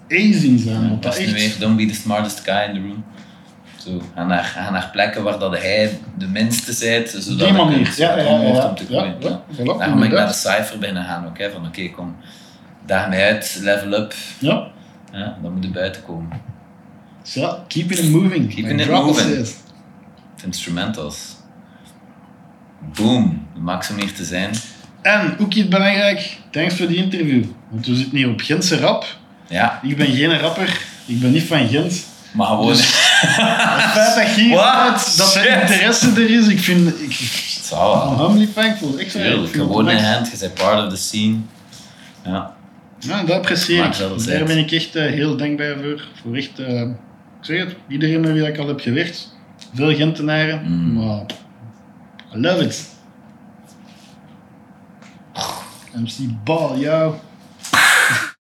ace 0.09 0.47
in 0.47 0.59
zijn. 0.59 0.83
Ja, 0.83 0.97
dat 1.01 1.19
is 1.19 1.19
nu 1.19 1.25
echt... 1.25 1.35
weer, 1.35 1.53
don't 1.59 1.77
be 1.77 1.87
the 1.87 1.95
smartest 1.95 2.41
guy 2.41 2.69
in 2.69 2.75
the 2.75 2.81
room. 2.81 3.05
Zo, 3.77 4.03
ga 4.15 4.25
naar, 4.27 4.45
ga 4.45 4.71
naar 4.71 4.89
plekken 4.93 5.23
waar 5.23 5.39
dat 5.39 5.59
hij 5.59 5.99
de 6.19 6.27
minste 6.27 6.77
bent, 6.87 7.09
zodat 7.09 7.39
Die 7.39 7.47
je 7.47 7.53
manier. 7.53 7.95
Ja, 7.97 8.17
ja, 8.19 8.23
ja. 8.23 8.69
om 8.69 8.75
te 8.75 8.83
ja, 8.89 8.99
groeien. 8.99 9.17
ja, 9.21 9.29
Ja. 9.29 9.43
voilà, 9.57 9.79
Daarom 9.79 9.99
ben 9.99 10.09
ik 10.09 10.15
naar 10.15 10.27
de 10.27 10.33
cijfer 10.35 10.79
binnen 10.79 11.05
gaan 11.05 11.27
ook, 11.27 11.39
hè, 11.39 11.51
van 11.51 11.67
oké, 11.67 11.89
kom, 11.91 12.17
daag 12.87 13.09
mij 13.09 13.25
uit, 13.33 13.59
level 13.63 13.93
up, 13.93 14.15
Ja. 14.39 14.67
Ja, 15.13 15.39
dan 15.43 15.53
moet 15.53 15.65
je 15.65 15.71
buiten 15.71 16.03
komen. 16.05 16.41
Ja, 17.23 17.65
keeping 17.69 18.01
it 18.01 18.11
moving. 18.11 18.55
Keeping 18.55 18.81
it 18.81 18.91
moving. 18.91 19.47
Instrumentals. 20.45 21.17
Boom, 22.95 23.47
de 23.55 23.61
max 23.61 23.91
om 23.91 23.97
hier 23.97 24.13
te 24.15 24.25
zijn. 24.25 24.51
En, 25.03 25.37
ook 25.39 25.53
iets 25.55 25.69
belangrijk, 25.69 26.37
thanks 26.51 26.75
voor 26.75 26.87
die 26.87 26.97
interview. 26.97 27.45
Want 27.69 27.87
we 27.87 27.95
zitten 27.95 28.17
hier 28.17 28.29
op 28.29 28.41
Gentse 28.41 28.79
rap. 28.79 29.05
Ja, 29.49 29.81
Ik 29.83 29.97
ben 29.97 30.07
geen 30.07 30.39
rapper, 30.39 30.81
ik 31.07 31.21
ben 31.21 31.33
niet 31.33 31.43
van 31.43 31.69
Gent. 31.69 32.05
maar 32.33 32.47
gewoon... 32.47 32.67
Dus- 32.67 33.11
Het 33.23 33.93
feit 33.93 34.15
dat 34.29 34.37
hier 34.37 34.55
What? 34.57 34.93
bent, 34.95 35.17
dat 35.17 35.35
er 35.35 35.61
interesse 35.63 36.11
er 36.11 36.31
is, 36.31 36.47
ik 36.47 36.59
vind... 36.61 37.01
Ik, 37.01 37.13
Het 37.55 37.65
zal 37.65 38.09
I'm 38.11 38.17
wel. 38.17 38.27
humbly 38.29 38.49
thankful. 38.55 38.99
Ik 38.99 39.11
gewoon 39.11 39.91
in 39.91 40.05
hand, 40.05 40.31
je 40.31 40.37
bent 40.39 40.55
part 40.55 40.85
of 40.85 40.89
the 40.93 40.97
scene. 40.97 41.37
Ja, 42.25 42.55
Ja, 43.07 43.23
dat 43.25 43.37
apprecieer 43.37 43.85
ik. 43.85 43.97
daar 44.27 44.45
ben 44.45 44.59
ik 44.59 44.71
echt 44.73 44.97
eh, 44.97 45.05
heel 45.05 45.37
dankbaar 45.37 45.77
voor. 45.83 46.09
Voor 46.23 46.37
echt, 46.37 46.59
eh, 46.59 46.81
ik 46.81 46.89
zeg 47.41 47.59
het, 47.59 47.77
iedereen 47.89 48.21
met 48.21 48.33
wie 48.33 48.47
ik 48.47 48.59
al 48.59 48.67
heb 48.69 48.81
gewerkt. 48.81 49.37
Veel 49.75 49.95
Gentenaren, 49.95 50.63
Mm. 50.65 50.93
maar 50.93 51.25
I 52.35 52.39
love 52.41 52.65
it. 52.65 52.91
MC 55.95 56.45
Ball, 56.45 56.79
jou. 56.79 57.15